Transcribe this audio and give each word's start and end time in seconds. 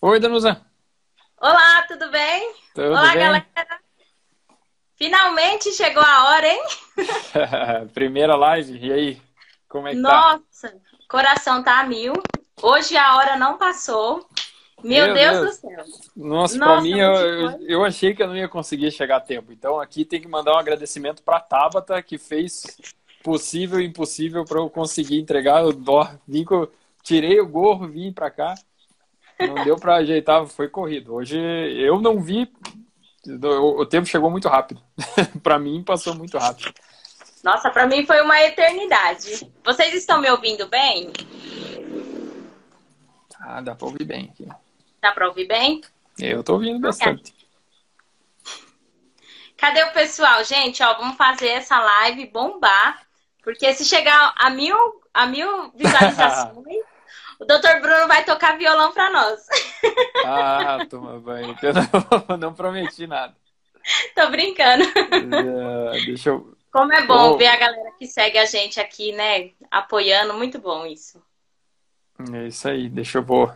Oi, 0.00 0.18
Danusa. 0.20 0.64
Olá, 1.40 1.82
tudo 1.86 2.10
bem? 2.10 2.54
Tudo 2.74 2.88
Olá, 2.90 3.12
bem? 3.12 3.22
galera. 3.22 3.46
Finalmente 4.96 5.72
chegou 5.72 6.02
a 6.02 6.28
hora, 6.30 6.46
hein? 6.46 6.62
Primeira 7.94 8.36
live, 8.36 8.78
e 8.78 8.92
aí? 8.92 9.22
Como 9.68 9.86
é 9.88 9.94
que 9.94 10.02
tá? 10.02 10.40
Nossa, 10.40 10.74
coração 11.08 11.62
tá 11.62 11.80
a 11.80 11.84
mil. 11.84 12.12
Hoje 12.62 12.96
a 12.96 13.16
hora 13.16 13.36
não 13.36 13.58
passou. 13.58 14.26
Meu, 14.82 15.06
Meu 15.06 15.14
Deus, 15.14 15.40
Deus. 15.40 15.56
do 15.60 15.60
céu. 15.60 15.84
Nossa, 16.16 16.58
pra 16.58 16.66
Nossa, 16.66 16.82
mim, 16.82 16.90
muito 16.90 17.00
eu, 17.00 17.50
eu, 17.62 17.84
achei 17.84 18.14
que 18.14 18.22
eu 18.22 18.28
não 18.28 18.36
ia 18.36 18.48
conseguir 18.48 18.90
chegar 18.90 19.16
a 19.16 19.20
tempo. 19.20 19.52
Então, 19.52 19.80
aqui 19.80 20.04
tem 20.04 20.20
que 20.20 20.28
mandar 20.28 20.54
um 20.54 20.58
agradecimento 20.58 21.22
pra 21.22 21.40
Tabata, 21.40 22.00
que 22.02 22.18
fez 22.18 22.64
possível 23.22 23.80
e 23.80 23.86
impossível 23.86 24.44
para 24.44 24.58
eu 24.58 24.70
conseguir 24.70 25.20
entregar. 25.20 25.62
Eu 25.62 25.72
dó- 25.72 26.08
vim 26.26 26.44
tirei 27.02 27.40
o 27.40 27.48
gorro, 27.48 27.88
vim 27.88 28.12
pra 28.12 28.30
cá. 28.30 28.54
Não 29.40 29.64
deu 29.64 29.76
pra 29.76 29.96
ajeitar, 29.96 30.46
foi 30.46 30.68
corrido. 30.68 31.14
Hoje 31.14 31.38
eu 31.38 32.00
não 32.00 32.20
vi, 32.20 32.50
o, 33.26 33.86
tempo 33.86 34.06
chegou 34.06 34.30
muito 34.30 34.48
rápido. 34.48 34.82
Pra 35.42 35.58
mim, 35.58 35.82
passou 35.82 36.14
muito 36.14 36.38
rápido. 36.38 36.72
Nossa, 37.42 37.70
pra 37.70 37.86
mim 37.86 38.04
foi 38.04 38.20
uma 38.20 38.40
eternidade. 38.42 39.48
Vocês 39.64 39.94
estão 39.94 40.20
me 40.20 40.28
ouvindo 40.28 40.66
bem? 40.66 41.12
Ah, 43.40 43.60
dá 43.60 43.74
pra 43.76 43.86
ouvir 43.86 44.04
bem 44.04 44.30
aqui. 44.32 44.48
Dá 45.00 45.12
pra 45.12 45.28
ouvir 45.28 45.46
bem? 45.46 45.80
Eu 46.18 46.42
tô 46.42 46.54
ouvindo 46.54 46.80
bastante. 46.80 47.32
Cadê 49.56 49.82
o 49.84 49.92
pessoal? 49.92 50.42
Gente, 50.44 50.82
ó, 50.82 50.94
vamos 50.94 51.16
fazer 51.16 51.48
essa 51.48 51.78
live 51.78 52.26
bombar. 52.26 53.06
Porque 53.42 53.72
se 53.72 53.84
chegar 53.84 54.34
a 54.36 54.50
mil, 54.50 54.76
a 55.14 55.26
mil 55.26 55.70
visualizações, 55.74 56.84
o 57.38 57.44
Dr. 57.44 57.80
Bruno 57.80 58.06
vai 58.08 58.24
tocar 58.24 58.56
violão 58.58 58.92
pra 58.92 59.10
nós. 59.10 59.46
Ah, 60.24 60.78
toma 60.88 61.18
banho. 61.20 61.56
Eu 61.62 61.72
não, 62.28 62.36
não 62.38 62.54
prometi 62.54 63.06
nada. 63.06 63.34
Tô 64.14 64.28
brincando. 64.30 64.84
É, 64.84 66.04
deixa 66.04 66.30
eu. 66.30 66.54
Como 66.70 66.92
é 66.92 67.06
bom 67.06 67.32
Oh. 67.32 67.36
ver 67.38 67.46
a 67.46 67.56
galera 67.56 67.90
que 67.98 68.06
segue 68.06 68.36
a 68.38 68.44
gente 68.44 68.78
aqui, 68.78 69.12
né? 69.12 69.50
Apoiando. 69.70 70.34
Muito 70.34 70.58
bom 70.58 70.84
isso. 70.84 71.22
É 72.34 72.48
isso 72.48 72.68
aí, 72.68 72.88
deixa 72.88 73.18
eu 73.18 73.22
vou. 73.22 73.50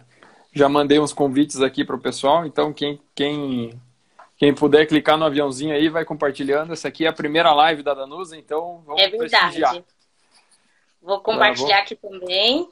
Já 0.55 0.69
mandei 0.69 0.99
uns 0.99 1.13
convites 1.13 1.61
aqui 1.61 1.85
pro 1.85 1.99
pessoal, 1.99 2.47
então 2.47 2.73
quem, 2.73 3.01
quem, 3.15 3.81
quem 4.39 4.55
puder 4.55 4.87
clicar 4.87 5.17
no 5.19 5.25
aviãozinho 5.25 5.75
aí, 5.75 5.89
vai 5.89 6.05
compartilhando. 6.05 6.73
Essa 6.73 6.89
aqui 6.89 7.05
é 7.05 7.09
a 7.09 7.13
primeira 7.13 7.53
live 7.53 7.83
da 7.83 7.93
Danusa, 7.95 8.37
então 8.37 8.83
vamos 8.87 9.03
É 9.03 9.09
prestigiar. 9.09 9.51
verdade. 9.53 9.85
Vou 11.03 11.21
compartilhar 11.21 11.79
aqui 11.81 11.97
também. 11.97 12.71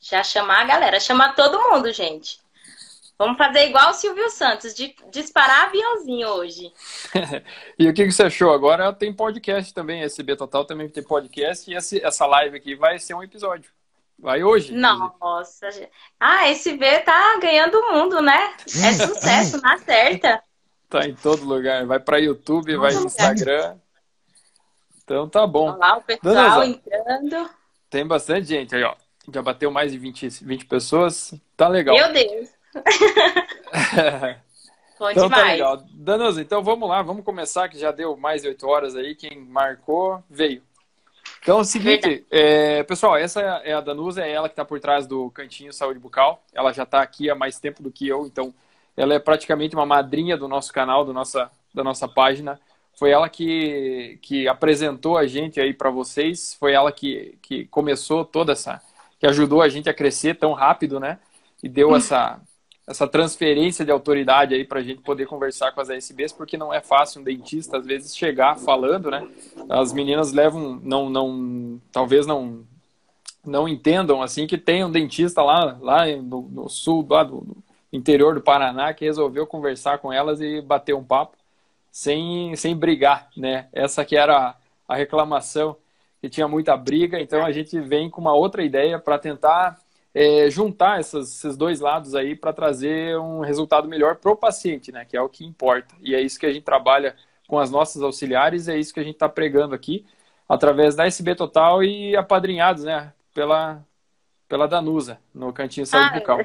Já 0.00 0.22
chamar 0.22 0.62
a 0.62 0.64
galera. 0.64 0.98
Chamar 1.00 1.34
todo 1.34 1.60
mundo, 1.70 1.92
gente. 1.92 2.40
Vamos 3.18 3.36
fazer 3.36 3.66
igual 3.68 3.90
o 3.90 3.94
Silvio 3.94 4.30
Santos, 4.30 4.74
de 4.74 4.94
disparar 5.10 5.66
aviãozinho 5.66 6.26
hoje. 6.28 6.72
E 7.78 7.86
o 7.88 7.92
que, 7.94 8.04
que 8.06 8.12
você 8.12 8.22
achou? 8.24 8.50
Agora 8.52 8.92
tem 8.94 9.12
podcast 9.12 9.72
também, 9.74 10.02
SB 10.02 10.36
Total 10.36 10.64
também 10.64 10.88
tem 10.88 11.02
podcast, 11.02 11.70
e 11.70 11.74
esse- 11.74 12.02
essa 12.04 12.24
live 12.26 12.56
aqui 12.56 12.74
vai 12.74 12.98
ser 12.98 13.12
um 13.14 13.22
episódio. 13.22 13.70
Vai 14.18 14.42
hoje. 14.42 14.72
Nossa. 14.72 15.70
gente. 15.70 15.90
Ah, 16.18 16.48
esse 16.48 16.76
V 16.76 17.00
tá 17.00 17.38
ganhando 17.40 17.74
o 17.78 17.92
mundo, 17.92 18.20
né? 18.22 18.54
É 18.66 18.92
sucesso, 19.06 19.60
na 19.62 19.76
certa. 19.78 20.42
Tá 20.88 21.06
em 21.06 21.14
todo 21.14 21.44
lugar. 21.44 21.84
Vai 21.86 22.00
para 22.00 22.18
YouTube, 22.18 22.76
vai 22.76 22.92
no. 22.94 23.04
Instagram. 23.06 23.76
Então 25.04 25.28
tá 25.28 25.46
bom. 25.46 25.70
Olha 25.70 25.78
lá 25.78 25.96
o 25.98 26.02
pessoal 26.02 26.34
Danusa. 26.34 26.66
entrando. 26.66 27.50
Tem 27.88 28.06
bastante 28.06 28.46
gente 28.46 28.74
aí, 28.74 28.82
ó. 28.82 28.94
Já 29.32 29.42
bateu 29.42 29.70
mais 29.70 29.92
de 29.92 29.98
20, 29.98 30.28
20 30.44 30.66
pessoas. 30.66 31.34
Tá 31.56 31.68
legal. 31.68 31.96
Meu 31.96 32.12
Deus. 32.12 32.48
Bom 34.98 35.10
então 35.10 35.30
tá 35.30 35.36
demais. 35.36 35.52
legal. 35.52 35.82
Danusa, 35.92 36.42
então 36.42 36.62
vamos 36.62 36.86
lá, 36.86 37.00
vamos 37.00 37.24
começar, 37.24 37.68
que 37.70 37.78
já 37.78 37.90
deu 37.90 38.16
mais 38.18 38.42
de 38.42 38.48
8 38.48 38.66
horas 38.68 38.94
aí. 38.94 39.14
Quem 39.14 39.40
marcou, 39.40 40.22
veio. 40.28 40.62
Então 41.42 41.58
é 41.58 41.60
o 41.62 41.64
seguinte, 41.64 42.26
é, 42.30 42.82
pessoal, 42.82 43.16
essa 43.16 43.40
é 43.40 43.72
a 43.72 43.80
Danusa, 43.80 44.22
é 44.22 44.30
ela 44.30 44.46
que 44.46 44.52
está 44.52 44.64
por 44.64 44.78
trás 44.78 45.06
do 45.06 45.30
Cantinho 45.30 45.72
Saúde 45.72 45.98
Bucal. 45.98 46.42
Ela 46.52 46.70
já 46.72 46.82
está 46.82 47.00
aqui 47.00 47.30
há 47.30 47.34
mais 47.34 47.58
tempo 47.58 47.82
do 47.82 47.90
que 47.90 48.06
eu, 48.06 48.26
então 48.26 48.52
ela 48.94 49.14
é 49.14 49.18
praticamente 49.18 49.74
uma 49.74 49.86
madrinha 49.86 50.36
do 50.36 50.46
nosso 50.46 50.70
canal, 50.70 51.02
do 51.02 51.14
nossa, 51.14 51.50
da 51.72 51.82
nossa 51.82 52.06
página. 52.06 52.60
Foi 52.98 53.10
ela 53.10 53.30
que, 53.30 54.18
que 54.20 54.46
apresentou 54.46 55.16
a 55.16 55.26
gente 55.26 55.58
aí 55.58 55.72
para 55.72 55.88
vocês, 55.88 56.54
foi 56.60 56.74
ela 56.74 56.92
que, 56.92 57.38
que 57.40 57.64
começou 57.66 58.22
toda 58.22 58.52
essa, 58.52 58.82
que 59.20 59.26
ajudou 59.26 59.60
a 59.60 59.68
gente 59.68 59.88
a 59.88 59.94
crescer 59.94 60.34
tão 60.34 60.54
rápido, 60.54 60.98
né? 60.98 61.18
E 61.62 61.68
deu 61.68 61.94
essa, 61.94 62.40
essa 62.88 63.06
transferência 63.06 63.84
de 63.84 63.92
autoridade 63.92 64.54
aí 64.54 64.64
para 64.64 64.80
a 64.80 64.82
gente 64.82 65.02
poder 65.02 65.26
conversar 65.26 65.72
com 65.72 65.80
as 65.80 65.90
ASBs, 65.90 66.32
porque 66.32 66.56
não 66.56 66.72
é 66.72 66.80
fácil 66.80 67.20
um 67.20 67.24
dentista 67.24 67.76
às 67.76 67.84
vezes 67.84 68.16
chegar 68.16 68.56
falando, 68.56 69.10
né? 69.10 69.28
As 69.68 69.92
meninas 69.92 70.32
levam, 70.32 70.80
não, 70.82 71.10
não, 71.10 71.80
talvez 71.92 72.26
não, 72.26 72.64
não 73.44 73.68
entendam 73.68 74.22
assim 74.22 74.46
que 74.46 74.56
tem 74.56 74.82
um 74.82 74.90
dentista 74.90 75.42
lá, 75.42 75.76
lá 75.78 76.06
no, 76.06 76.42
no 76.42 76.68
sul, 76.70 77.06
lá 77.08 77.22
do, 77.22 77.42
do 77.42 77.56
interior 77.92 78.34
do 78.34 78.40
Paraná, 78.40 78.94
que 78.94 79.04
resolveu 79.04 79.46
conversar 79.46 79.98
com 79.98 80.10
elas 80.10 80.40
e 80.40 80.62
bater 80.62 80.94
um 80.94 81.04
papo 81.04 81.36
sem, 81.92 82.56
sem 82.56 82.74
brigar, 82.74 83.28
né? 83.36 83.68
Essa 83.70 84.02
que 84.02 84.16
era 84.16 84.48
a, 84.48 84.54
a 84.88 84.96
reclamação, 84.96 85.76
que 86.20 86.28
tinha 86.28 86.46
muita 86.46 86.76
briga, 86.76 87.18
então 87.20 87.44
a 87.44 87.50
gente 87.50 87.80
vem 87.80 88.10
com 88.10 88.20
uma 88.20 88.34
outra 88.34 88.62
ideia 88.62 88.98
para 88.98 89.18
tentar 89.18 89.78
é, 90.14 90.50
juntar 90.50 91.00
essas, 91.00 91.30
esses 91.30 91.56
dois 91.56 91.80
lados 91.80 92.14
aí 92.14 92.34
para 92.34 92.52
trazer 92.52 93.18
um 93.18 93.40
resultado 93.40 93.88
melhor 93.88 94.16
para 94.16 94.30
o 94.30 94.36
paciente, 94.36 94.92
né? 94.92 95.04
Que 95.04 95.16
é 95.16 95.22
o 95.22 95.28
que 95.28 95.44
importa. 95.44 95.94
E 96.00 96.14
é 96.14 96.20
isso 96.20 96.38
que 96.38 96.46
a 96.46 96.52
gente 96.52 96.64
trabalha 96.64 97.16
com 97.48 97.58
as 97.58 97.70
nossas 97.70 98.02
auxiliares, 98.02 98.68
é 98.68 98.78
isso 98.78 98.92
que 98.92 99.00
a 99.00 99.02
gente 99.04 99.14
está 99.14 99.28
pregando 99.28 99.74
aqui, 99.74 100.06
através 100.48 100.94
da 100.94 101.06
SB 101.06 101.34
Total 101.34 101.82
e 101.82 102.16
apadrinhados, 102.16 102.84
né? 102.84 103.12
Pela, 103.32 103.82
pela 104.48 104.68
Danusa, 104.68 105.18
no 105.34 105.52
Cantinho 105.52 105.86
Saúde 105.86 106.10
Ah, 106.12 106.18
Bucal. 106.18 106.38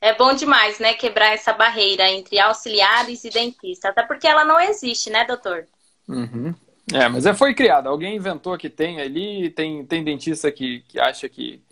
É 0.00 0.14
bom 0.14 0.34
demais, 0.34 0.78
né? 0.78 0.92
Quebrar 0.92 1.32
essa 1.32 1.52
barreira 1.52 2.10
entre 2.10 2.38
auxiliares 2.38 3.24
e 3.24 3.30
dentistas. 3.30 3.90
Até 3.90 4.02
porque 4.02 4.26
ela 4.26 4.44
não 4.44 4.60
existe, 4.60 5.08
né, 5.08 5.24
doutor? 5.24 5.66
Uhum. 6.06 6.54
É, 6.92 7.08
mas 7.08 7.24
é, 7.26 7.34
foi 7.34 7.54
criado. 7.54 7.88
Alguém 7.88 8.16
inventou 8.16 8.56
que 8.58 8.68
tem 8.68 9.00
ali, 9.00 9.50
tem, 9.50 9.84
tem 9.86 10.04
dentista 10.04 10.50
que, 10.52 10.80
que 10.88 11.00
acha 11.00 11.28
que, 11.28 11.62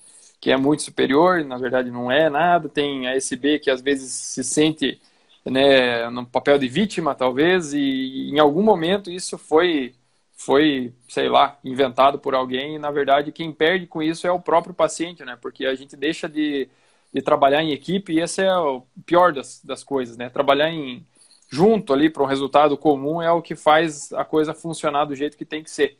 que 0.40 0.50
é 0.50 0.56
muito 0.56 0.82
superior, 0.82 1.44
na 1.44 1.58
verdade 1.58 1.90
não 1.90 2.10
é 2.10 2.30
nada. 2.30 2.68
Tem 2.68 3.06
a 3.06 3.14
SB 3.16 3.58
que 3.58 3.70
às 3.70 3.82
vezes 3.82 4.12
se 4.12 4.42
sente 4.42 5.00
né, 5.44 6.08
no 6.10 6.26
papel 6.26 6.58
de 6.58 6.68
vítima, 6.68 7.14
talvez, 7.14 7.74
e 7.74 8.30
em 8.30 8.38
algum 8.38 8.62
momento 8.62 9.10
isso 9.10 9.36
foi, 9.36 9.94
foi, 10.34 10.94
sei 11.08 11.28
lá, 11.28 11.58
inventado 11.64 12.18
por 12.18 12.34
alguém, 12.34 12.76
e 12.76 12.78
na 12.78 12.90
verdade 12.90 13.32
quem 13.32 13.52
perde 13.52 13.86
com 13.86 14.02
isso 14.02 14.26
é 14.26 14.32
o 14.32 14.40
próprio 14.40 14.74
paciente, 14.74 15.24
né? 15.24 15.36
Porque 15.40 15.66
a 15.66 15.74
gente 15.74 15.96
deixa 15.96 16.28
de, 16.28 16.68
de 17.12 17.22
trabalhar 17.22 17.62
em 17.62 17.72
equipe 17.72 18.12
e 18.12 18.20
esse 18.20 18.42
é 18.42 18.56
o 18.56 18.82
pior 19.04 19.32
das, 19.32 19.60
das 19.64 19.82
coisas, 19.84 20.16
né? 20.16 20.30
Trabalhar 20.30 20.70
em 20.70 21.04
junto 21.52 21.92
ali 21.92 22.08
para 22.08 22.22
um 22.22 22.26
resultado 22.26 22.78
comum 22.78 23.20
é 23.20 23.30
o 23.30 23.42
que 23.42 23.54
faz 23.54 24.10
a 24.14 24.24
coisa 24.24 24.54
funcionar 24.54 25.04
do 25.04 25.14
jeito 25.14 25.36
que 25.36 25.44
tem 25.44 25.62
que 25.62 25.70
ser. 25.70 25.98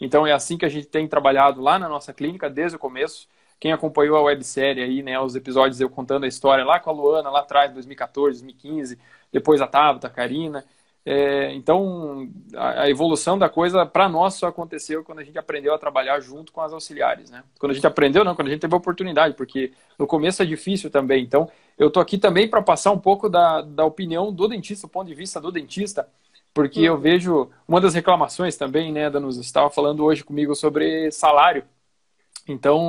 Então 0.00 0.26
é 0.26 0.32
assim 0.32 0.56
que 0.56 0.64
a 0.64 0.68
gente 0.68 0.86
tem 0.86 1.06
trabalhado 1.06 1.60
lá 1.60 1.78
na 1.78 1.86
nossa 1.86 2.10
clínica 2.10 2.48
desde 2.48 2.76
o 2.76 2.78
começo. 2.78 3.28
Quem 3.60 3.70
acompanhou 3.70 4.16
a 4.16 4.22
websérie 4.22 4.82
aí, 4.82 5.02
né, 5.02 5.20
os 5.20 5.36
episódios 5.36 5.78
eu 5.78 5.90
contando 5.90 6.24
a 6.24 6.26
história 6.26 6.64
lá 6.64 6.80
com 6.80 6.88
a 6.88 6.92
Luana, 6.94 7.28
lá 7.28 7.40
atrás, 7.40 7.70
2014, 7.72 8.42
2015, 8.42 8.98
depois 9.30 9.60
a 9.60 9.66
Tabata, 9.66 10.06
a 10.06 10.10
Karina. 10.10 10.64
É, 11.06 11.52
então, 11.52 12.30
a, 12.56 12.88
evolução 12.88 13.38
da 13.38 13.46
coisa, 13.46 13.84
para 13.84 14.08
nós, 14.08 14.34
só 14.34 14.46
aconteceu 14.46 15.04
quando 15.04 15.18
a 15.18 15.22
gente 15.22 15.38
aprendeu 15.38 15.74
a 15.74 15.78
trabalhar 15.78 16.18
junto 16.20 16.50
com 16.50 16.62
as 16.62 16.72
auxiliares, 16.72 17.30
né? 17.30 17.44
Quando 17.58 17.72
a 17.72 17.74
gente 17.74 17.86
aprendeu, 17.86 18.24
não, 18.24 18.34
quando 18.34 18.48
a 18.48 18.50
gente 18.50 18.62
teve 18.62 18.72
a 18.72 18.78
oportunidade, 18.78 19.34
porque 19.34 19.72
no 19.98 20.06
começo 20.06 20.42
é 20.42 20.46
difícil 20.46 20.90
também. 20.90 21.22
Então, 21.22 21.50
eu 21.78 21.90
tô 21.90 22.00
aqui 22.00 22.18
também 22.18 22.48
para 22.48 22.62
passar 22.62 22.92
um 22.92 22.98
pouco 22.98 23.28
da, 23.28 23.62
da 23.62 23.84
opinião 23.84 24.32
do 24.32 24.48
dentista, 24.48 24.86
do 24.86 24.90
ponto 24.90 25.08
de 25.08 25.14
vista 25.14 25.40
do 25.40 25.50
dentista, 25.52 26.08
porque 26.52 26.80
eu 26.80 26.98
vejo 26.98 27.50
uma 27.66 27.80
das 27.80 27.94
reclamações 27.94 28.56
também, 28.56 28.92
né, 28.92 29.10
Danusa, 29.10 29.42
você 29.42 29.46
estava 29.46 29.70
falando 29.70 30.04
hoje 30.04 30.22
comigo 30.24 30.54
sobre 30.54 31.10
salário. 31.10 31.64
Então, 32.48 32.88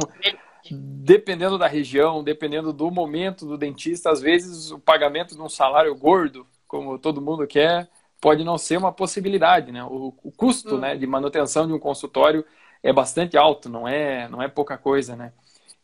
dependendo 0.69 1.57
da 1.57 1.67
região, 1.67 2.23
dependendo 2.23 2.73
do 2.73 2.89
momento 2.91 3.45
do 3.45 3.57
dentista, 3.57 4.11
às 4.11 4.21
vezes 4.21 4.71
o 4.71 4.79
pagamento 4.79 5.35
de 5.35 5.41
um 5.41 5.49
salário 5.49 5.93
gordo, 5.95 6.45
como 6.67 6.97
todo 6.97 7.21
mundo 7.21 7.45
quer, 7.47 7.87
pode 8.19 8.43
não 8.43 8.57
ser 8.57 8.77
uma 8.77 8.91
possibilidade, 8.91 9.71
né? 9.71 9.83
O, 9.83 10.13
o 10.23 10.31
custo, 10.31 10.75
Hum. 10.75 10.79
né, 10.79 10.95
de 10.97 11.05
manutenção 11.05 11.67
de 11.67 11.73
um 11.73 11.79
consultório 11.79 12.45
é 12.81 12.91
bastante 12.91 13.37
alto, 13.37 13.69
não 13.69 13.87
é, 13.87 14.27
não 14.29 14.41
é 14.41 14.47
pouca 14.47 14.77
coisa, 14.77 15.15
né? 15.15 15.31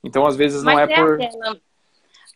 Então, 0.04 0.26
às 0.26 0.36
vezes 0.36 0.64
não 0.64 0.74
Mas 0.74 0.90
é 0.90 0.96
por 0.96 1.22
aquela- 1.22 1.62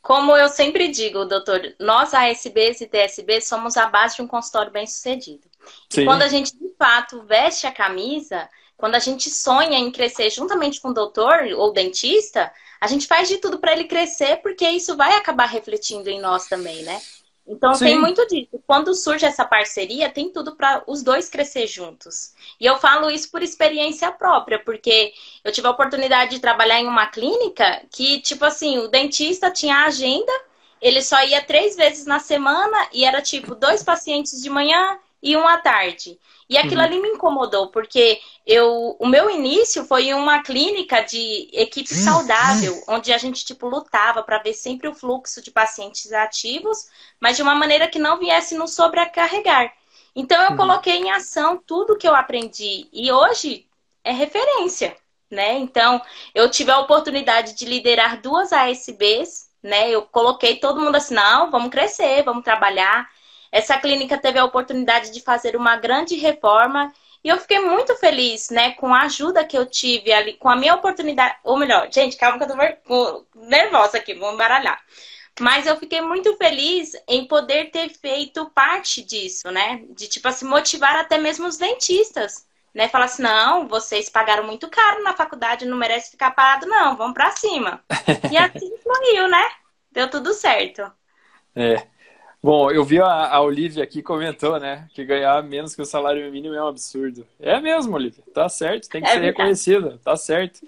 Como 0.06 0.38
eu 0.38 0.48
sempre 0.50 0.90
digo, 0.90 1.26
doutor, 1.26 1.74
nós 1.80 2.14
ASBs 2.14 2.80
e 2.80 2.86
TSBs 2.86 3.48
somos 3.48 3.76
a 3.76 3.88
base 3.88 4.18
de 4.18 4.22
um 4.22 4.28
consultório 4.28 4.72
bem 4.72 4.86
sucedido. 4.86 5.50
E 5.98 6.06
quando 6.06 6.22
a 6.22 6.28
gente 6.28 6.56
de 6.56 6.76
fato 6.78 7.24
veste 7.24 7.66
a 7.66 7.72
camisa, 7.72 8.48
quando 8.78 8.94
a 8.94 9.00
gente 9.00 9.32
sonha 9.32 9.80
em 9.80 9.92
crescer 9.92 10.30
juntamente 10.30 10.80
com 10.80 10.90
o 10.90 10.94
doutor 10.94 11.48
ou 11.58 11.74
dentista, 11.74 12.54
a 12.80 12.86
gente 12.86 13.08
faz 13.08 13.28
de 13.28 13.40
tudo 13.40 13.58
para 13.58 13.72
ele 13.72 13.86
crescer, 13.86 14.44
porque 14.44 14.70
isso 14.70 14.96
vai 14.96 15.16
acabar 15.16 15.48
refletindo 15.48 16.08
em 16.08 16.22
nós 16.22 16.46
também, 16.46 16.84
né? 16.84 17.02
Então 17.48 17.76
Sim. 17.76 17.86
tem 17.86 18.00
muito 18.00 18.26
disso. 18.28 18.60
Quando 18.66 18.96
surge 18.96 19.26
essa 19.26 19.46
parceria, 19.46 20.10
tem 20.10 20.32
tudo 20.32 20.56
para 20.56 20.84
os 20.88 21.04
dois 21.04 21.30
crescer 21.30 21.68
juntos. 21.68 22.34
E 22.60 22.66
eu 22.66 22.78
falo 22.78 23.12
isso 23.12 23.30
por 23.30 23.44
experiência 23.44 24.12
própria, 24.12 24.58
porque 24.58 25.14
eu 25.44 25.52
tive 25.52 25.68
a 25.68 25.72
oportunidade 25.72 26.32
de 26.32 26.40
trabalhar 26.40 26.80
em 26.80 26.88
uma 26.88 27.06
clínica 27.06 27.84
que, 27.92 28.20
tipo 28.22 28.44
assim, 28.46 28.80
o 28.80 28.88
dentista 28.88 29.52
tinha 29.52 29.86
agenda, 29.86 30.32
ele 30.82 31.02
só 31.02 31.24
ia 31.24 31.44
três 31.44 31.76
vezes 31.76 32.06
na 32.06 32.20
semana 32.20 32.78
e 32.92 33.06
era 33.06 33.22
tipo 33.22 33.54
dois 33.54 33.84
pacientes 33.84 34.42
de 34.42 34.50
manhã 34.50 34.98
e 35.22 35.38
um 35.38 35.48
à 35.48 35.58
tarde. 35.58 36.20
E 36.48 36.58
aquilo 36.58 36.78
uhum. 36.80 36.86
ali 36.86 37.02
me 37.02 37.10
incomodou, 37.10 37.70
porque 37.72 38.20
eu, 38.46 38.96
o 39.00 39.08
meu 39.08 39.30
início 39.30 39.84
foi 39.86 40.10
em 40.10 40.14
uma 40.14 40.44
clínica 40.44 41.02
de 41.02 41.50
equipe 41.52 41.92
uhum. 41.92 42.04
saudável, 42.04 42.84
onde 42.88 43.12
a 43.12 43.18
gente 43.18 43.44
tipo 43.44 43.68
lutava 43.68 44.22
para 44.22 44.38
ver 44.38 44.54
sempre 44.54 44.88
o 44.88 44.94
fluxo 44.94 45.42
de 45.42 45.50
pacientes 45.50 46.14
ativos, 46.14 46.88
mas 47.20 47.36
de 47.36 47.42
uma 47.42 47.56
maneira 47.56 47.88
que 47.88 47.98
não 47.98 48.20
viesse 48.20 48.56
nos 48.56 48.76
sobrecarregar. 48.76 49.74
Então 50.16 50.42
eu 50.44 50.52
uhum. 50.52 50.58
coloquei 50.58 50.98
em 50.98 51.12
ação 51.12 51.58
tudo 51.66 51.98
que 51.98 52.08
eu 52.08 52.14
aprendi 52.14 52.88
e 52.94 53.12
hoje 53.12 53.68
é 54.04 54.12
referência, 54.12 54.96
né? 55.32 55.58
Então 55.58 56.00
eu 56.34 56.50
tive 56.50 56.70
a 56.70 56.80
oportunidade 56.80 57.56
de 57.56 57.66
liderar 57.66 58.22
duas 58.22 58.54
ASBs, 58.54 59.50
né? 59.64 59.90
Eu 59.90 60.04
coloquei 60.04 60.58
todo 60.58 60.80
mundo 60.80 60.96
assim, 60.96 61.16
não, 61.16 61.50
vamos 61.50 61.72
crescer, 61.72 62.24
vamos 62.24 62.44
trabalhar. 62.44 63.10
Essa 63.56 63.78
clínica 63.78 64.18
teve 64.18 64.38
a 64.38 64.44
oportunidade 64.44 65.12
de 65.12 65.22
fazer 65.22 65.56
uma 65.56 65.78
grande 65.78 66.18
reforma 66.18 66.92
e 67.24 67.30
eu 67.30 67.38
fiquei 67.40 67.58
muito 67.58 67.96
feliz, 67.96 68.50
né, 68.50 68.72
com 68.72 68.94
a 68.94 69.04
ajuda 69.04 69.46
que 69.46 69.58
eu 69.58 69.66
tive 69.66 70.12
ali, 70.12 70.34
com 70.34 70.50
a 70.50 70.58
minha 70.58 70.76
oportunidade. 70.76 71.38
Ou 71.42 71.56
melhor, 71.56 71.88
gente, 71.90 72.18
calma 72.18 72.38
que 72.38 72.44
eu 72.44 72.50
tô 72.50 73.26
nervosa 73.34 73.98
aqui, 73.98 74.14
vou 74.14 74.34
embaralhar. 74.34 74.84
Mas 75.40 75.66
eu 75.66 75.78
fiquei 75.78 76.02
muito 76.02 76.36
feliz 76.36 76.92
em 77.08 77.30
poder 77.30 77.72
ter 77.72 77.88
feito 77.92 78.46
parte 78.50 79.02
disso, 79.02 79.50
né? 79.50 79.86
De, 79.92 80.10
tipo, 80.10 80.28
assim, 80.28 80.46
motivar 80.46 80.98
até 80.98 81.18
mesmo 81.18 81.48
os 81.48 81.56
dentistas, 81.56 82.46
né? 82.74 82.90
Falar 82.90 83.06
assim, 83.06 83.24
não, 83.24 83.70
vocês 83.70 84.10
pagaram 84.10 84.44
muito 84.44 84.70
caro 84.70 85.02
na 85.02 85.14
faculdade, 85.14 85.66
não 85.66 85.78
merece 85.78 86.12
ficar 86.12 86.32
parado, 86.32 86.68
não, 86.68 86.98
vamos 86.98 87.14
para 87.14 87.32
cima. 87.32 87.82
e 88.30 88.38
assim 88.38 88.78
fluiu, 88.84 89.30
né? 89.30 89.50
Deu 89.94 90.10
tudo 90.10 90.34
certo. 90.34 90.92
É. 91.56 91.95
Bom, 92.46 92.70
eu 92.70 92.86
vi 92.86 93.02
a, 93.02 93.08
a 93.08 93.42
Olivia 93.42 93.84
aqui 93.84 94.04
comentou, 94.04 94.60
né, 94.60 94.88
que 94.94 95.04
ganhar 95.04 95.42
menos 95.42 95.76
que 95.76 95.82
o 95.82 95.86
salário 95.86 96.32
mínimo 96.32 96.54
é 96.54 96.64
um 96.64 96.68
absurdo. 96.68 97.26
É 97.40 97.60
mesmo, 97.60 97.96
Olivia, 97.96 98.24
tá 98.36 98.48
certo, 98.48 98.88
tem 98.88 99.02
que 99.02 99.08
é 99.08 99.14
ser 99.14 99.20
reconhecida, 99.20 100.00
tá 100.04 100.16
certo. 100.16 100.62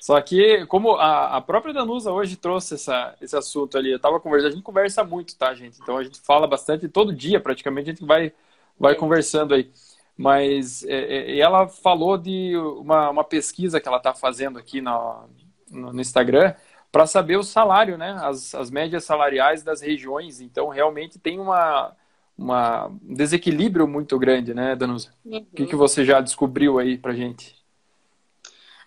Só 0.00 0.20
que, 0.20 0.64
como 0.66 0.92
a, 0.92 1.36
a 1.36 1.40
própria 1.40 1.74
Danusa 1.74 2.12
hoje 2.12 2.36
trouxe 2.36 2.74
essa, 2.74 3.16
esse 3.20 3.36
assunto 3.36 3.76
ali, 3.76 3.90
eu 3.90 3.98
tava 3.98 4.20
conversando, 4.20 4.52
a 4.52 4.54
gente 4.54 4.62
conversa 4.62 5.02
muito, 5.02 5.36
tá, 5.36 5.52
gente? 5.54 5.76
Então 5.82 5.96
a 5.96 6.04
gente 6.04 6.20
fala 6.20 6.46
bastante, 6.46 6.88
todo 6.88 7.12
dia 7.12 7.40
praticamente 7.40 7.90
a 7.90 7.92
gente 7.94 8.06
vai, 8.06 8.32
vai 8.78 8.94
conversando 8.94 9.54
aí. 9.54 9.72
Mas 10.16 10.84
é, 10.84 11.32
é, 11.32 11.38
ela 11.40 11.66
falou 11.66 12.16
de 12.16 12.56
uma, 12.56 13.10
uma 13.10 13.24
pesquisa 13.24 13.80
que 13.80 13.88
ela 13.88 13.98
tá 13.98 14.14
fazendo 14.14 14.56
aqui 14.56 14.80
no, 14.80 15.24
no, 15.68 15.92
no 15.94 16.00
Instagram, 16.00 16.54
para 16.94 17.08
saber 17.08 17.36
o 17.36 17.42
salário, 17.42 17.98
né? 17.98 18.16
As, 18.22 18.54
as 18.54 18.70
médias 18.70 19.02
salariais 19.02 19.64
das 19.64 19.80
regiões. 19.80 20.40
Então, 20.40 20.68
realmente 20.68 21.18
tem 21.18 21.40
uma, 21.40 21.90
uma 22.38 22.86
um 22.86 23.14
desequilíbrio 23.16 23.88
muito 23.88 24.16
grande, 24.16 24.54
né, 24.54 24.76
Danusa? 24.76 25.12
Uhum. 25.24 25.38
O 25.38 25.56
que, 25.56 25.66
que 25.66 25.74
você 25.74 26.04
já 26.04 26.20
descobriu 26.20 26.78
aí 26.78 26.96
pra 26.96 27.12
gente? 27.12 27.56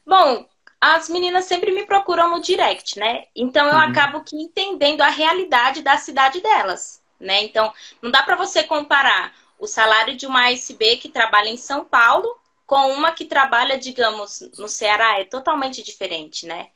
Bom, 0.05 0.47
as 0.79 1.09
meninas 1.09 1.43
sempre 1.43 1.69
me 1.73 1.85
procuram 1.85 2.29
no 2.29 2.41
direct, 2.41 2.97
né? 2.97 3.25
Então 3.35 3.67
eu 3.67 3.73
uhum. 3.73 3.81
acabo 3.81 4.23
que 4.23 4.37
entendendo 4.37 5.01
a 5.01 5.09
realidade 5.09 5.81
da 5.81 5.97
cidade 5.97 6.39
delas, 6.39 7.03
né? 7.19 7.43
Então, 7.43 7.73
não 8.01 8.09
dá 8.09 8.23
para 8.23 8.37
você 8.37 8.63
comparar 8.63 9.33
o 9.59 9.67
salário 9.67 10.15
de 10.15 10.25
uma 10.25 10.47
ASB 10.47 10.95
que 10.95 11.09
trabalha 11.09 11.49
em 11.49 11.57
São 11.57 11.83
Paulo 11.83 12.39
com 12.65 12.89
uma 12.93 13.11
que 13.11 13.25
trabalha, 13.25 13.77
digamos, 13.77 14.49
no 14.57 14.69
Ceará. 14.69 15.19
É 15.19 15.25
totalmente 15.25 15.83
diferente, 15.83 16.45
né? 16.45 16.67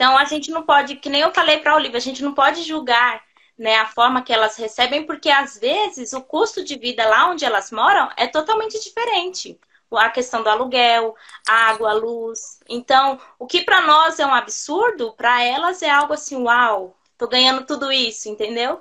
Então 0.00 0.16
a 0.16 0.24
gente 0.24 0.50
não 0.50 0.62
pode, 0.62 0.96
que 0.96 1.10
nem 1.10 1.20
eu 1.20 1.30
falei 1.30 1.58
para 1.58 1.72
a 1.72 1.74
Olivia, 1.74 1.98
a 1.98 2.00
gente 2.00 2.22
não 2.22 2.32
pode 2.32 2.62
julgar 2.62 3.22
né, 3.58 3.76
a 3.76 3.86
forma 3.86 4.22
que 4.22 4.32
elas 4.32 4.56
recebem, 4.56 5.04
porque 5.04 5.28
às 5.28 5.58
vezes 5.58 6.14
o 6.14 6.22
custo 6.22 6.64
de 6.64 6.78
vida 6.78 7.06
lá 7.06 7.28
onde 7.28 7.44
elas 7.44 7.70
moram 7.70 8.08
é 8.16 8.26
totalmente 8.26 8.82
diferente. 8.82 9.60
A 9.92 10.08
questão 10.08 10.42
do 10.42 10.48
aluguel, 10.48 11.14
água, 11.46 11.92
luz. 11.92 12.60
Então, 12.66 13.20
o 13.38 13.46
que 13.46 13.60
para 13.60 13.82
nós 13.82 14.18
é 14.18 14.24
um 14.24 14.32
absurdo, 14.32 15.12
para 15.12 15.44
elas 15.44 15.82
é 15.82 15.90
algo 15.90 16.14
assim, 16.14 16.36
uau, 16.44 16.96
tô 17.18 17.28
ganhando 17.28 17.66
tudo 17.66 17.92
isso, 17.92 18.26
entendeu? 18.26 18.80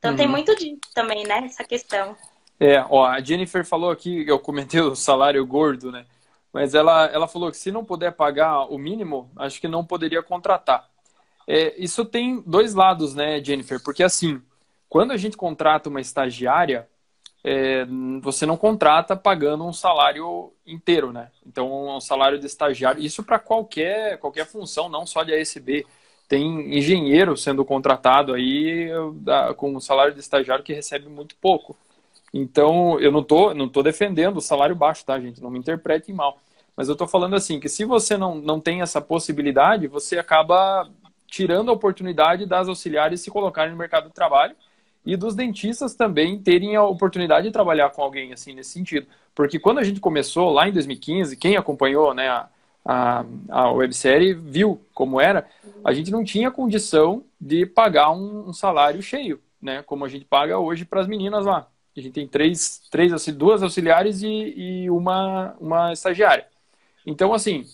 Então 0.00 0.10
uhum. 0.10 0.16
tem 0.16 0.26
muito 0.26 0.56
disso 0.56 0.80
também, 0.92 1.24
né? 1.24 1.44
Essa 1.44 1.62
questão. 1.62 2.16
É, 2.58 2.84
ó, 2.90 3.06
a 3.06 3.20
Jennifer 3.20 3.64
falou 3.64 3.92
aqui, 3.92 4.24
eu 4.26 4.40
comentei 4.40 4.80
o 4.80 4.96
salário 4.96 5.46
gordo, 5.46 5.92
né? 5.92 6.06
Mas 6.56 6.74
ela, 6.74 7.04
ela 7.08 7.28
falou 7.28 7.50
que 7.50 7.58
se 7.58 7.70
não 7.70 7.84
puder 7.84 8.12
pagar 8.12 8.72
o 8.72 8.78
mínimo, 8.78 9.30
acho 9.36 9.60
que 9.60 9.68
não 9.68 9.84
poderia 9.84 10.22
contratar. 10.22 10.88
É, 11.46 11.74
isso 11.76 12.02
tem 12.02 12.42
dois 12.46 12.72
lados, 12.72 13.14
né, 13.14 13.44
Jennifer? 13.44 13.78
Porque 13.84 14.02
assim, 14.02 14.40
quando 14.88 15.10
a 15.10 15.18
gente 15.18 15.36
contrata 15.36 15.90
uma 15.90 16.00
estagiária, 16.00 16.88
é, 17.44 17.84
você 18.22 18.46
não 18.46 18.56
contrata 18.56 19.14
pagando 19.14 19.66
um 19.66 19.72
salário 19.74 20.50
inteiro, 20.66 21.12
né? 21.12 21.30
Então, 21.44 21.94
um 21.94 22.00
salário 22.00 22.38
de 22.38 22.46
estagiário, 22.46 23.04
isso 23.04 23.22
para 23.22 23.38
qualquer, 23.38 24.16
qualquer 24.16 24.46
função, 24.46 24.88
não 24.88 25.04
só 25.04 25.24
de 25.24 25.34
ASB. 25.34 25.84
Tem 26.26 26.74
engenheiro 26.74 27.36
sendo 27.36 27.66
contratado 27.66 28.32
aí 28.32 28.88
com 29.58 29.76
um 29.76 29.80
salário 29.80 30.14
de 30.14 30.20
estagiário 30.20 30.64
que 30.64 30.72
recebe 30.72 31.06
muito 31.06 31.36
pouco. 31.36 31.76
Então, 32.32 32.98
eu 32.98 33.12
não 33.12 33.22
tô, 33.22 33.52
não 33.52 33.68
tô 33.68 33.82
defendendo 33.82 34.38
o 34.38 34.40
salário 34.40 34.74
baixo, 34.74 35.04
tá, 35.04 35.20
gente? 35.20 35.42
Não 35.42 35.50
me 35.50 35.58
interpretem 35.58 36.14
mal. 36.14 36.40
Mas 36.76 36.88
eu 36.88 36.92
estou 36.92 37.08
falando 37.08 37.34
assim, 37.34 37.58
que 37.58 37.68
se 37.68 37.84
você 37.84 38.16
não, 38.16 38.34
não 38.34 38.60
tem 38.60 38.82
essa 38.82 39.00
possibilidade, 39.00 39.86
você 39.86 40.18
acaba 40.18 40.88
tirando 41.26 41.70
a 41.70 41.74
oportunidade 41.74 42.46
das 42.46 42.68
auxiliares 42.68 43.20
se 43.20 43.30
colocarem 43.30 43.72
no 43.72 43.78
mercado 43.78 44.08
de 44.08 44.14
trabalho 44.14 44.54
e 45.04 45.16
dos 45.16 45.34
dentistas 45.34 45.94
também 45.94 46.38
terem 46.38 46.76
a 46.76 46.82
oportunidade 46.82 47.46
de 47.46 47.52
trabalhar 47.52 47.90
com 47.90 48.02
alguém 48.02 48.32
assim 48.32 48.52
nesse 48.52 48.70
sentido. 48.70 49.06
Porque 49.34 49.58
quando 49.58 49.78
a 49.78 49.84
gente 49.84 50.00
começou 50.00 50.50
lá 50.50 50.68
em 50.68 50.72
2015, 50.72 51.36
quem 51.36 51.56
acompanhou 51.56 52.12
né, 52.12 52.28
a, 52.28 52.48
a, 52.84 53.24
a 53.48 53.70
websérie 53.70 54.34
viu 54.34 54.80
como 54.92 55.20
era, 55.20 55.48
a 55.84 55.92
gente 55.92 56.10
não 56.10 56.24
tinha 56.24 56.50
condição 56.50 57.24
de 57.40 57.64
pagar 57.64 58.10
um, 58.10 58.48
um 58.48 58.52
salário 58.52 59.00
cheio, 59.00 59.40
né, 59.62 59.82
como 59.82 60.04
a 60.04 60.08
gente 60.08 60.24
paga 60.24 60.58
hoje 60.58 60.84
para 60.84 61.00
as 61.00 61.06
meninas 61.06 61.46
lá. 61.46 61.68
A 61.96 62.00
gente 62.00 62.12
tem 62.12 62.26
três, 62.26 62.82
três 62.90 63.26
duas 63.28 63.62
auxiliares 63.62 64.22
e, 64.22 64.26
e 64.26 64.90
uma, 64.90 65.54
uma 65.58 65.92
estagiária. 65.92 66.46
Então, 67.06 67.32
assim, 67.32 67.64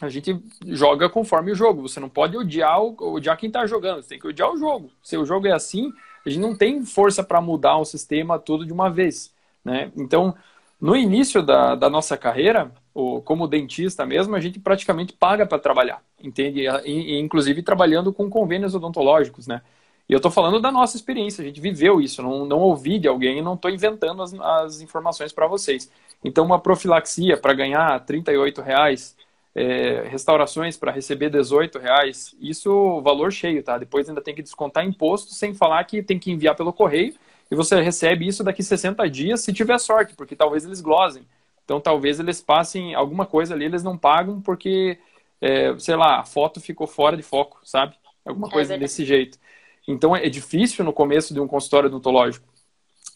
a 0.00 0.08
gente 0.08 0.38
joga 0.66 1.08
conforme 1.08 1.52
o 1.52 1.54
jogo. 1.54 1.88
Você 1.88 2.00
não 2.00 2.08
pode 2.08 2.36
odiar, 2.36 2.82
o, 2.82 2.96
odiar 3.14 3.38
quem 3.38 3.48
está 3.48 3.66
jogando, 3.66 4.02
você 4.02 4.10
tem 4.10 4.18
que 4.18 4.26
odiar 4.26 4.52
o 4.52 4.58
jogo. 4.58 4.90
Se 5.02 5.16
o 5.16 5.24
jogo 5.24 5.46
é 5.46 5.52
assim, 5.52 5.92
a 6.24 6.28
gente 6.28 6.40
não 6.40 6.56
tem 6.56 6.84
força 6.84 7.22
para 7.22 7.40
mudar 7.40 7.78
o 7.78 7.84
sistema 7.84 8.38
todo 8.38 8.66
de 8.66 8.72
uma 8.72 8.90
vez. 8.90 9.32
Né? 9.64 9.90
Então, 9.96 10.34
no 10.80 10.96
início 10.96 11.42
da, 11.42 11.74
da 11.74 11.88
nossa 11.88 12.16
carreira, 12.16 12.70
ou 12.92 13.22
como 13.22 13.48
dentista 13.48 14.04
mesmo, 14.04 14.36
a 14.36 14.40
gente 14.40 14.58
praticamente 14.58 15.12
paga 15.12 15.46
para 15.46 15.58
trabalhar, 15.58 16.02
entende? 16.22 16.66
E, 16.84 17.18
inclusive 17.18 17.62
trabalhando 17.62 18.12
com 18.12 18.28
convênios 18.28 18.74
odontológicos, 18.74 19.46
né? 19.46 19.62
E 20.08 20.12
eu 20.12 20.18
estou 20.18 20.30
falando 20.30 20.60
da 20.60 20.70
nossa 20.70 20.96
experiência, 20.96 21.42
a 21.42 21.44
gente 21.44 21.60
viveu 21.60 22.00
isso, 22.00 22.22
não, 22.22 22.46
não 22.46 22.60
ouvi 22.60 22.98
de 22.98 23.08
alguém, 23.08 23.42
não 23.42 23.54
estou 23.54 23.70
inventando 23.70 24.22
as, 24.22 24.32
as 24.34 24.80
informações 24.80 25.32
para 25.32 25.48
vocês. 25.48 25.90
Então, 26.26 26.44
uma 26.44 26.58
profilaxia 26.58 27.36
para 27.36 27.54
ganhar 27.54 28.04
R$ 28.04 28.62
reais, 28.64 29.16
é, 29.54 30.08
restaurações 30.08 30.76
para 30.76 30.90
receber 30.90 31.30
R$ 31.32 31.40
reais, 31.80 32.34
isso 32.40 33.00
valor 33.00 33.30
cheio, 33.30 33.62
tá? 33.62 33.78
Depois 33.78 34.08
ainda 34.08 34.20
tem 34.20 34.34
que 34.34 34.42
descontar 34.42 34.84
imposto, 34.84 35.32
sem 35.34 35.54
falar 35.54 35.84
que 35.84 36.02
tem 36.02 36.18
que 36.18 36.32
enviar 36.32 36.56
pelo 36.56 36.72
correio, 36.72 37.14
e 37.48 37.54
você 37.54 37.80
recebe 37.80 38.26
isso 38.26 38.42
daqui 38.42 38.60
60 38.60 39.08
dias, 39.08 39.42
se 39.42 39.52
tiver 39.52 39.78
sorte, 39.78 40.16
porque 40.16 40.34
talvez 40.34 40.64
eles 40.64 40.80
glosem. 40.80 41.24
Então, 41.64 41.80
talvez 41.80 42.18
eles 42.18 42.40
passem 42.40 42.92
alguma 42.92 43.24
coisa 43.24 43.54
ali, 43.54 43.64
eles 43.64 43.84
não 43.84 43.96
pagam 43.96 44.40
porque, 44.40 44.98
é, 45.40 45.78
sei 45.78 45.94
lá, 45.94 46.18
a 46.18 46.24
foto 46.24 46.60
ficou 46.60 46.88
fora 46.88 47.16
de 47.16 47.22
foco, 47.22 47.60
sabe? 47.62 47.94
Alguma 48.24 48.48
é 48.48 48.50
coisa 48.50 48.74
é 48.74 48.78
desse 48.78 49.04
jeito. 49.04 49.38
Então, 49.86 50.16
é 50.16 50.28
difícil 50.28 50.84
no 50.84 50.92
começo 50.92 51.32
de 51.32 51.38
um 51.38 51.46
consultório 51.46 51.86
odontológico. 51.88 52.48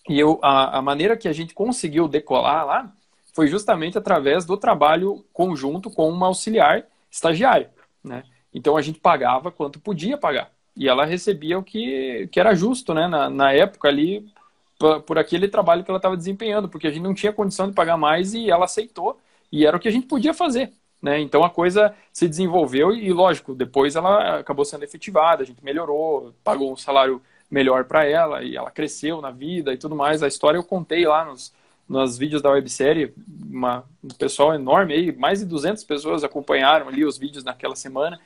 E 0.09 0.17
eu, 0.17 0.39
a, 0.43 0.79
a 0.79 0.83
maneira 0.83 1.17
que 1.17 1.27
a 1.27 1.33
gente 1.33 1.55
conseguiu 1.55 2.07
decolar 2.07 2.65
lá 2.65 2.97
foi 3.33 3.49
justamente 3.49 3.99
através 3.99 4.45
do 4.45 4.57
trabalho 4.57 5.25
conjunto 5.33 5.91
com 5.91 6.09
uma 6.09 6.27
auxiliar 6.27 6.85
estagiária, 7.11 7.71
né? 8.03 8.25
Então 8.53 8.77
a 8.77 8.83
gente 8.83 8.99
pagava 8.99 9.51
quanto 9.51 9.79
podia 9.81 10.17
pagar 10.19 10.51
e 10.77 10.89
ela 10.89 11.05
recebia 11.05 11.59
o 11.59 11.63
que, 11.63 12.29
que 12.33 12.41
era 12.41 12.55
justo, 12.55 12.95
né? 12.95 13.07
Na, 13.07 13.29
na 13.31 13.53
época 13.53 13.89
ali 13.89 14.31
por, 14.79 15.03
por 15.03 15.19
aquele 15.19 15.49
trabalho 15.49 15.85
que 15.85 15.91
ela 15.91 15.99
estava 15.99 16.17
desempenhando, 16.17 16.69
porque 16.69 16.87
a 16.87 16.91
gente 16.91 17.03
não 17.03 17.15
tinha 17.15 17.33
condição 17.33 17.69
de 17.69 17.75
pagar 17.75 17.97
mais 17.97 18.35
e 18.35 18.51
ela 18.51 18.65
aceitou 18.65 19.21
e 19.53 19.67
era 19.67 19.77
o 19.77 19.81
que 19.81 19.89
a 19.89 19.91
gente 19.93 20.07
podia 20.07 20.33
fazer, 20.33 20.73
Né? 21.03 21.21
Então 21.21 21.45
a 21.45 21.51
coisa 21.51 21.95
se 22.13 22.29
desenvolveu 22.29 22.93
e, 22.93 23.13
lógico, 23.13 23.55
depois 23.55 23.97
ela 23.97 24.41
acabou 24.41 24.65
sendo 24.65 24.85
efetivada, 24.85 25.43
a 25.43 25.47
gente 25.47 25.63
melhorou, 25.65 26.33
pagou 26.45 26.73
um 26.73 26.77
salário 26.77 27.21
melhor 27.51 27.85
para 27.85 28.05
ela 28.07 28.43
e 28.45 28.57
ela 28.57 28.71
cresceu 28.71 29.21
na 29.21 29.31
vida 29.31 29.73
e 29.73 29.77
tudo 29.77 29.97
mais. 29.97 30.23
A 30.23 30.29
história 30.29 30.57
eu 30.59 30.65
contei 30.65 31.07
lá 31.07 31.25
nos, 31.25 31.53
nos 31.91 32.17
vídeos 32.17 32.41
da 32.41 32.51
websérie, 32.51 33.13
uma, 33.51 33.85
um 34.03 34.09
pessoal 34.09 34.55
enorme 34.55 34.95
aí, 34.95 35.13
mais 35.13 35.41
de 35.41 35.47
200 35.47 35.83
pessoas 35.83 36.23
acompanharam 36.23 36.87
ali 36.87 37.05
os 37.05 37.19
vídeos 37.19 37.43
naquela 37.43 37.75
semana. 37.75 38.21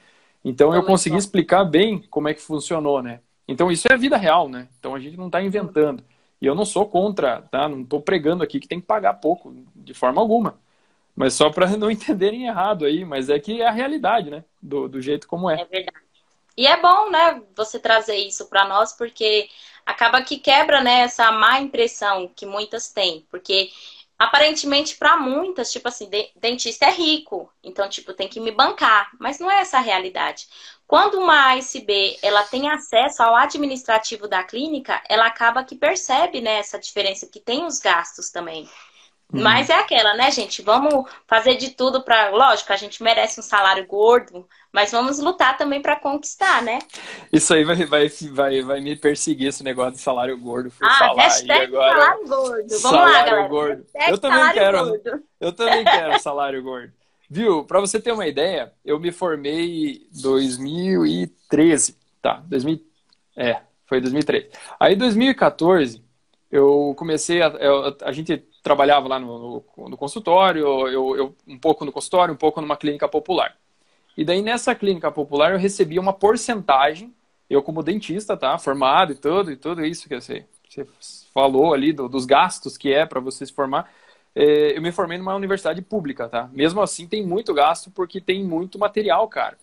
Então 0.44 0.74
eu 0.74 0.82
consegui 0.84 1.16
explicar 1.16 1.64
bem 1.64 2.04
como 2.10 2.28
é 2.28 2.34
que 2.34 2.42
funcionou, 2.42 3.02
né? 3.02 3.20
Então 3.48 3.72
isso 3.72 3.88
é 3.90 3.94
a 3.94 3.96
vida 3.96 4.18
real, 4.18 4.50
né? 4.50 4.68
Então 4.78 4.94
a 4.94 5.00
gente 5.00 5.16
não 5.16 5.26
está 5.26 5.42
inventando. 5.42 6.04
E 6.42 6.46
eu 6.46 6.54
não 6.54 6.66
sou 6.66 6.86
contra, 6.86 7.40
tá? 7.40 7.66
Não 7.66 7.80
estou 7.80 8.02
pregando 8.02 8.42
aqui 8.42 8.60
que 8.60 8.68
tem 8.68 8.82
que 8.82 8.86
pagar 8.86 9.14
pouco, 9.14 9.56
de 9.74 9.94
forma 9.94 10.20
alguma. 10.20 10.58
Mas 11.16 11.32
só 11.32 11.48
para 11.48 11.66
não 11.78 11.90
entenderem 11.90 12.46
errado 12.46 12.84
aí, 12.84 13.02
mas 13.02 13.30
é 13.30 13.40
que 13.40 13.62
é 13.62 13.66
a 13.66 13.72
realidade, 13.72 14.28
né? 14.28 14.44
Do, 14.60 14.88
do 14.88 15.00
jeito 15.00 15.26
como 15.26 15.48
é. 15.48 15.62
É 15.62 15.64
verdade. 15.64 16.04
E 16.54 16.66
é 16.66 16.80
bom, 16.80 17.10
né, 17.10 17.42
você 17.56 17.80
trazer 17.80 18.14
isso 18.14 18.48
para 18.48 18.68
nós, 18.68 18.92
porque 18.92 19.48
acaba 19.84 20.22
que 20.22 20.38
quebra, 20.38 20.82
né, 20.82 21.00
essa 21.00 21.30
má 21.32 21.60
impressão 21.60 22.30
que 22.34 22.46
muitas 22.46 22.88
têm. 22.88 23.26
Porque 23.30 23.70
aparentemente 24.18 24.96
para 24.96 25.16
muitas, 25.16 25.72
tipo 25.72 25.88
assim, 25.88 26.08
dentista 26.36 26.86
é 26.86 26.90
rico, 26.90 27.52
então 27.62 27.88
tipo 27.88 28.14
tem 28.14 28.28
que 28.28 28.40
me 28.40 28.50
bancar, 28.50 29.10
mas 29.18 29.38
não 29.38 29.50
é 29.50 29.60
essa 29.60 29.78
a 29.78 29.80
realidade. 29.80 30.46
Quando 30.86 31.18
uma 31.18 31.52
ASB 31.54 32.18
ela 32.22 32.42
tem 32.44 32.68
acesso 32.68 33.22
ao 33.22 33.34
administrativo 33.34 34.28
da 34.28 34.44
clínica, 34.44 35.02
ela 35.08 35.26
acaba 35.26 35.64
que 35.64 35.74
percebe 35.74 36.40
né, 36.40 36.58
essa 36.58 36.78
diferença 36.78 37.26
que 37.26 37.40
tem 37.40 37.64
os 37.64 37.78
gastos 37.78 38.30
também. 38.30 38.68
Uhum. 39.32 39.42
Mas 39.42 39.70
é 39.70 39.74
aquela, 39.74 40.14
né, 40.14 40.30
gente? 40.30 40.62
Vamos 40.62 41.10
fazer 41.26 41.56
de 41.56 41.70
tudo 41.70 42.02
para. 42.02 42.30
Lógico, 42.30 42.72
a 42.72 42.76
gente 42.76 43.02
merece 43.02 43.40
um 43.40 43.42
salário 43.42 43.86
gordo, 43.86 44.46
mas 44.72 44.92
vamos 44.92 45.18
lutar 45.18 45.56
também 45.56 45.80
para 45.80 45.96
conquistar, 45.96 46.62
né? 46.62 46.78
Isso 47.32 47.52
aí 47.52 47.64
vai, 47.64 47.84
vai, 47.86 48.08
vai, 48.08 48.62
vai 48.62 48.80
me 48.80 48.94
perseguir 48.96 49.48
esse 49.48 49.64
negócio 49.64 49.92
de 49.92 50.00
salário 50.00 50.38
gordo. 50.38 50.70
Fui 50.70 50.86
ah, 50.86 50.98
falar 50.98 51.22
hashtag 51.22 51.64
agora. 51.64 52.00
salário 52.00 52.28
gordo. 52.28 52.68
Vamos 52.68 52.80
salário 52.80 53.12
lá, 53.12 53.22
galera. 53.22 53.48
Gordo. 53.48 53.86
eu 54.08 54.18
também 54.18 54.52
quero. 54.52 54.78
Gordo. 54.84 55.22
Eu 55.40 55.52
também 55.52 55.84
quero 55.84 56.20
salário 56.20 56.62
gordo. 56.62 56.92
Viu? 57.28 57.64
Para 57.64 57.80
você 57.80 58.00
ter 58.00 58.12
uma 58.12 58.26
ideia, 58.26 58.72
eu 58.84 59.00
me 59.00 59.10
formei 59.10 60.06
em 60.12 60.20
2013. 60.22 61.98
Tá, 62.22 62.42
2000, 62.46 62.80
é, 63.36 63.60
foi 63.86 64.00
2013. 64.00 64.50
Aí, 64.78 64.94
em 64.94 64.98
2014, 64.98 66.04
eu 66.50 66.94
comecei 66.96 67.42
a, 67.42 67.52
a 68.02 68.12
gente 68.12 68.46
trabalhava 68.64 69.06
lá 69.06 69.20
no, 69.20 69.62
no, 69.76 69.88
no 69.90 69.96
consultório, 69.96 70.88
eu, 70.88 71.16
eu, 71.16 71.36
um 71.46 71.58
pouco 71.58 71.84
no 71.84 71.92
consultório, 71.92 72.32
um 72.32 72.36
pouco 72.36 72.62
numa 72.62 72.78
clínica 72.78 73.06
popular. 73.06 73.54
E 74.16 74.24
daí 74.24 74.40
nessa 74.40 74.74
clínica 74.74 75.12
popular 75.12 75.52
eu 75.52 75.58
recebia 75.58 76.00
uma 76.00 76.14
porcentagem, 76.14 77.14
eu 77.48 77.62
como 77.62 77.82
dentista, 77.82 78.38
tá, 78.38 78.56
formado 78.58 79.12
e 79.12 79.16
tudo, 79.16 79.52
e 79.52 79.56
tudo 79.56 79.84
isso 79.84 80.08
que 80.08 80.18
você, 80.18 80.46
você 80.66 80.86
falou 81.34 81.74
ali 81.74 81.92
do, 81.92 82.08
dos 82.08 82.24
gastos 82.24 82.78
que 82.78 82.90
é 82.90 83.04
para 83.04 83.20
você 83.20 83.44
se 83.44 83.52
formar, 83.52 83.92
é, 84.34 84.76
eu 84.76 84.80
me 84.80 84.90
formei 84.90 85.18
numa 85.18 85.34
universidade 85.34 85.82
pública, 85.82 86.26
tá? 86.26 86.48
Mesmo 86.50 86.80
assim 86.80 87.06
tem 87.06 87.24
muito 87.24 87.52
gasto 87.52 87.90
porque 87.90 88.18
tem 88.18 88.42
muito 88.42 88.78
material, 88.78 89.28
cara. 89.28 89.58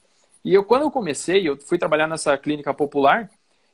E 0.46 0.54
eu 0.54 0.64
quando 0.64 0.84
eu 0.84 0.92
comecei, 0.92 1.50
eu 1.50 1.58
fui 1.58 1.80
trabalhar 1.80 2.08
nessa 2.08 2.38
clínica 2.38 2.72
popular 2.72 3.30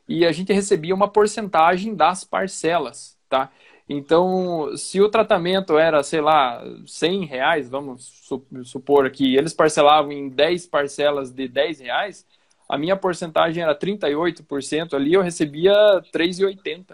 e 0.07 0.25
a 0.25 0.31
gente 0.31 0.53
recebia 0.53 0.95
uma 0.95 1.09
porcentagem 1.09 1.93
das 1.93 2.23
parcelas, 2.23 3.17
tá? 3.27 3.51
Então, 3.89 4.75
se 4.75 4.99
o 4.99 5.09
tratamento 5.09 5.77
era, 5.77 6.03
sei 6.03 6.19
lá, 6.19 6.61
100 6.85 7.25
reais, 7.25 7.69
vamos 7.69 8.27
supor 8.65 9.05
aqui, 9.05 9.35
eles 9.35 9.53
parcelavam 9.53 10.11
em 10.11 10.27
10 10.27 10.67
parcelas 10.67 11.31
de 11.31 11.47
10 11.47 11.79
reais, 11.79 12.25
a 12.67 12.77
minha 12.77 12.97
porcentagem 12.97 13.63
era 13.63 13.73
38% 13.73 14.93
ali, 14.93 15.13
eu 15.13 15.21
recebia 15.21 15.73
3,80. 16.11 16.93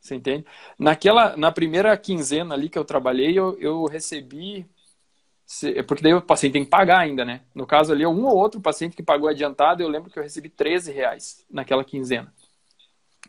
Você 0.00 0.14
entende? 0.14 0.44
Naquela, 0.78 1.36
na 1.36 1.50
primeira 1.52 1.96
quinzena 1.96 2.54
ali 2.54 2.68
que 2.68 2.78
eu 2.78 2.84
trabalhei, 2.84 3.38
eu, 3.38 3.56
eu 3.58 3.84
recebi. 3.86 4.66
Porque 5.86 6.02
daí 6.02 6.14
o 6.14 6.22
paciente 6.22 6.54
tem 6.54 6.64
que 6.64 6.70
pagar 6.70 7.00
ainda, 7.00 7.24
né? 7.24 7.42
No 7.54 7.66
caso 7.66 7.92
ali, 7.92 8.06
um 8.06 8.24
ou 8.24 8.36
outro 8.36 8.60
paciente 8.60 8.96
que 8.96 9.02
pagou 9.02 9.28
adiantado, 9.28 9.82
eu 9.82 9.88
lembro 9.88 10.10
que 10.10 10.18
eu 10.18 10.22
recebi 10.22 10.48
13 10.48 10.92
reais 10.92 11.44
naquela 11.50 11.84
quinzena. 11.84 12.32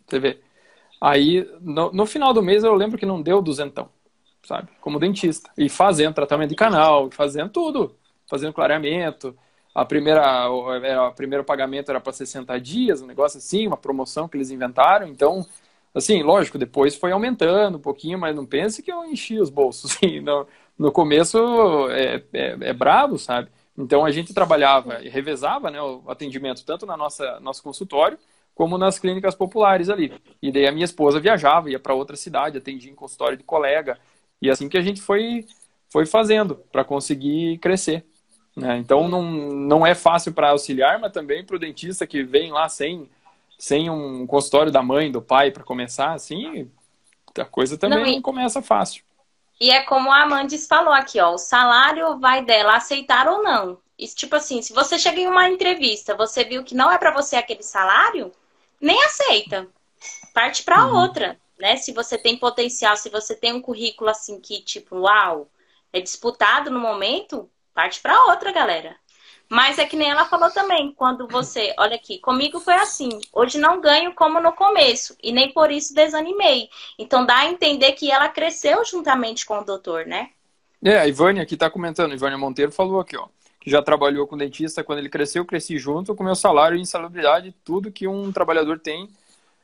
Você 0.07 0.19
vê? 0.19 0.41
Aí, 1.03 1.45
no, 1.59 1.91
no, 1.91 2.05
final 2.05 2.33
do 2.33 2.41
mês, 2.41 2.63
eu 2.63 2.73
lembro 2.73 2.97
que 2.97 3.05
não 3.05 3.21
deu 3.21 3.41
duzentão, 3.41 3.89
sabe? 4.41 4.69
Como 4.79 4.97
dentista. 4.97 5.51
E 5.57 5.67
fazendo 5.67 6.13
tratamento 6.13 6.51
de 6.51 6.55
canal, 6.55 7.11
fazendo 7.11 7.49
tudo. 7.49 7.97
Fazendo 8.25 8.53
clareamento. 8.53 9.37
A 9.75 9.83
primeira, 9.83 10.49
o, 10.49 11.11
primeiro 11.13 11.43
pagamento 11.43 11.89
era 11.89 11.99
para 11.99 12.13
60 12.13 12.57
dias, 12.61 13.01
um 13.01 13.05
negócio 13.05 13.37
assim, 13.37 13.67
uma 13.67 13.75
promoção 13.75 14.29
que 14.29 14.37
eles 14.37 14.49
inventaram. 14.49 15.05
Então, 15.05 15.45
assim, 15.93 16.23
lógico, 16.23 16.57
depois 16.57 16.95
foi 16.95 17.11
aumentando 17.11 17.77
um 17.77 17.81
pouquinho, 17.81 18.17
mas 18.17 18.33
não 18.33 18.45
pense 18.45 18.81
que 18.81 18.91
eu 18.91 19.03
enchi 19.03 19.37
os 19.41 19.49
bolsos. 19.49 19.91
Assim, 19.97 20.21
no, 20.21 20.47
no 20.79 20.89
começo 20.89 21.37
é, 21.89 22.23
é, 22.31 22.57
é 22.69 22.73
bravo, 22.73 23.19
sabe? 23.19 23.49
Então 23.77 24.05
a 24.05 24.11
gente 24.11 24.33
trabalhava 24.33 25.03
e 25.03 25.09
revezava 25.09 25.69
né, 25.69 25.81
o 25.81 26.03
atendimento 26.07 26.63
tanto 26.65 26.85
na 26.85 26.95
nossa 26.95 27.39
nosso 27.41 27.61
consultório 27.61 28.17
como 28.53 28.77
nas 28.77 28.99
clínicas 28.99 29.35
populares 29.35 29.89
ali. 29.89 30.13
E 30.41 30.51
daí 30.51 30.67
a 30.67 30.71
minha 30.71 30.85
esposa 30.85 31.19
viajava, 31.19 31.69
ia 31.69 31.79
para 31.79 31.93
outra 31.93 32.15
cidade, 32.15 32.57
atendia 32.57 32.91
em 32.91 32.95
consultório 32.95 33.37
de 33.37 33.43
colega. 33.43 33.97
E 34.41 34.49
assim 34.49 34.69
que 34.69 34.77
a 34.77 34.81
gente 34.81 35.01
foi, 35.01 35.45
foi 35.89 36.05
fazendo 36.05 36.55
para 36.71 36.83
conseguir 36.83 37.57
crescer. 37.59 38.05
Né? 38.55 38.77
Então 38.77 39.07
não, 39.07 39.23
não 39.23 39.85
é 39.85 39.95
fácil 39.95 40.33
para 40.33 40.51
auxiliar, 40.51 40.99
mas 40.99 41.11
também 41.11 41.43
para 41.43 41.55
o 41.55 41.59
dentista 41.59 42.05
que 42.05 42.23
vem 42.23 42.51
lá 42.51 42.69
sem, 42.69 43.09
sem 43.57 43.89
um 43.89 44.27
consultório 44.27 44.71
da 44.71 44.83
mãe, 44.83 45.11
do 45.11 45.21
pai 45.21 45.49
para 45.49 45.63
começar, 45.63 46.13
assim, 46.13 46.69
a 47.37 47.45
coisa 47.45 47.77
também 47.77 47.99
não, 47.99 48.05
e... 48.05 48.15
não 48.15 48.21
começa 48.21 48.61
fácil. 48.61 49.03
E 49.59 49.69
é 49.69 49.81
como 49.83 50.11
a 50.11 50.23
Amandes 50.23 50.67
falou 50.67 50.93
aqui, 50.93 51.19
ó, 51.19 51.33
o 51.33 51.37
salário 51.37 52.19
vai 52.19 52.43
dela 52.43 52.75
aceitar 52.75 53.27
ou 53.27 53.41
não. 53.41 53.77
E, 53.97 54.07
tipo 54.07 54.35
assim, 54.35 54.61
se 54.61 54.73
você 54.73 54.97
chega 54.97 55.19
em 55.19 55.27
uma 55.27 55.47
entrevista, 55.47 56.15
você 56.15 56.43
viu 56.43 56.63
que 56.63 56.75
não 56.75 56.91
é 56.91 56.97
para 56.97 57.11
você 57.11 57.35
aquele 57.35 57.63
salário, 57.63 58.31
nem 58.83 59.01
aceita. 59.01 59.67
Parte 60.33 60.61
para 60.61 60.85
uhum. 60.85 60.97
outra, 60.97 61.39
né? 61.57 61.77
Se 61.77 61.93
você 61.93 62.17
tem 62.17 62.37
potencial, 62.37 62.97
se 62.97 63.09
você 63.09 63.33
tem 63.33 63.53
um 63.53 63.61
currículo 63.61 64.09
assim 64.09 64.41
que 64.41 64.61
tipo, 64.61 64.97
uau, 64.97 65.49
é 65.93 66.01
disputado 66.01 66.69
no 66.69 66.79
momento, 66.79 67.49
parte 67.73 68.01
para 68.01 68.25
outra, 68.25 68.51
galera. 68.51 68.97
Mas 69.47 69.77
é 69.77 69.85
que 69.85 69.95
nem 69.95 70.09
ela 70.09 70.25
falou 70.25 70.49
também, 70.51 70.93
quando 70.93 71.27
você, 71.27 71.73
olha 71.77 71.95
aqui, 71.95 72.17
comigo 72.19 72.59
foi 72.59 72.73
assim. 72.73 73.09
Hoje 73.31 73.57
não 73.57 73.79
ganho 73.79 74.13
como 74.13 74.41
no 74.41 74.51
começo 74.51 75.15
e 75.23 75.31
nem 75.31 75.53
por 75.53 75.71
isso 75.71 75.93
desanimei. 75.93 76.69
Então 76.97 77.25
dá 77.25 77.37
a 77.37 77.45
entender 77.45 77.93
que 77.93 78.11
ela 78.11 78.27
cresceu 78.27 78.83
juntamente 78.83 79.45
com 79.45 79.59
o 79.59 79.65
doutor, 79.65 80.05
né? 80.05 80.31
É, 80.83 80.97
a 80.99 81.07
Ivânia 81.07 81.43
aqui 81.43 81.55
tá 81.55 81.69
comentando, 81.69 82.11
a 82.11 82.15
Ivânia 82.15 82.37
Monteiro 82.37 82.71
falou 82.71 82.99
aqui, 82.99 83.15
ó 83.15 83.27
que 83.63 83.71
já 83.71 83.81
trabalhou 83.81 84.27
com 84.27 84.37
dentista 84.37 84.83
quando 84.83 84.99
ele 84.99 85.07
cresceu, 85.07 85.41
eu 85.41 85.45
cresci 85.45 85.77
junto 85.77 86.13
com 86.13 86.21
meu 86.21 86.35
salário 86.35 86.77
e 86.77 86.81
insalubridade, 86.81 87.55
tudo 87.63 87.93
que 87.93 88.05
um 88.05 88.29
trabalhador 88.29 88.77
tem 88.77 89.07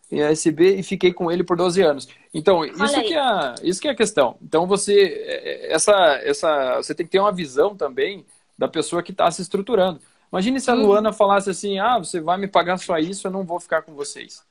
em 0.09 0.23
ASB 0.23 0.77
e 0.77 0.83
fiquei 0.83 1.11
com 1.11 1.29
ele 1.29 1.43
por 1.43 1.57
12 1.57 1.81
anos. 1.81 2.07
Então, 2.33 2.63
isso 2.63 3.01
que, 3.03 3.13
é, 3.13 3.55
isso 3.61 3.81
que 3.81 3.89
é 3.89 3.91
a 3.91 3.95
questão. 3.95 4.37
Então, 4.41 4.65
você, 4.65 5.01
é, 5.01 5.67
é, 5.67 5.73
essa, 5.73 5.93
essa, 6.23 6.77
você 6.77 6.95
tem 6.95 7.05
que 7.05 7.11
ter 7.11 7.19
uma 7.19 7.33
visão 7.33 7.75
também 7.75 8.25
da 8.57 8.69
pessoa 8.69 9.03
que 9.03 9.11
está 9.11 9.29
se 9.29 9.41
estruturando. 9.41 9.99
Imagine 10.31 10.61
se 10.61 10.71
a 10.71 10.73
Luana 10.73 11.11
falasse 11.11 11.49
assim, 11.49 11.77
ah, 11.77 11.97
você 11.97 12.21
vai 12.21 12.37
me 12.37 12.47
pagar 12.47 12.77
só 12.77 12.97
isso, 12.97 13.27
eu 13.27 13.31
não 13.31 13.43
vou 13.43 13.59
ficar 13.59 13.81
com 13.81 13.93
vocês. 13.95 14.41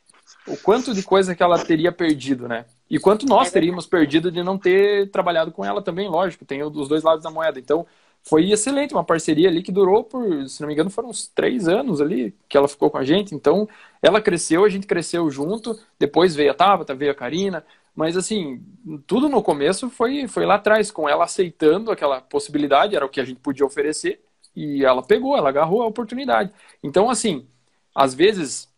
O 0.46 0.58
quanto 0.58 0.92
de 0.92 1.02
coisa 1.02 1.34
que 1.34 1.42
ela 1.42 1.58
teria 1.58 1.90
perdido, 1.90 2.46
né? 2.46 2.66
E 2.90 2.98
quanto 2.98 3.24
nós 3.24 3.50
teríamos 3.50 3.86
perdido 3.86 4.30
de 4.30 4.42
não 4.42 4.58
ter 4.58 5.10
trabalhado 5.10 5.52
com 5.52 5.64
ela 5.64 5.80
também, 5.80 6.06
lógico, 6.06 6.44
tem 6.44 6.62
os 6.62 6.88
dois 6.88 7.02
lados 7.02 7.24
da 7.24 7.30
moeda. 7.30 7.58
Então, 7.58 7.86
foi 8.24 8.50
excelente, 8.50 8.94
uma 8.94 9.04
parceria 9.04 9.48
ali 9.48 9.62
que 9.62 9.72
durou 9.72 10.04
por, 10.04 10.48
se 10.48 10.60
não 10.60 10.68
me 10.68 10.74
engano, 10.74 10.90
foram 10.90 11.08
uns 11.08 11.28
três 11.28 11.66
anos 11.66 12.00
ali 12.00 12.34
que 12.48 12.56
ela 12.56 12.68
ficou 12.68 12.90
com 12.90 12.98
a 12.98 13.04
gente. 13.04 13.34
Então, 13.34 13.68
ela 14.02 14.20
cresceu, 14.20 14.64
a 14.64 14.68
gente 14.68 14.86
cresceu 14.86 15.30
junto. 15.30 15.78
Depois 15.98 16.34
veio 16.34 16.50
a 16.50 16.54
Tabata, 16.54 16.94
veio 16.94 17.10
a 17.12 17.14
Karina. 17.14 17.64
Mas, 17.94 18.16
assim, 18.16 18.62
tudo 19.06 19.28
no 19.28 19.42
começo 19.42 19.90
foi, 19.90 20.28
foi 20.28 20.46
lá 20.46 20.56
atrás, 20.56 20.90
com 20.90 21.08
ela 21.08 21.24
aceitando 21.24 21.90
aquela 21.90 22.20
possibilidade, 22.20 22.94
era 22.94 23.04
o 23.04 23.08
que 23.08 23.20
a 23.20 23.24
gente 23.24 23.40
podia 23.40 23.66
oferecer. 23.66 24.22
E 24.54 24.84
ela 24.84 25.02
pegou, 25.02 25.36
ela 25.36 25.48
agarrou 25.48 25.82
a 25.82 25.86
oportunidade. 25.86 26.52
Então, 26.82 27.10
assim, 27.10 27.46
às 27.94 28.14
vezes, 28.14 28.72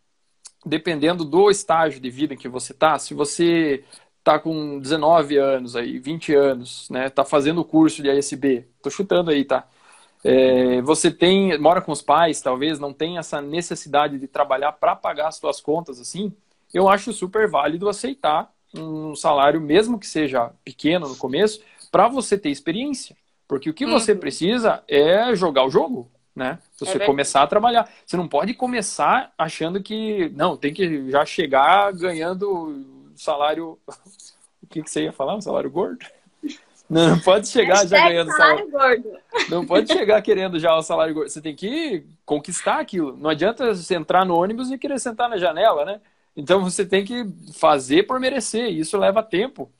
dependendo 0.65 1.25
do 1.25 1.49
estágio 1.51 1.99
de 1.99 2.09
vida 2.09 2.33
em 2.33 2.37
que 2.37 2.49
você 2.49 2.73
tá, 2.73 2.97
se 2.99 3.13
você 3.13 3.83
tá 4.23 4.39
com 4.39 4.79
19 4.79 5.37
anos 5.37 5.75
aí, 5.75 5.99
20 5.99 6.33
anos, 6.33 6.89
né? 6.89 7.09
Tá 7.09 7.25
fazendo 7.25 7.61
o 7.61 7.65
curso 7.65 8.01
de 8.01 8.09
ASB. 8.09 8.67
Tô 8.81 8.89
chutando 8.89 9.31
aí, 9.31 9.45
tá? 9.45 9.67
É, 10.23 10.81
você 10.81 11.09
tem, 11.09 11.57
mora 11.57 11.81
com 11.81 11.91
os 11.91 12.01
pais, 12.01 12.41
talvez 12.41 12.79
não 12.79 12.93
tem 12.93 13.17
essa 13.17 13.41
necessidade 13.41 14.19
de 14.19 14.27
trabalhar 14.27 14.71
para 14.73 14.95
pagar 14.95 15.27
as 15.27 15.35
suas 15.35 15.59
contas 15.59 15.99
assim. 15.99 16.33
Eu 16.73 16.87
acho 16.87 17.11
super 17.11 17.49
válido 17.49 17.89
aceitar 17.89 18.51
um 18.73 19.15
salário, 19.15 19.59
mesmo 19.59 19.99
que 19.99 20.07
seja 20.07 20.51
pequeno 20.63 21.09
no 21.09 21.17
começo, 21.17 21.61
para 21.91 22.07
você 22.07 22.37
ter 22.37 22.49
experiência. 22.49 23.15
Porque 23.47 23.69
o 23.69 23.73
que 23.73 23.85
uhum. 23.85 23.91
você 23.91 24.15
precisa 24.15 24.81
é 24.87 25.35
jogar 25.35 25.65
o 25.65 25.69
jogo, 25.69 26.09
né? 26.33 26.59
Você 26.77 26.97
é 26.97 27.05
começar 27.05 27.41
a 27.41 27.47
trabalhar. 27.47 27.89
Você 28.05 28.15
não 28.15 28.27
pode 28.27 28.53
começar 28.53 29.33
achando 29.37 29.83
que, 29.83 30.29
não, 30.29 30.55
tem 30.55 30.73
que 30.73 31.11
já 31.11 31.25
chegar 31.25 31.91
ganhando 31.93 33.11
salário. 33.15 33.77
O 34.63 34.67
que, 34.71 34.83
que 34.83 34.89
você 34.89 35.03
ia 35.03 35.11
falar? 35.11 35.35
Um 35.35 35.41
salário 35.41 35.69
gordo? 35.69 36.05
Não, 36.91 37.17
pode 37.19 37.47
chegar 37.47 37.87
já 37.87 37.97
ganhando 38.05 38.31
salário, 38.31 38.69
salário 38.69 39.01
gordo. 39.01 39.19
Não 39.49 39.65
pode 39.65 39.91
chegar 39.91 40.21
querendo 40.21 40.59
já 40.59 40.75
o 40.75 40.81
salário 40.81 41.13
gordo. 41.13 41.29
Você 41.29 41.41
tem 41.41 41.55
que 41.55 42.05
conquistar 42.25 42.79
aquilo. 42.79 43.15
Não 43.15 43.29
adianta 43.29 43.73
você 43.73 43.95
entrar 43.95 44.25
no 44.25 44.35
ônibus 44.35 44.69
e 44.69 44.77
querer 44.77 44.99
sentar 44.99 45.29
na 45.29 45.37
janela, 45.37 45.85
né? 45.85 46.01
Então 46.35 46.61
você 46.61 46.85
tem 46.85 47.05
que 47.05 47.25
fazer 47.53 48.03
por 48.03 48.19
merecer. 48.19 48.69
E 48.69 48.79
isso 48.79 48.97
leva 48.97 49.23
tempo. 49.23 49.71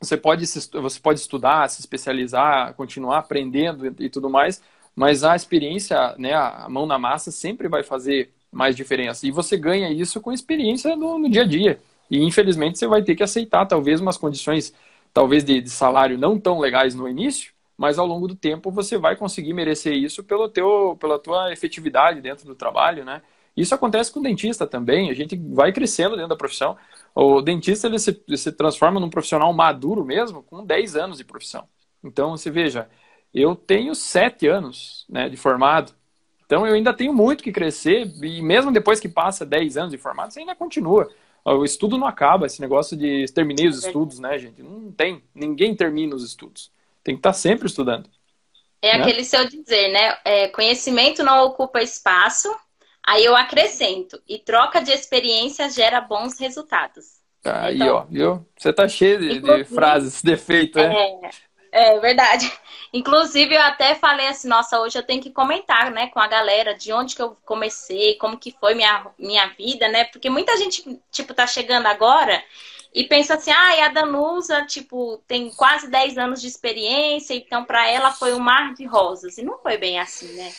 Você 0.00 0.16
pode, 0.16 0.46
você 0.46 1.00
pode 1.00 1.18
estudar, 1.18 1.68
se 1.68 1.80
especializar, 1.80 2.74
continuar 2.74 3.18
aprendendo 3.18 3.92
e 3.98 4.08
tudo 4.08 4.30
mais, 4.30 4.62
mas 4.94 5.24
a 5.24 5.34
experiência, 5.34 6.14
né, 6.16 6.34
a 6.34 6.68
mão 6.68 6.86
na 6.86 6.98
massa 6.98 7.30
sempre 7.30 7.66
vai 7.66 7.82
fazer 7.82 8.30
mais 8.52 8.76
diferença. 8.76 9.26
E 9.26 9.30
você 9.30 9.56
ganha 9.56 9.90
isso 9.90 10.20
com 10.20 10.32
experiência 10.32 10.94
no, 10.94 11.18
no 11.18 11.28
dia 11.28 11.42
a 11.42 11.46
dia. 11.46 11.80
E 12.10 12.22
infelizmente 12.22 12.78
você 12.78 12.86
vai 12.86 13.02
ter 13.02 13.16
que 13.16 13.22
aceitar 13.22 13.66
talvez 13.66 14.00
umas 14.00 14.16
condições 14.16 14.72
talvez 15.16 15.42
de, 15.42 15.62
de, 15.62 15.70
salário 15.70 16.18
não 16.18 16.38
tão 16.38 16.58
legais 16.58 16.94
no 16.94 17.08
início, 17.08 17.54
mas 17.74 17.98
ao 17.98 18.06
longo 18.06 18.28
do 18.28 18.34
tempo 18.36 18.70
você 18.70 18.98
vai 18.98 19.16
conseguir 19.16 19.54
merecer 19.54 19.94
isso 19.94 20.22
pelo 20.22 20.46
teu, 20.46 20.94
pela 21.00 21.18
tua 21.18 21.50
efetividade 21.50 22.20
dentro 22.20 22.44
do 22.44 22.54
trabalho, 22.54 23.02
né? 23.02 23.22
Isso 23.56 23.74
acontece 23.74 24.12
com 24.12 24.20
o 24.20 24.22
dentista 24.22 24.66
também, 24.66 25.08
a 25.08 25.14
gente 25.14 25.34
vai 25.34 25.72
crescendo 25.72 26.16
dentro 26.16 26.28
da 26.28 26.36
profissão. 26.36 26.76
O 27.14 27.40
dentista 27.40 27.86
ele 27.86 27.98
se, 27.98 28.22
se 28.36 28.52
transforma 28.52 29.00
num 29.00 29.08
profissional 29.08 29.50
maduro 29.54 30.04
mesmo 30.04 30.42
com 30.42 30.62
10 30.62 30.96
anos 30.96 31.16
de 31.16 31.24
profissão. 31.24 31.66
Então, 32.04 32.36
você 32.36 32.50
veja, 32.50 32.86
eu 33.32 33.56
tenho 33.56 33.94
7 33.94 34.46
anos 34.46 35.06
né, 35.08 35.30
de 35.30 35.36
formado, 35.38 35.94
então 36.44 36.66
eu 36.66 36.74
ainda 36.74 36.92
tenho 36.92 37.14
muito 37.14 37.42
que 37.42 37.50
crescer, 37.52 38.06
e 38.22 38.42
mesmo 38.42 38.70
depois 38.70 39.00
que 39.00 39.08
passa 39.08 39.46
10 39.46 39.78
anos 39.78 39.92
de 39.92 39.98
formado, 39.98 40.30
você 40.30 40.40
ainda 40.40 40.54
continua. 40.54 41.08
O 41.54 41.64
estudo 41.64 41.96
não 41.96 42.08
acaba, 42.08 42.46
esse 42.46 42.60
negócio 42.60 42.96
de 42.96 43.24
terminei 43.32 43.68
os 43.68 43.84
estudos, 43.84 44.18
né, 44.18 44.36
gente? 44.36 44.60
Não 44.62 44.90
tem. 44.90 45.22
Ninguém 45.32 45.76
termina 45.76 46.14
os 46.14 46.24
estudos. 46.24 46.72
Tem 47.04 47.14
que 47.14 47.20
estar 47.20 47.32
sempre 47.32 47.68
estudando. 47.68 48.10
É 48.82 48.96
né? 48.96 49.02
aquele 49.04 49.22
seu 49.22 49.48
dizer, 49.48 49.92
né? 49.92 50.18
É, 50.24 50.48
conhecimento 50.48 51.22
não 51.22 51.44
ocupa 51.44 51.80
espaço, 51.80 52.52
aí 53.00 53.24
eu 53.24 53.36
acrescento. 53.36 54.20
E 54.28 54.40
troca 54.40 54.80
de 54.80 54.90
experiência 54.90 55.70
gera 55.70 56.00
bons 56.00 56.36
resultados. 56.40 57.20
Aí, 57.44 57.76
então, 57.76 57.94
ó, 57.94 58.04
viu? 58.06 58.44
Você 58.58 58.72
tá 58.72 58.88
cheio 58.88 59.20
de, 59.20 59.38
de 59.38 59.64
frases, 59.64 60.20
defeito, 60.22 60.78
né? 60.78 61.30
É, 61.76 61.98
verdade. 62.00 62.50
Inclusive, 62.90 63.54
eu 63.54 63.60
até 63.60 63.94
falei 63.94 64.26
assim, 64.28 64.48
nossa, 64.48 64.80
hoje 64.80 64.98
eu 64.98 65.02
tenho 65.02 65.20
que 65.20 65.30
comentar, 65.30 65.90
né, 65.90 66.06
com 66.06 66.18
a 66.18 66.26
galera 66.26 66.74
de 66.74 66.90
onde 66.90 67.14
que 67.14 67.20
eu 67.20 67.36
comecei, 67.44 68.14
como 68.14 68.38
que 68.38 68.56
foi 68.58 68.74
minha, 68.74 69.06
minha 69.18 69.46
vida, 69.48 69.86
né? 69.88 70.04
Porque 70.04 70.30
muita 70.30 70.56
gente, 70.56 70.98
tipo, 71.10 71.34
tá 71.34 71.46
chegando 71.46 71.84
agora 71.86 72.42
e 72.94 73.04
pensa 73.04 73.34
assim, 73.34 73.50
ah, 73.50 73.76
e 73.76 73.80
a 73.82 73.88
Danusa, 73.88 74.64
tipo, 74.64 75.22
tem 75.28 75.50
quase 75.50 75.90
10 75.90 76.16
anos 76.16 76.40
de 76.40 76.46
experiência, 76.46 77.34
então 77.34 77.62
para 77.62 77.86
ela 77.90 78.10
foi 78.10 78.32
um 78.32 78.38
mar 78.38 78.72
de 78.72 78.86
rosas. 78.86 79.36
E 79.36 79.42
não 79.42 79.58
foi 79.58 79.76
bem 79.76 79.98
assim, 80.00 80.32
né? 80.34 80.50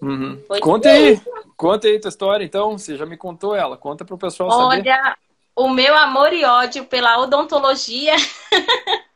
Uhum. 0.00 0.42
Conta 0.60 0.88
aí, 0.88 1.20
conta 1.54 1.86
aí 1.86 2.00
tua 2.00 2.08
história, 2.08 2.44
então. 2.44 2.78
Você 2.78 2.96
já 2.96 3.04
me 3.04 3.18
contou 3.18 3.54
ela, 3.54 3.76
conta 3.76 4.06
pro 4.06 4.16
pessoal 4.16 4.48
Olha, 4.50 4.76
saber. 4.76 4.90
Olha, 4.90 5.16
o 5.54 5.68
meu 5.68 5.94
amor 5.96 6.32
e 6.32 6.44
ódio 6.44 6.86
pela 6.86 7.18
odontologia 7.18 8.14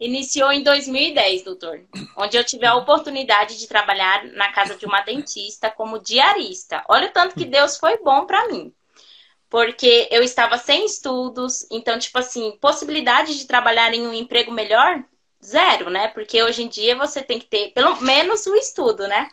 iniciou 0.00 0.50
em 0.50 0.62
2010, 0.62 1.42
doutor, 1.42 1.82
onde 2.16 2.36
eu 2.36 2.42
tive 2.42 2.64
a 2.64 2.74
oportunidade 2.74 3.58
de 3.58 3.68
trabalhar 3.68 4.24
na 4.32 4.50
casa 4.50 4.74
de 4.74 4.86
uma 4.86 5.02
dentista 5.02 5.70
como 5.70 5.98
diarista. 5.98 6.82
Olha 6.88 7.08
o 7.08 7.12
tanto 7.12 7.34
que 7.34 7.44
Deus 7.44 7.76
foi 7.76 7.98
bom 7.98 8.24
para 8.24 8.48
mim. 8.48 8.72
Porque 9.50 10.08
eu 10.10 10.22
estava 10.22 10.56
sem 10.56 10.86
estudos, 10.86 11.66
então, 11.70 11.98
tipo 11.98 12.18
assim, 12.18 12.56
possibilidade 12.60 13.36
de 13.36 13.46
trabalhar 13.46 13.92
em 13.92 14.06
um 14.06 14.14
emprego 14.14 14.52
melhor, 14.52 15.04
zero, 15.44 15.90
né? 15.90 16.08
Porque 16.08 16.42
hoje 16.42 16.62
em 16.62 16.68
dia 16.68 16.96
você 16.96 17.20
tem 17.20 17.38
que 17.38 17.46
ter 17.46 17.72
pelo 17.72 18.00
menos 18.00 18.46
o 18.46 18.54
estudo, 18.54 19.06
né? 19.06 19.28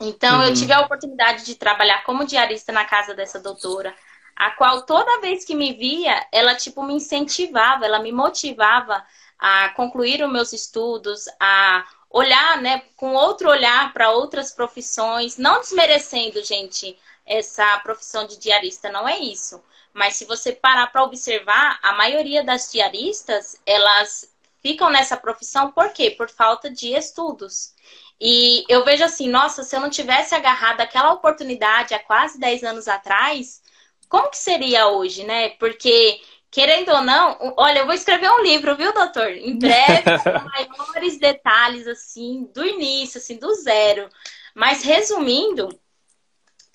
Então, 0.00 0.38
uhum. 0.38 0.46
eu 0.46 0.54
tive 0.54 0.72
a 0.72 0.80
oportunidade 0.80 1.44
de 1.44 1.54
trabalhar 1.54 2.02
como 2.04 2.24
diarista 2.24 2.72
na 2.72 2.84
casa 2.84 3.14
dessa 3.14 3.38
doutora, 3.38 3.94
a 4.34 4.50
qual 4.52 4.82
toda 4.86 5.20
vez 5.20 5.44
que 5.44 5.54
me 5.54 5.74
via, 5.74 6.26
ela, 6.32 6.54
tipo, 6.54 6.82
me 6.82 6.94
incentivava, 6.94 7.84
ela 7.84 7.98
me 7.98 8.10
motivava 8.10 9.04
a 9.40 9.70
concluir 9.70 10.22
os 10.22 10.30
meus 10.30 10.52
estudos, 10.52 11.24
a 11.40 11.86
olhar, 12.10 12.60
né, 12.60 12.82
com 12.96 13.14
outro 13.14 13.48
olhar 13.48 13.92
para 13.92 14.10
outras 14.10 14.52
profissões, 14.52 15.36
não 15.36 15.60
desmerecendo, 15.60 16.44
gente, 16.44 16.98
essa 17.24 17.78
profissão 17.78 18.26
de 18.26 18.36
diarista, 18.36 18.90
não 18.90 19.08
é 19.08 19.18
isso. 19.18 19.62
Mas 19.92 20.16
se 20.16 20.24
você 20.24 20.52
parar 20.52 20.88
para 20.88 21.04
observar, 21.04 21.78
a 21.82 21.92
maioria 21.92 22.44
das 22.44 22.70
diaristas, 22.70 23.56
elas 23.64 24.30
ficam 24.62 24.90
nessa 24.90 25.16
profissão 25.16 25.72
por 25.72 25.92
quê? 25.92 26.10
Por 26.10 26.28
falta 26.28 26.70
de 26.70 26.92
estudos. 26.92 27.72
E 28.20 28.64
eu 28.68 28.84
vejo 28.84 29.02
assim, 29.04 29.28
nossa, 29.28 29.62
se 29.62 29.74
eu 29.74 29.80
não 29.80 29.88
tivesse 29.88 30.34
agarrado 30.34 30.80
aquela 30.80 31.12
oportunidade 31.12 31.94
há 31.94 31.98
quase 31.98 32.38
10 32.38 32.64
anos 32.64 32.86
atrás, 32.88 33.62
como 34.08 34.28
que 34.28 34.36
seria 34.36 34.88
hoje, 34.88 35.24
né? 35.24 35.50
Porque 35.50 36.20
Querendo 36.50 36.90
ou 36.90 37.02
não, 37.02 37.54
olha, 37.56 37.80
eu 37.80 37.86
vou 37.86 37.94
escrever 37.94 38.28
um 38.28 38.42
livro, 38.42 38.76
viu, 38.76 38.92
doutor? 38.92 39.30
Em 39.30 39.56
breve, 39.56 40.02
com 40.66 40.84
maiores 40.84 41.18
detalhes, 41.18 41.86
assim, 41.86 42.50
do 42.52 42.66
início, 42.66 43.18
assim, 43.18 43.36
do 43.36 43.54
zero. 43.54 44.08
Mas 44.54 44.82
resumindo, 44.82 45.68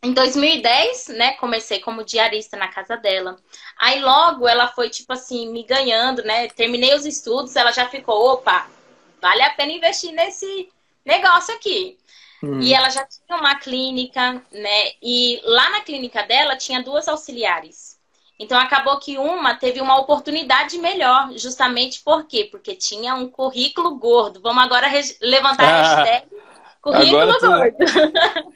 em 0.02 0.14
2010, 0.14 1.08
né, 1.10 1.34
comecei 1.34 1.80
como 1.80 2.06
diarista 2.06 2.56
na 2.56 2.68
casa 2.68 2.96
dela. 2.96 3.38
Aí 3.78 4.00
logo 4.00 4.48
ela 4.48 4.68
foi, 4.68 4.90
tipo 4.90 5.12
assim, 5.12 5.52
me 5.52 5.64
ganhando, 5.64 6.24
né? 6.24 6.48
Terminei 6.48 6.94
os 6.94 7.06
estudos, 7.06 7.56
ela 7.56 7.72
já 7.72 7.90
ficou, 7.90 8.34
opa, 8.34 8.70
vale 9.22 9.42
a 9.42 9.50
pena 9.50 9.72
investir 9.72 10.14
nesse 10.14 10.70
negócio 11.04 11.54
aqui. 11.56 11.98
Hum. 12.42 12.62
E 12.62 12.74
ela 12.74 12.90
já 12.90 13.06
tinha 13.06 13.38
uma 13.38 13.56
clínica, 13.56 14.42
né? 14.52 14.92
E 15.02 15.42
lá 15.44 15.72
na 15.72 15.82
clínica 15.82 16.24
dela 16.24 16.56
tinha 16.56 16.84
duas 16.84 17.08
auxiliares. 17.08 17.94
Então 18.38 18.60
acabou 18.60 19.00
que 19.00 19.17
uma 19.17 19.56
teve 19.56 19.80
uma 19.80 19.98
oportunidade 20.00 20.78
melhor, 20.78 21.32
justamente 21.38 22.04
por 22.04 22.26
quê? 22.28 22.48
Porque 22.52 22.76
tinha 22.76 23.15
um 23.15 23.30
currículo 23.30 23.95
gordo. 23.95 24.41
Vamos 24.41 24.63
agora 24.63 24.88
levantar 25.21 25.63
a 25.63 25.67
ah, 25.67 25.95
hashtag 25.95 26.28
currículo 26.82 27.39
gordo. 27.39 27.78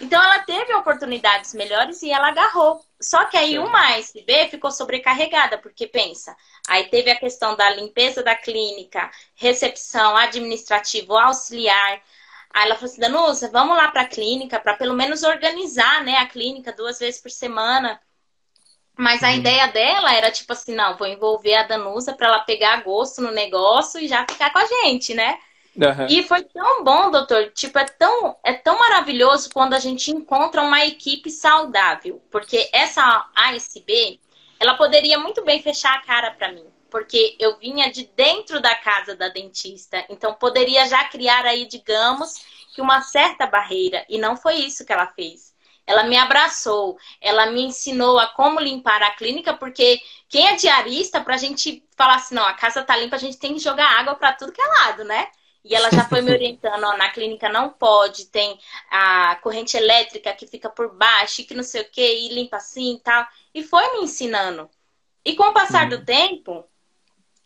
então 0.00 0.22
ela 0.22 0.40
teve 0.40 0.74
oportunidades 0.74 1.54
melhores 1.54 2.02
e 2.02 2.12
ela 2.12 2.28
agarrou. 2.28 2.84
Só 3.00 3.24
que 3.24 3.38
aí 3.38 3.58
uma 3.58 3.96
ASB 3.96 4.48
ficou 4.50 4.70
sobrecarregada, 4.70 5.58
porque 5.58 5.86
pensa, 5.86 6.36
aí 6.68 6.84
teve 6.84 7.10
a 7.10 7.18
questão 7.18 7.56
da 7.56 7.70
limpeza 7.70 8.22
da 8.22 8.34
clínica, 8.34 9.10
recepção, 9.34 10.16
administrativo, 10.16 11.16
auxiliar. 11.16 12.02
Aí 12.52 12.64
ela 12.64 12.74
falou 12.74 12.90
assim, 12.90 13.00
Danusa, 13.00 13.50
vamos 13.50 13.76
lá 13.76 13.88
para 13.88 14.02
a 14.02 14.08
clínica 14.08 14.60
para 14.60 14.74
pelo 14.74 14.94
menos 14.94 15.22
organizar 15.22 16.04
né, 16.04 16.16
a 16.18 16.26
clínica 16.26 16.72
duas 16.72 16.98
vezes 16.98 17.20
por 17.20 17.30
semana 17.30 18.00
mas 18.96 19.22
a 19.22 19.28
uhum. 19.28 19.34
ideia 19.34 19.66
dela 19.68 20.14
era 20.14 20.30
tipo 20.30 20.52
assim, 20.52 20.74
não, 20.74 20.96
vou 20.96 21.06
envolver 21.06 21.54
a 21.54 21.64
Danusa 21.64 22.14
para 22.14 22.28
ela 22.28 22.40
pegar 22.40 22.82
gosto 22.82 23.20
no 23.20 23.30
negócio 23.30 24.00
e 24.00 24.08
já 24.08 24.24
ficar 24.28 24.50
com 24.50 24.58
a 24.58 24.66
gente, 24.66 25.14
né? 25.14 25.38
Uhum. 25.76 26.06
E 26.08 26.22
foi 26.22 26.42
tão 26.42 26.82
bom, 26.82 27.10
doutor. 27.10 27.50
Tipo, 27.52 27.78
é 27.78 27.84
tão, 27.84 28.36
é 28.42 28.54
tão 28.54 28.78
maravilhoso 28.78 29.50
quando 29.52 29.74
a 29.74 29.78
gente 29.78 30.10
encontra 30.10 30.62
uma 30.62 30.84
equipe 30.84 31.30
saudável. 31.30 32.22
Porque 32.30 32.68
essa 32.72 33.28
ASB, 33.34 34.18
ela 34.58 34.74
poderia 34.74 35.18
muito 35.18 35.44
bem 35.44 35.62
fechar 35.62 35.94
a 35.94 36.00
cara 36.00 36.30
para 36.30 36.50
mim. 36.50 36.64
Porque 36.90 37.36
eu 37.38 37.58
vinha 37.58 37.92
de 37.92 38.10
dentro 38.16 38.60
da 38.60 38.74
casa 38.74 39.14
da 39.14 39.28
dentista. 39.28 40.02
Então, 40.08 40.32
poderia 40.32 40.86
já 40.88 41.04
criar 41.04 41.44
aí, 41.44 41.66
digamos, 41.66 42.34
que 42.74 42.80
uma 42.80 43.02
certa 43.02 43.46
barreira. 43.46 44.06
E 44.08 44.16
não 44.16 44.36
foi 44.36 44.54
isso 44.54 44.86
que 44.86 44.92
ela 44.92 45.08
fez. 45.08 45.54
Ela 45.86 46.04
me 46.04 46.16
abraçou, 46.16 46.98
ela 47.20 47.46
me 47.46 47.62
ensinou 47.62 48.18
a 48.18 48.26
como 48.26 48.58
limpar 48.58 49.02
a 49.02 49.10
clínica, 49.10 49.54
porque 49.54 50.00
quem 50.28 50.48
é 50.48 50.56
diarista, 50.56 51.20
para 51.20 51.34
a 51.34 51.38
gente 51.38 51.86
falar 51.96 52.16
assim, 52.16 52.34
não, 52.34 52.44
a 52.44 52.54
casa 52.54 52.82
tá 52.82 52.96
limpa, 52.96 53.16
a 53.16 53.20
gente 53.20 53.38
tem 53.38 53.54
que 53.54 53.60
jogar 53.60 53.98
água 53.98 54.14
para 54.14 54.32
tudo 54.32 54.52
que 54.52 54.60
é 54.60 54.66
lado, 54.66 55.04
né? 55.04 55.28
E 55.64 55.74
ela 55.74 55.90
já 55.90 56.08
foi 56.08 56.20
me 56.22 56.30
orientando, 56.30 56.84
ó, 56.84 56.96
na 56.96 57.10
clínica 57.10 57.48
não 57.48 57.70
pode, 57.70 58.26
tem 58.26 58.58
a 58.90 59.36
corrente 59.42 59.76
elétrica 59.76 60.32
que 60.32 60.46
fica 60.46 60.68
por 60.70 60.94
baixo, 60.94 61.40
e 61.40 61.44
que 61.44 61.54
não 61.54 61.62
sei 61.62 61.82
o 61.82 61.90
que, 61.90 62.00
e 62.00 62.34
limpa 62.34 62.56
assim 62.56 62.94
e 62.94 63.00
tal. 63.00 63.26
E 63.52 63.62
foi 63.64 63.92
me 63.94 64.04
ensinando. 64.04 64.70
E 65.24 65.34
com 65.34 65.42
o 65.44 65.52
passar 65.52 65.88
do 65.88 65.96
uhum. 65.96 66.04
tempo, 66.04 66.64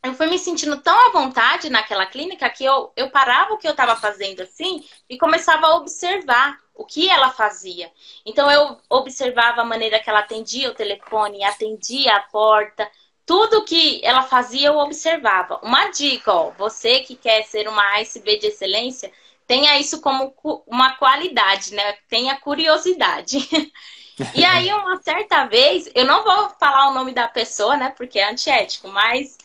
eu 0.03 0.15
fui 0.15 0.27
me 0.27 0.39
sentindo 0.39 0.79
tão 0.83 1.09
à 1.09 1.13
vontade 1.13 1.71
naquela 1.71 2.05
clínica 2.07 2.49
que 2.51 2.65
eu, 2.65 2.93
eu 2.97 3.11
parava 3.11 3.55
o 3.55 3.59
que 3.59 3.67
eu 3.67 3.73
estava 3.73 3.97
fazendo 3.97 4.43
assim 4.43 4.85
e 5.09 5.17
começava 5.19 5.67
a 5.67 5.77
observar 5.77 6.59
o 6.81 6.85
que 6.87 7.11
ela 7.11 7.31
fazia. 7.31 7.93
Então 8.25 8.51
eu 8.51 8.79
observava 8.89 9.61
a 9.61 9.65
maneira 9.65 10.01
que 10.01 10.09
ela 10.09 10.21
atendia 10.21 10.71
o 10.71 10.75
telefone, 10.75 11.45
atendia 11.45 12.17
a 12.17 12.21
porta, 12.21 12.91
tudo 13.27 13.65
que 13.65 14.01
ela 14.03 14.23
fazia 14.23 14.69
eu 14.69 14.79
observava. 14.79 15.61
Uma 15.63 15.89
dica, 15.89 16.33
ó, 16.33 16.51
você 16.57 17.01
que 17.01 17.15
quer 17.15 17.43
ser 17.43 17.69
uma 17.69 17.83
ASB 17.99 18.39
de 18.39 18.47
excelência, 18.47 19.13
tenha 19.47 19.79
isso 19.79 20.01
como 20.01 20.35
uma 20.67 20.97
qualidade, 20.97 21.75
né? 21.75 21.97
Tenha 22.09 22.41
curiosidade. 22.41 23.37
e 24.35 24.43
aí, 24.43 24.73
uma 24.73 24.97
certa 25.03 25.45
vez, 25.45 25.91
eu 25.95 26.07
não 26.07 26.25
vou 26.25 26.49
falar 26.59 26.89
o 26.89 26.95
nome 26.95 27.13
da 27.13 27.29
pessoa, 27.29 27.77
né? 27.77 27.93
Porque 27.95 28.19
é 28.19 28.31
antiético, 28.31 28.89
mas 28.89 29.37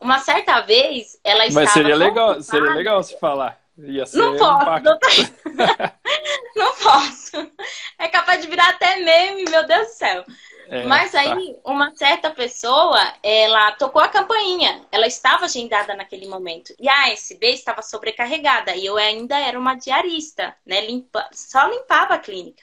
uma 0.00 0.20
certa 0.20 0.60
vez 0.60 1.20
ela 1.22 1.44
estava. 1.44 1.64
Mas 1.66 1.74
seria 1.74 1.96
legal, 1.96 2.40
seria 2.40 2.70
legal 2.70 3.02
se 3.02 3.18
falar. 3.20 3.57
Não 3.78 4.36
posso, 4.36 4.70
um 4.70 4.82
doutor... 4.82 5.10
não 6.56 6.74
posso. 6.74 7.52
É 7.96 8.08
capaz 8.08 8.42
de 8.42 8.48
virar 8.48 8.70
até 8.70 8.96
meme, 8.96 9.44
meu 9.48 9.64
Deus 9.66 9.86
do 9.86 9.94
céu. 9.94 10.24
É, 10.68 10.84
Mas 10.84 11.12
tá. 11.12 11.20
aí, 11.20 11.54
tá. 11.54 11.60
uma 11.70 11.94
certa 11.94 12.30
pessoa, 12.30 13.00
ela 13.22 13.72
tocou 13.72 14.02
a 14.02 14.08
campainha. 14.08 14.84
Ela 14.90 15.06
estava 15.06 15.44
agendada 15.44 15.94
naquele 15.94 16.26
momento. 16.26 16.74
E 16.78 16.88
a 16.88 17.12
ASB 17.12 17.46
estava 17.50 17.80
sobrecarregada. 17.80 18.74
E 18.74 18.84
eu 18.84 18.96
ainda 18.96 19.38
era 19.38 19.58
uma 19.58 19.76
diarista, 19.76 20.54
né? 20.66 20.84
Limpa... 20.84 21.28
Só 21.32 21.66
limpava 21.68 22.14
a 22.14 22.18
clínica. 22.18 22.62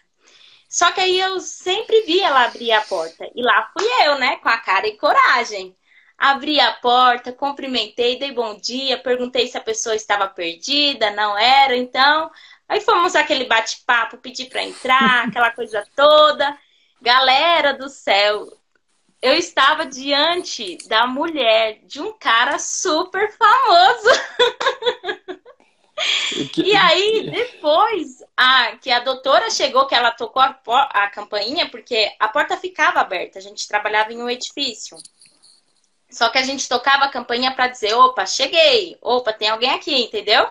Só 0.70 0.92
que 0.92 1.00
aí 1.00 1.20
eu 1.20 1.40
sempre 1.40 2.02
vi 2.02 2.20
ela 2.20 2.44
abrir 2.44 2.74
a 2.74 2.82
porta. 2.82 3.30
E 3.34 3.42
lá 3.42 3.72
fui 3.72 3.88
eu, 4.06 4.20
né? 4.20 4.36
Com 4.38 4.50
a 4.50 4.58
cara 4.58 4.86
e 4.86 4.98
coragem. 4.98 5.76
Abri 6.18 6.60
a 6.60 6.74
porta, 6.74 7.34
cumprimentei, 7.34 8.18
dei 8.18 8.32
bom 8.32 8.56
dia, 8.56 8.98
perguntei 8.98 9.48
se 9.48 9.58
a 9.58 9.62
pessoa 9.62 9.96
estava 9.96 10.28
perdida, 10.28 11.12
não 11.12 11.38
era, 11.38 11.76
então. 11.76 12.32
Aí 12.68 12.82
fomos 12.82 13.16
aquele 13.16 13.46
bate-papo, 13.46 14.18
pedi 14.18 14.46
para 14.46 14.64
entrar, 14.64 15.28
aquela 15.28 15.52
coisa 15.52 15.86
toda. 15.96 16.58
Galera 17.02 17.74
do 17.74 17.90
céu, 17.90 18.48
eu 19.22 19.34
estava 19.34 19.86
diante 19.86 20.78
da 20.88 21.06
mulher 21.06 21.80
de 21.86 22.00
um 22.00 22.14
cara 22.14 22.58
super 22.60 23.32
famoso. 23.32 24.10
E 26.64 26.76
aí, 26.78 27.30
depois 27.30 28.24
a, 28.38 28.76
que 28.78 28.92
a 28.92 29.00
doutora 29.00 29.50
chegou, 29.50 29.88
que 29.88 29.96
ela 29.96 30.12
tocou 30.12 30.42
a, 30.42 30.60
a 30.92 31.10
campainha, 31.10 31.70
porque 31.70 32.16
a 32.20 32.28
porta 32.28 32.58
ficava 32.58 33.00
aberta, 33.00 33.40
a 33.40 33.42
gente 33.42 33.68
trabalhava 33.68 34.14
em 34.14 34.22
um 34.22 34.30
edifício. 34.30 34.98
Só 36.16 36.30
que 36.30 36.38
a 36.38 36.44
gente 36.44 36.70
tocava 36.70 37.04
a 37.04 37.10
campainha 37.10 37.52
para 37.52 37.68
dizer: 37.68 37.94
opa, 37.94 38.26
cheguei, 38.26 38.98
opa, 39.02 39.34
tem 39.34 39.50
alguém 39.50 39.72
aqui, 39.72 39.94
entendeu? 39.94 40.50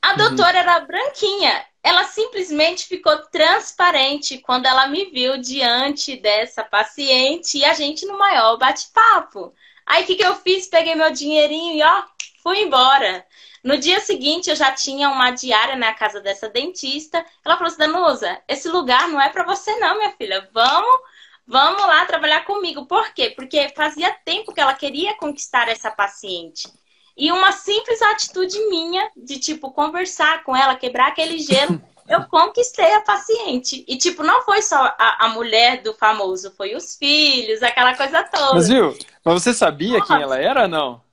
A 0.00 0.10
uhum. 0.10 0.16
doutora 0.16 0.58
era 0.58 0.78
branquinha. 0.78 1.66
Ela 1.82 2.04
simplesmente 2.04 2.86
ficou 2.86 3.18
transparente 3.26 4.38
quando 4.38 4.66
ela 4.66 4.86
me 4.86 5.06
viu 5.06 5.36
diante 5.38 6.16
dessa 6.16 6.62
paciente 6.62 7.58
e 7.58 7.64
a 7.64 7.74
gente 7.74 8.06
no 8.06 8.16
maior 8.16 8.56
bate-papo. 8.56 9.52
Aí 9.84 10.04
o 10.04 10.06
que, 10.06 10.14
que 10.14 10.24
eu 10.24 10.36
fiz? 10.36 10.68
Peguei 10.68 10.94
meu 10.94 11.10
dinheirinho 11.10 11.74
e 11.74 11.82
ó, 11.82 12.04
fui 12.40 12.60
embora. 12.60 13.26
No 13.64 13.76
dia 13.76 13.98
seguinte, 13.98 14.48
eu 14.48 14.54
já 14.54 14.70
tinha 14.70 15.10
uma 15.10 15.32
diária 15.32 15.74
na 15.74 15.92
casa 15.92 16.20
dessa 16.20 16.48
dentista. 16.48 17.26
Ela 17.44 17.56
falou 17.56 17.66
assim: 17.66 17.78
Danusa, 17.78 18.40
esse 18.46 18.68
lugar 18.68 19.08
não 19.08 19.20
é 19.20 19.28
para 19.28 19.42
você, 19.42 19.74
não, 19.80 19.96
minha 19.96 20.12
filha. 20.12 20.48
Vamos, 20.52 21.00
vamos 21.48 21.82
lá 21.82 22.04
trabalhar 22.04 22.44
comigo. 22.44 22.84
Por 22.86 23.12
quê? 23.14 23.30
Porque 23.30 23.72
fazia 23.74 24.14
tempo 24.24 24.52
que 24.52 24.60
ela 24.60 24.74
queria 24.74 25.16
conquistar 25.16 25.66
essa 25.68 25.90
paciente. 25.90 26.68
E 27.16 27.32
uma 27.32 27.50
simples 27.50 28.00
atitude 28.02 28.56
minha 28.68 29.10
de, 29.16 29.40
tipo, 29.40 29.72
conversar 29.72 30.44
com 30.44 30.54
ela, 30.54 30.76
quebrar 30.76 31.08
aquele 31.08 31.38
gelo, 31.38 31.80
eu 32.06 32.24
conquistei 32.24 32.94
a 32.94 33.00
paciente. 33.00 33.84
E, 33.88 33.96
tipo, 33.96 34.22
não 34.22 34.42
foi 34.42 34.62
só 34.62 34.76
a, 34.76 35.26
a 35.26 35.28
mulher 35.30 35.82
do 35.82 35.94
famoso, 35.94 36.52
foi 36.56 36.76
os 36.76 36.94
filhos, 36.94 37.62
aquela 37.62 37.96
coisa 37.96 38.22
toda. 38.24 38.54
Mas, 38.54 38.68
viu? 38.68 38.96
Mas 39.24 39.42
você 39.42 39.52
sabia 39.52 39.98
Nossa. 39.98 40.14
quem 40.14 40.22
ela 40.22 40.38
era 40.38 40.62
ou 40.62 40.68
não? 40.68 41.07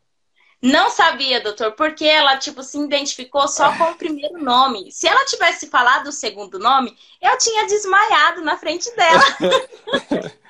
Não 0.65 0.89
sabia, 0.89 1.39
doutor, 1.41 1.73
porque 1.73 2.05
ela, 2.05 2.37
tipo, 2.37 2.63
se 2.63 2.79
identificou 2.79 3.47
só 3.47 3.71
com 3.77 3.83
o 3.83 3.95
primeiro 3.95 4.43
nome. 4.43 4.91
Se 4.91 5.07
ela 5.07 5.23
tivesse 5.25 5.67
falado 5.67 6.07
o 6.07 6.11
segundo 6.11 6.57
nome, 6.57 6.97
eu 7.21 7.37
tinha 7.37 7.67
desmaiado 7.67 8.41
na 8.41 8.57
frente 8.57 8.89
dela. 8.95 9.23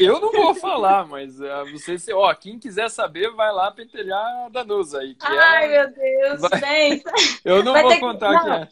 Eu 0.00 0.20
não 0.20 0.30
vou 0.30 0.54
falar, 0.54 1.06
mas 1.06 1.38
você, 1.72 1.98
se, 1.98 2.12
ó, 2.12 2.34
quem 2.34 2.58
quiser 2.58 2.90
saber, 2.90 3.30
vai 3.30 3.50
lá 3.50 3.70
pentelhar 3.70 4.20
a 4.44 4.48
Danusa 4.50 4.98
aí. 4.98 5.16
Ai, 5.20 5.74
ela... 5.74 5.88
meu 5.88 5.94
Deus, 5.94 6.40
vai... 6.60 7.02
Eu 7.44 7.64
não 7.64 7.72
vai 7.72 7.82
vou 7.82 8.00
contar 8.00 8.42
que... 8.42 8.50
é. 8.50 8.68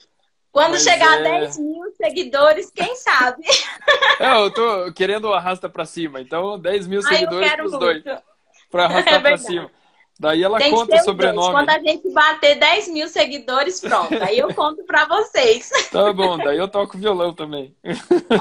Quando 0.52 0.72
mas 0.72 0.82
chegar 0.82 1.18
é... 1.18 1.36
a 1.36 1.40
10 1.40 1.58
mil 1.58 1.92
seguidores, 1.96 2.70
quem 2.70 2.94
sabe? 2.96 3.42
É, 4.18 4.32
eu 4.32 4.50
tô 4.50 4.92
querendo 4.92 5.32
arrasta 5.32 5.68
pra 5.68 5.84
cima, 5.84 6.20
então 6.20 6.58
10 6.58 6.86
mil 6.86 7.02
seguidores 7.02 7.52
pros 7.52 7.72
muito. 7.72 7.80
dois. 7.80 8.02
Pra 8.70 8.84
arrastar 8.84 9.14
é 9.14 9.20
pra 9.20 9.36
cima. 9.36 9.70
Daí 10.18 10.42
ela 10.42 10.58
Tem 10.58 10.70
conta 10.70 10.96
o 10.96 11.04
sobrenome. 11.04 11.52
Quando 11.52 11.68
a 11.68 11.78
gente 11.78 12.10
bater 12.10 12.58
10 12.58 12.88
mil 12.88 13.08
seguidores, 13.08 13.80
pronto. 13.80 14.14
Aí 14.22 14.38
eu 14.38 14.52
conto 14.54 14.82
pra 14.84 15.04
vocês. 15.04 15.70
Tá 15.92 16.12
bom, 16.12 16.36
daí 16.36 16.58
eu 16.58 16.68
toco 16.68 16.98
violão 16.98 17.32
também. 17.32 17.74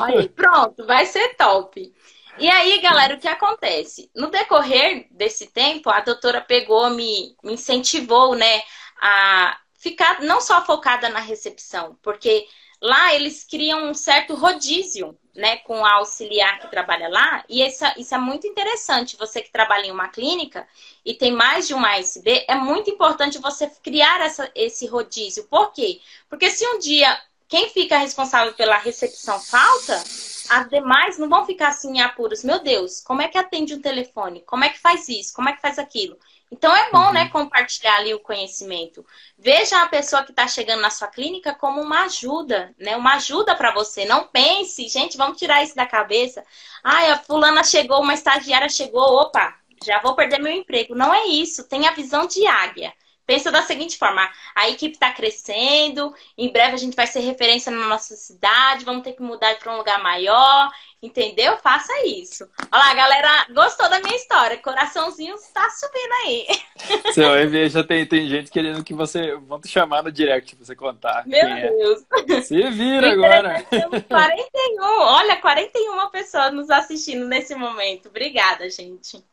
Aí, 0.02 0.28
pronto, 0.30 0.86
vai 0.86 1.06
ser 1.06 1.36
top. 1.36 1.94
E 2.38 2.50
aí, 2.50 2.80
galera, 2.82 3.16
o 3.16 3.20
que 3.20 3.28
acontece? 3.28 4.10
No 4.16 4.30
decorrer 4.30 5.08
desse 5.12 5.48
tempo, 5.48 5.90
a 5.90 6.02
doutora 6.02 6.42
pegou, 6.42 6.90
me, 6.90 7.36
me 7.44 7.54
incentivou, 7.54 8.36
né, 8.36 8.62
a 9.02 9.58
ficar 9.78 10.22
não 10.22 10.42
só 10.42 10.66
focada 10.66 11.08
na 11.10 11.20
recepção, 11.20 11.98
porque 12.02 12.46
lá 12.82 13.14
eles 13.14 13.44
criam 13.44 13.90
um 13.90 13.94
certo 13.94 14.36
rodízio, 14.36 15.18
né, 15.36 15.58
com 15.58 15.84
a 15.84 15.94
auxiliar 15.96 16.60
que 16.60 16.72
trabalha 16.72 17.10
lá, 17.10 17.44
e 17.50 17.62
isso, 17.62 17.84
isso 17.98 18.16
é 18.16 18.18
muito 18.18 18.48
interessante. 18.48 19.18
Você 19.18 19.42
que 19.42 19.52
trabalha 19.52 19.86
em 19.86 19.92
uma 19.92 20.08
clínica 20.08 20.68
e 21.04 21.14
tem 21.14 21.32
mais 21.32 21.68
de 21.68 21.74
uma 21.74 21.96
ASB, 21.96 22.46
é 22.48 22.56
muito 22.56 22.90
importante 22.90 23.38
você 23.38 23.70
criar 23.84 24.22
essa, 24.22 24.50
esse 24.56 24.88
rodízio. 24.88 25.44
Por 25.46 25.74
quê? 25.74 26.00
Porque 26.30 26.50
se 26.50 26.66
um 26.68 26.80
dia 26.80 27.20
quem 27.48 27.70
fica 27.70 27.98
responsável 27.98 28.54
pela 28.54 28.78
recepção 28.78 29.40
falta, 29.40 30.04
as 30.50 30.70
demais 30.70 31.18
não 31.18 31.30
vão 31.30 31.46
ficar 31.46 31.70
assim 31.70 31.98
em 31.98 32.02
apuros. 32.02 32.44
Meu 32.44 32.60
Deus, 32.60 33.02
como 33.02 33.22
é 33.22 33.28
que 33.28 33.38
atende 33.38 33.74
um 33.74 33.82
telefone? 33.82 34.42
Como 34.42 34.64
é 34.64 34.70
que 34.70 34.80
faz 34.80 35.08
isso? 35.10 35.34
Como 35.34 35.50
é 35.50 35.54
que 35.54 35.62
faz 35.62 35.78
aquilo? 35.78 36.18
Então 36.56 36.74
é 36.74 36.90
bom, 36.90 37.00
né, 37.00 37.06
uhum. 37.08 37.14
né, 37.14 37.30
compartilhar 37.30 37.98
ali 37.98 38.14
o 38.14 38.20
conhecimento. 38.22 39.06
Veja 39.38 39.82
a 39.84 39.90
pessoa 39.90 40.24
que 40.24 40.32
está 40.32 40.48
chegando 40.48 40.82
na 40.82 40.90
sua 40.90 41.10
clínica 41.10 41.54
como 41.54 41.82
uma 41.82 42.04
ajuda, 42.04 42.74
né? 42.80 42.96
Uma 42.96 43.16
ajuda 43.16 43.54
para 43.56 43.74
você. 43.74 44.06
Não 44.06 44.26
pense, 44.28 44.88
gente, 44.88 45.18
vamos 45.18 45.38
tirar 45.38 45.62
isso 45.64 45.76
da 45.76 45.86
cabeça. 45.86 46.46
Ai, 46.82 47.12
a 47.12 47.18
fulana 47.18 47.62
chegou, 47.62 48.02
uma 48.02 48.14
estagiária 48.14 48.70
chegou, 48.70 49.04
opa, 49.04 49.54
já 49.86 50.00
vou 50.00 50.16
perder 50.16 50.40
meu 50.40 50.54
emprego. 50.54 50.96
Não 50.96 51.14
é 51.14 51.26
isso. 51.26 51.68
Tem 51.68 51.88
a 51.88 51.92
visão 51.92 52.26
de 52.26 52.48
águia. 52.48 52.94
Pensa 53.26 53.52
da 53.52 53.64
seguinte 53.64 53.98
forma: 53.98 54.30
a 54.56 54.70
equipe 54.70 54.94
está 54.94 55.12
crescendo, 55.12 56.14
em 56.38 56.52
breve 56.52 56.76
a 56.76 56.78
gente 56.78 56.96
vai 56.96 57.08
ser 57.08 57.20
referência 57.20 57.72
na 57.72 57.88
nossa 57.88 58.16
cidade, 58.16 58.86
vamos 58.86 59.04
ter 59.04 59.14
que 59.14 59.22
mudar 59.22 59.58
para 59.58 59.74
um 59.74 59.78
lugar 59.78 60.02
maior, 60.02 60.72
entendeu? 61.06 61.58
Faça 61.58 61.92
isso. 62.06 62.48
Olha 62.72 62.84
lá, 62.84 62.94
galera, 62.94 63.46
gostou 63.54 63.90
da 63.90 64.00
minha 64.00 64.16
história? 64.16 64.58
Coraçãozinho 64.58 65.36
está 65.36 65.70
subindo 65.70 66.14
aí. 66.26 66.48
Seu 67.14 67.30
vai 67.30 67.70
já 67.70 67.84
tem, 67.84 68.06
tem 68.06 68.28
gente 68.28 68.52
querendo 68.52 68.84
que 68.84 68.94
você. 68.94 69.36
Vão 69.38 69.60
te 69.60 69.68
chamar 69.68 70.04
no 70.04 70.12
direct 70.12 70.56
para 70.56 70.66
você 70.66 70.76
contar. 70.76 71.28
Meu 71.28 71.40
é. 71.40 71.70
Deus. 71.70 72.04
É. 72.30 72.42
Se 72.42 72.70
vira 72.72 73.12
agora. 73.12 73.64
41, 73.64 74.82
olha, 74.82 75.38
41 75.38 76.10
pessoas 76.10 76.54
nos 76.54 76.70
assistindo 76.70 77.26
nesse 77.26 77.56
momento. 77.56 78.10
Obrigada, 78.10 78.70
gente. 78.70 79.24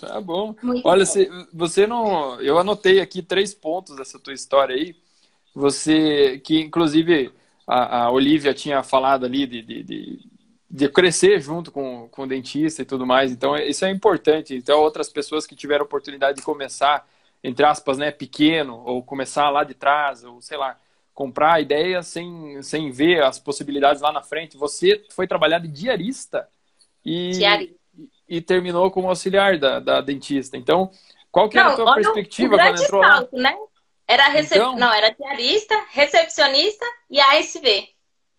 Tá 0.00 0.20
bom. 0.20 0.54
Muito 0.62 0.86
Olha, 0.86 1.04
bom. 1.04 1.46
você 1.52 1.86
não. 1.86 2.40
Eu 2.40 2.58
anotei 2.58 3.00
aqui 3.00 3.22
três 3.22 3.54
pontos 3.54 3.96
dessa 3.96 4.18
tua 4.18 4.34
história 4.34 4.76
aí. 4.76 4.94
Você, 5.54 6.38
que 6.44 6.60
inclusive 6.60 7.32
a, 7.66 8.04
a 8.04 8.10
Olivia 8.10 8.54
tinha 8.54 8.82
falado 8.82 9.26
ali 9.26 9.46
de, 9.46 9.62
de, 9.62 9.82
de, 9.82 10.20
de, 10.70 10.88
crescer 10.88 11.40
junto 11.40 11.70
com, 11.70 12.08
com 12.08 12.22
o 12.22 12.26
dentista 12.26 12.82
e 12.82 12.84
tudo 12.84 13.06
mais. 13.06 13.32
Então, 13.32 13.56
isso 13.56 13.84
é 13.84 13.90
importante. 13.90 14.54
Então, 14.54 14.80
outras 14.80 15.08
pessoas 15.08 15.46
que 15.46 15.54
tiveram 15.54 15.84
oportunidade 15.84 16.38
de 16.38 16.44
começar, 16.44 17.08
entre 17.42 17.64
aspas, 17.64 17.98
né, 17.98 18.10
pequeno, 18.10 18.82
ou 18.84 19.02
começar 19.02 19.50
lá 19.50 19.64
de 19.64 19.74
trás, 19.74 20.24
ou 20.24 20.40
sei 20.40 20.56
lá, 20.56 20.78
comprar 21.14 21.54
a 21.54 21.60
ideia 21.60 22.02
sem, 22.02 22.62
sem 22.62 22.90
ver 22.90 23.22
as 23.22 23.38
possibilidades 23.38 24.02
lá 24.02 24.12
na 24.12 24.22
frente. 24.22 24.56
Você 24.56 25.04
foi 25.10 25.26
trabalhar 25.26 25.58
de 25.58 25.68
diarista. 25.68 26.48
E, 27.04 27.30
diarista 27.30 27.76
e 28.28 28.40
terminou 28.40 28.90
como 28.90 29.08
auxiliar 29.08 29.58
da, 29.58 29.78
da 29.78 30.00
dentista. 30.00 30.56
Então, 30.56 30.90
qual 31.30 31.48
que 31.48 31.58
era 31.58 31.72
a 31.72 31.76
tua 31.76 31.94
perspectiva 31.94 32.56
quando 32.56 32.82
entrou 32.82 33.04
salto, 33.04 33.36
lá? 33.36 33.42
Né? 33.42 33.56
Era 34.08 34.28
recep... 34.28 34.58
Então... 34.58 34.76
Não, 34.76 34.92
era 34.92 35.10
diarista, 35.10 35.74
recepcionista 35.90 36.84
e 37.10 37.20
ASV. 37.20 37.88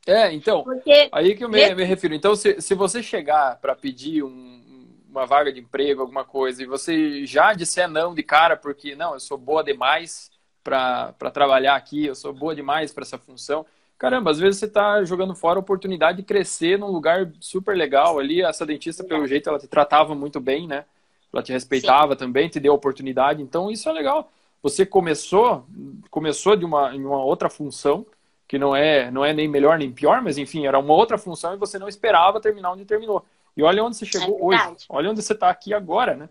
É, 0.08 0.34
então, 0.34 0.64
Porque... 0.64 1.10
aí 1.12 1.36
que 1.36 1.44
eu 1.44 1.50
me, 1.50 1.76
me, 1.76 1.84
refiro. 1.84 2.14
Então, 2.14 2.36
se, 2.36 2.62
se 2.62 2.74
você 2.74 3.04
chegar 3.04 3.60
para 3.60 3.76
pedir 3.76 4.24
um, 4.24 4.88
uma 5.10 5.26
vaga 5.26 5.52
de 5.52 5.60
emprego, 5.60 6.02
alguma 6.02 6.24
coisa, 6.24 6.64
e 6.64 6.66
você 6.66 7.26
já 7.26 7.54
disser 7.54 7.90
não 7.90 8.16
de 8.16 8.24
cara, 8.24 8.56
porque, 8.56 8.96
não, 8.96 9.14
eu 9.14 9.20
sou 9.20 9.38
boa 9.38 9.64
demais 9.64 10.32
para 10.64 11.14
trabalhar 11.34 11.76
aqui, 11.76 12.06
eu 12.06 12.16
sou 12.16 12.34
boa 12.34 12.56
demais 12.56 12.94
para 12.94 13.04
essa 13.04 13.18
função, 13.18 13.66
caramba, 13.98 14.32
às 14.32 14.40
vezes 14.40 14.60
você 14.60 14.66
está 14.66 15.04
jogando 15.04 15.36
fora 15.36 15.60
a 15.60 15.62
oportunidade 15.62 16.18
de 16.18 16.24
crescer 16.24 16.78
num 16.78 16.92
lugar 16.92 17.32
super 17.40 17.76
legal 17.76 18.20
ali. 18.20 18.42
Essa 18.42 18.66
dentista, 18.66 19.04
pelo 19.04 19.28
jeito, 19.28 19.50
ela 19.50 19.60
te 19.60 19.68
tratava 19.68 20.14
muito 20.16 20.40
bem, 20.40 20.68
né? 20.68 20.86
ela 21.32 21.44
te 21.44 21.52
respeitava 21.52 22.14
Sim. 22.14 22.20
também, 22.20 22.50
te 22.50 22.60
deu 22.60 22.74
oportunidade. 22.74 23.42
Então 23.42 23.70
isso 23.70 23.88
é 23.90 23.92
legal. 23.92 24.32
Você 24.62 24.86
começou, 24.86 25.66
começou 26.10 26.56
de 26.56 26.66
uma, 26.66 26.96
em 26.96 27.06
uma 27.06 27.24
outra 27.24 27.50
função 27.50 28.06
que 28.48 28.58
não 28.58 28.76
é, 28.76 29.12
não 29.12 29.26
é 29.26 29.34
nem 29.34 29.48
melhor 29.48 29.78
nem 29.78 29.92
pior, 29.92 30.22
mas 30.22 30.38
enfim, 30.38 30.66
era 30.66 30.80
uma 30.80 30.94
outra 30.94 31.18
função 31.18 31.54
e 31.54 31.58
você 31.58 31.78
não 31.78 31.88
esperava 31.88 32.40
terminar 32.40 32.72
onde 32.72 32.86
terminou. 32.86 33.26
E 33.56 33.64
olha 33.64 33.84
onde 33.84 33.98
você 33.98 34.06
é 34.06 34.08
chegou 34.08 34.54
é 34.54 34.56
hoje. 34.58 34.86
Olha 34.88 35.10
onde 35.10 35.22
você 35.22 35.34
está 35.34 35.50
aqui 35.50 35.74
agora, 35.74 36.16
né? 36.16 36.30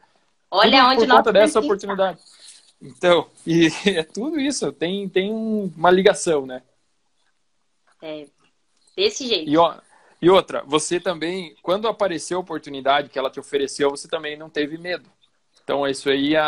Olha 0.51 0.81
tudo 0.81 0.93
onde 0.93 1.07
por 1.07 1.17
conta 1.17 1.33
dessa 1.33 1.61
oportunidade. 1.61 2.19
Então, 2.81 3.29
e 3.47 3.69
é 3.87 4.03
tudo 4.03 4.41
isso, 4.41 4.73
tem, 4.73 5.09
tem 5.09 5.33
uma 5.33 5.91
ligação, 5.91 6.47
né? 6.47 6.63
É, 8.01 8.27
desse 8.97 9.27
jeito. 9.27 9.51
E, 9.51 9.57
ó, 9.57 9.77
e 10.21 10.31
outra, 10.31 10.63
você 10.67 10.99
também, 10.99 11.55
quando 11.63 11.89
apareceu 11.89 12.39
a 12.39 12.41
oportunidade 12.41 13.09
que 13.09 13.19
ela 13.19 13.31
te 13.31 13.41
ofereceu, 13.41 13.91
você 13.91 14.09
também 14.09 14.37
não 14.37 14.49
teve 14.49 14.79
medo. 14.79 15.11
Então, 15.67 15.85
isso 15.85 16.09
aí 16.09 16.37
é, 16.37 16.41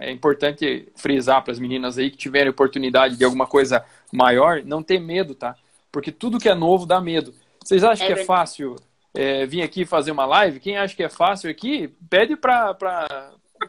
é 0.00 0.10
importante 0.10 0.88
frisar 0.96 1.44
para 1.44 1.52
as 1.52 1.58
meninas 1.58 1.98
aí 1.98 2.10
que 2.10 2.16
tiverem 2.16 2.48
oportunidade 2.48 3.14
de 3.14 3.22
alguma 3.22 3.46
coisa 3.46 3.84
maior, 4.10 4.62
não 4.64 4.82
ter 4.82 4.98
medo, 4.98 5.34
tá? 5.34 5.54
Porque 5.92 6.10
tudo 6.10 6.38
que 6.38 6.48
é 6.48 6.54
novo 6.54 6.86
dá 6.86 6.98
medo. 6.98 7.34
Vocês 7.62 7.84
acham 7.84 8.06
é 8.06 8.14
que 8.14 8.20
é 8.20 8.24
fácil 8.24 8.76
é, 9.12 9.44
vir 9.44 9.60
aqui 9.60 9.84
fazer 9.84 10.12
uma 10.12 10.24
live? 10.24 10.60
Quem 10.60 10.78
acha 10.78 10.96
que 10.96 11.02
é 11.02 11.10
fácil 11.10 11.50
aqui, 11.50 11.88
pede 12.08 12.36
para 12.36 12.74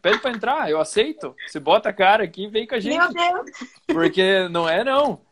pede 0.01 0.19
para 0.19 0.31
entrar, 0.31 0.69
eu 0.69 0.79
aceito. 0.79 1.35
Você 1.45 1.59
bota 1.59 1.89
a 1.89 1.93
cara 1.93 2.23
aqui 2.23 2.45
e 2.45 2.47
vem 2.47 2.65
com 2.65 2.75
a 2.75 2.79
gente. 2.79 2.97
Meu 2.97 3.11
Deus! 3.11 3.51
Porque 3.87 4.47
não 4.47 4.67
é 4.67 4.81
não 4.81 5.24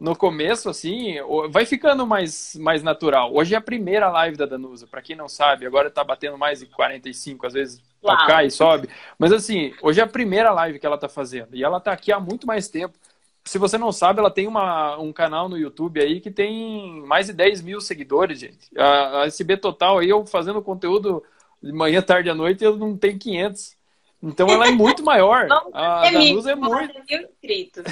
no 0.00 0.14
começo, 0.14 0.68
assim, 0.68 1.16
vai 1.50 1.66
ficando 1.66 2.06
mais, 2.06 2.54
mais 2.54 2.82
natural. 2.82 3.34
Hoje 3.34 3.54
é 3.54 3.58
a 3.58 3.60
primeira 3.60 4.08
live 4.08 4.36
da 4.36 4.46
Danusa, 4.46 4.86
para 4.86 5.02
quem 5.02 5.16
não 5.16 5.28
sabe, 5.28 5.66
agora 5.66 5.90
tá 5.90 6.04
batendo 6.04 6.38
mais 6.38 6.60
de 6.60 6.66
45, 6.66 7.46
às 7.46 7.52
vezes 7.52 7.82
Uau. 8.02 8.16
cai 8.26 8.46
e 8.46 8.50
sobe. 8.50 8.88
Mas 9.18 9.32
assim, 9.32 9.74
hoje 9.82 10.00
é 10.00 10.04
a 10.04 10.08
primeira 10.08 10.52
live 10.52 10.78
que 10.78 10.86
ela 10.86 10.96
tá 10.96 11.08
fazendo. 11.08 11.48
E 11.52 11.64
ela 11.64 11.80
tá 11.80 11.90
aqui 11.92 12.12
há 12.12 12.20
muito 12.20 12.46
mais 12.46 12.68
tempo. 12.68 12.96
Se 13.44 13.58
você 13.58 13.76
não 13.76 13.90
sabe, 13.90 14.20
ela 14.20 14.30
tem 14.30 14.46
uma, 14.46 14.96
um 14.98 15.12
canal 15.12 15.48
no 15.48 15.58
YouTube 15.58 16.00
aí 16.00 16.20
que 16.20 16.30
tem 16.30 17.02
mais 17.06 17.26
de 17.26 17.32
10 17.32 17.62
mil 17.62 17.80
seguidores, 17.80 18.38
gente. 18.38 18.70
A, 18.78 19.22
a 19.22 19.26
SB 19.26 19.56
Total 19.56 19.98
aí, 19.98 20.08
eu 20.08 20.24
fazendo 20.26 20.62
conteúdo 20.62 21.24
de 21.60 21.72
manhã, 21.72 22.00
tarde 22.00 22.30
à 22.30 22.34
noite, 22.34 22.62
eu 22.62 22.76
não 22.76 22.96
tenho 22.96 23.18
500. 23.18 23.76
Então 24.22 24.48
ela 24.48 24.68
é 24.68 24.70
muito 24.70 25.02
maior. 25.02 25.48
a 25.74 26.08
Danusa 26.08 26.52
é 26.52 26.54
muito. 26.54 26.94
Inscritos 27.10 27.84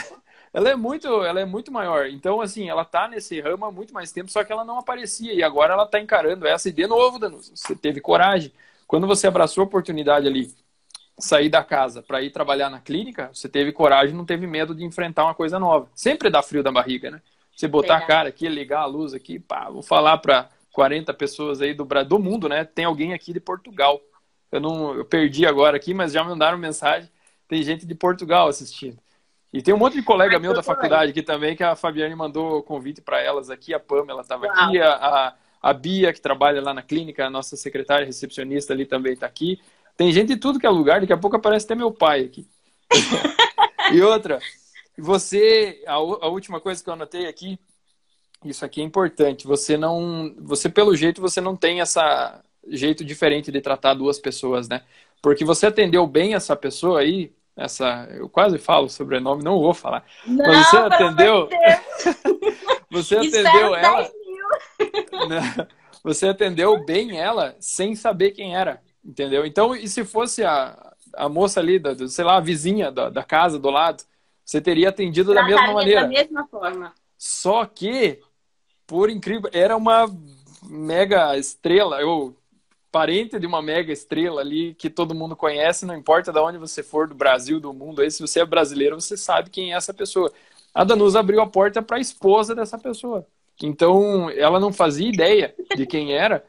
ela 0.57 0.71
é 0.71 0.75
muito, 0.75 1.07
ela 1.23 1.39
é 1.39 1.45
muito 1.45 1.71
maior. 1.71 2.07
Então, 2.07 2.41
assim, 2.41 2.67
ela 2.71 2.83
tá 2.83 3.07
nesse 3.07 3.39
ramo 3.43 3.67
há 3.67 3.71
muito 3.71 3.93
mais 3.93 4.11
tempo, 4.11 4.31
só 4.31 4.43
que 4.43 4.51
ela 4.51 4.65
não 4.65 4.79
aparecia. 4.79 5.35
E 5.35 5.43
agora 5.43 5.75
ela 5.75 5.85
tá 5.85 6.01
encarando 6.01 6.47
essa 6.47 6.71
e 6.71 6.73
de 6.73 6.87
novo, 6.87 7.19
Danusa, 7.19 7.55
você 7.55 7.77
teve 7.77 8.01
coragem. 8.01 8.51
Quando 8.87 9.07
você 9.07 9.27
abraçou 9.27 9.61
a 9.61 9.67
oportunidade 9.67 10.27
ali, 10.27 10.51
sair 11.19 11.51
da 11.51 11.63
casa 11.63 12.03
para 12.03 12.23
ir 12.23 12.31
trabalhar 12.31 12.71
na 12.71 12.81
clínica, 12.81 13.29
você 13.35 13.51
teve 13.51 13.71
coragem, 13.71 14.17
não 14.17 14.25
teve 14.25 14.47
medo 14.47 14.75
de 14.75 14.83
enfrentar 14.83 15.25
uma 15.25 15.35
coisa 15.35 15.59
nova. 15.59 15.91
Sempre 15.95 16.31
dá 16.31 16.43
frio 16.43 16.63
da 16.63 16.73
barriga, 16.73 17.11
né? 17.11 17.21
Você 17.55 17.69
botar 17.69 17.99
a 17.99 18.07
cara 18.07 18.31
aqui, 18.31 18.49
ligar 18.49 18.81
a 18.81 18.87
luz 18.87 19.13
aqui, 19.13 19.39
pá, 19.39 19.69
vou 19.69 19.83
falar 19.83 20.17
para 20.19 20.49
40 20.73 21.13
pessoas 21.13 21.61
aí 21.61 21.75
do, 21.75 21.85
do 21.85 22.19
mundo, 22.19 22.49
né? 22.49 22.65
Tem 22.65 22.87
alguém 22.87 23.13
aqui 23.13 23.31
de 23.31 23.41
Portugal. 23.41 24.01
Eu 24.51 24.61
não, 24.63 24.95
eu 24.95 25.05
perdi 25.05 25.45
agora 25.45 25.77
aqui, 25.77 25.93
mas 25.93 26.13
já 26.13 26.25
me 26.25 26.31
mandaram 26.31 26.57
mensagem. 26.57 27.11
Tem 27.47 27.63
gente 27.63 27.85
de 27.85 27.95
Portugal 27.95 28.49
assistindo. 28.49 28.99
E 29.57 29.63
tem 29.63 29.73
um 29.73 29.79
monte 29.79 29.95
de 29.95 30.03
colega 30.03 30.39
meu 30.39 30.53
da 30.53 30.63
faculdade 30.63 31.13
aqui 31.13 31.23
também, 31.23 31.57
que 31.57 31.65
a 31.65 31.75
Fabiane 31.75 32.15
mandou 32.15 32.63
convite 32.63 33.01
para 33.01 33.23
elas 33.23 33.49
aqui, 33.49 33.73
a 33.73 33.81
Pamela 33.81 34.21
estava 34.21 34.45
aqui, 34.45 34.79
a, 34.79 34.91
a, 34.91 35.35
a, 35.63 35.73
Bia, 35.73 36.13
que 36.13 36.21
trabalha 36.21 36.61
lá 36.61 36.75
na 36.75 36.83
clínica, 36.83 37.25
a 37.25 37.31
nossa 37.31 37.57
secretária 37.57 38.05
recepcionista 38.05 38.75
ali 38.75 38.85
também 38.85 39.15
está 39.15 39.25
aqui. 39.25 39.59
Tem 39.97 40.13
gente 40.13 40.35
de 40.35 40.37
tudo 40.37 40.61
que 40.61 40.67
é 40.67 40.69
lugar, 40.69 41.01
daqui 41.01 41.13
a 41.15 41.17
pouco 41.17 41.37
aparece 41.37 41.65
até 41.65 41.75
meu 41.75 41.91
pai 41.91 42.25
aqui. 42.25 42.47
e 43.95 44.03
outra, 44.03 44.41
você, 44.99 45.83
a, 45.87 45.95
a 45.95 46.29
última 46.29 46.61
coisa 46.61 46.85
que 46.85 46.91
eu 46.91 46.95
anotei 46.95 47.27
aqui, 47.27 47.59
isso 48.45 48.63
aqui 48.63 48.83
é 48.83 48.85
importante, 48.85 49.47
você 49.47 49.79
não, 49.79 50.35
você 50.39 50.69
pelo 50.69 50.95
jeito, 50.95 51.19
você 51.19 51.41
não 51.41 51.57
tem 51.57 51.81
essa 51.81 52.45
jeito 52.69 53.03
diferente 53.03 53.51
de 53.51 53.63
tratar 53.63 53.95
duas 53.95 54.19
pessoas, 54.19 54.69
né? 54.69 54.83
Porque 55.23 55.47
você 55.47 55.69
atendeu 55.69 56.07
bem 56.07 56.35
essa 56.35 56.55
pessoa 56.55 57.01
aí, 57.01 57.33
essa, 57.57 58.07
eu 58.11 58.29
quase 58.29 58.59
falo 58.59 58.89
sobrenome, 58.89 59.43
não 59.43 59.61
vou 59.61 59.73
falar. 59.73 60.05
Não, 60.27 60.47
Mas 60.47 60.67
você 60.67 60.77
atendeu? 60.77 61.49
você 62.91 63.17
atendeu 63.17 63.75
ela? 63.75 64.11
Você 66.05 66.29
atendeu 66.29 66.85
bem 66.85 67.19
ela 67.19 67.57
sem 67.59 67.97
saber 67.97 68.31
quem 68.31 68.55
era, 68.55 68.81
entendeu? 69.05 69.45
Então, 69.45 69.75
e 69.75 69.89
se 69.89 70.05
fosse 70.05 70.45
a, 70.45 70.95
a 71.13 71.29
moça 71.29 71.59
ali, 71.59 71.81
da, 71.81 71.97
sei 72.07 72.25
lá, 72.25 72.37
a 72.37 72.41
vizinha 72.41 72.93
da, 72.93 73.11
da 73.11 73.25
casa 73.25 73.59
do 73.59 73.71
lado, 73.71 74.05
você 74.45 74.61
teria 74.61 74.91
atendido 74.91 75.35
da 75.35 75.43
mesma 75.43 75.73
maneira. 75.73 76.03
Da 76.03 76.09
mesma 76.09 76.47
forma. 76.47 76.95
Só 77.19 77.67
que, 77.67 78.21
por 78.87 79.11
incrível, 79.11 79.51
era 79.53 79.77
uma 79.77 80.07
mega 80.63 81.37
estrela. 81.37 82.01
Eu 82.01 82.37
parente 82.97 83.39
de 83.39 83.47
uma 83.47 83.61
mega 83.61 83.93
estrela 83.93 84.41
ali 84.41 84.73
que 84.73 84.89
todo 84.89 85.15
mundo 85.15 85.37
conhece, 85.37 85.85
não 85.85 85.95
importa 85.95 86.33
de 86.33 86.39
onde 86.39 86.57
você 86.57 86.83
for, 86.83 87.07
do 87.07 87.15
Brasil, 87.15 87.61
do 87.61 87.75
mundo, 87.75 88.01
aí 88.01 88.11
se 88.11 88.23
você 88.23 88.41
é 88.41 88.47
brasileiro, 88.47 88.99
você 88.99 89.19
sabe 89.19 89.51
quem 89.51 89.75
é 89.75 89.77
essa 89.77 89.93
pessoa. 89.93 90.33
A 90.73 90.83
Danusa 90.83 91.21
abriu 91.21 91.43
a 91.43 91.47
porta 91.47 91.83
para 91.83 91.99
a 91.99 92.01
esposa 92.01 92.55
dessa 92.55 92.79
pessoa. 92.79 93.27
Então, 93.63 94.31
ela 94.31 94.59
não 94.59 94.73
fazia 94.73 95.11
ideia 95.11 95.55
de 95.77 95.85
quem 95.85 96.15
era. 96.15 96.43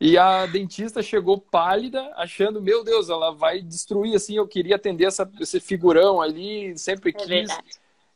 E 0.00 0.16
a 0.16 0.46
dentista 0.46 1.02
chegou 1.02 1.38
pálida, 1.38 2.10
achando, 2.16 2.62
meu 2.62 2.82
Deus, 2.82 3.10
ela 3.10 3.30
vai 3.30 3.60
destruir 3.60 4.14
assim. 4.14 4.36
Eu 4.36 4.48
queria 4.48 4.76
atender 4.76 5.04
essa, 5.04 5.30
esse 5.38 5.60
figurão 5.60 6.22
ali, 6.22 6.76
sempre 6.78 7.10
é 7.10 7.12
quis. 7.12 7.28
Verdade. 7.28 7.62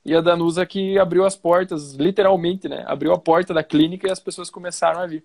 E 0.02 0.14
a 0.14 0.22
Danusa 0.22 0.64
que 0.64 0.98
abriu 0.98 1.26
as 1.26 1.36
portas, 1.36 1.92
literalmente, 1.92 2.70
né? 2.70 2.84
Abriu 2.86 3.12
a 3.12 3.18
porta 3.18 3.52
da 3.52 3.62
clínica 3.62 4.08
e 4.08 4.10
as 4.10 4.20
pessoas 4.20 4.48
começaram 4.48 5.00
a 5.00 5.06
vir. 5.06 5.22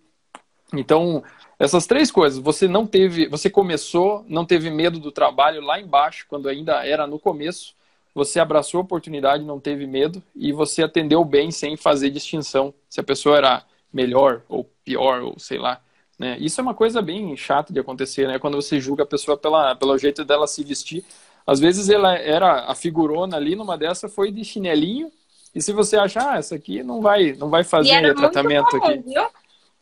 Então, 0.74 1.24
essas 1.60 1.86
três 1.86 2.10
coisas, 2.10 2.40
você 2.40 2.68
não 2.68 2.88
teve, 2.88 3.28
você 3.28 3.50
começou, 3.50 4.26
não 4.28 4.46
teve 4.46 4.70
medo 4.70 5.00
do 5.00 5.12
trabalho 5.12 5.62
lá 5.62 5.80
embaixo, 5.80 6.26
quando 6.28 6.50
ainda 6.50 6.86
era 6.86 7.06
no 7.06 7.20
começo, 7.20 7.76
você 8.14 8.40
abraçou 8.40 8.80
a 8.80 8.84
oportunidade, 8.84 9.44
não 9.44 9.60
teve 9.60 9.86
medo 9.88 10.22
e 10.36 10.52
você 10.52 10.84
atendeu 10.84 11.24
bem 11.24 11.52
sem 11.52 11.78
fazer 11.78 12.10
distinção 12.10 12.74
se 12.90 13.00
a 13.00 13.04
pessoa 13.04 13.38
era 13.38 13.64
melhor 13.94 14.42
ou 14.50 14.70
pior 14.84 15.22
ou 15.22 15.40
sei 15.40 15.58
lá. 15.58 15.82
Né? 16.20 16.38
Isso 16.40 16.60
é 16.60 16.64
uma 16.64 16.74
coisa 16.74 17.02
bem 17.02 17.36
chata 17.38 17.74
de 17.74 17.80
acontecer, 17.80 18.28
né? 18.28 18.38
Quando 18.38 18.56
você 18.56 18.80
julga 18.80 19.04
a 19.04 19.08
pessoa 19.08 19.38
pela, 19.38 19.76
pelo 19.76 19.98
jeito 19.98 20.24
dela 20.24 20.46
se 20.46 20.64
vestir. 20.64 21.04
Às 21.48 21.60
vezes 21.60 21.90
ela 21.90 22.16
era 22.16 22.66
a 22.66 22.76
figurona 22.76 23.38
ali, 23.38 23.56
numa 23.56 23.78
dessa 23.78 24.08
foi 24.08 24.32
de 24.32 24.44
chinelinho, 24.44 25.12
e 25.54 25.62
se 25.62 25.74
você 25.74 25.98
achar, 25.98 26.34
ah, 26.34 26.38
essa 26.38 26.56
aqui 26.56 26.84
não 26.84 27.02
vai, 27.02 27.34
não 27.34 27.50
vai 27.50 27.64
fazer 27.64 28.14
tratamento 28.14 28.80
comum, 28.80 28.86
aqui. 28.86 29.00
Viu? 29.00 29.28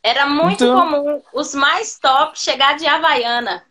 Era 0.01 0.25
muito 0.25 0.63
então... 0.63 0.75
comum 0.75 1.21
os 1.33 1.53
mais 1.53 1.99
top 1.99 2.39
chegar 2.39 2.77
de 2.77 2.87
Havaiana. 2.87 3.65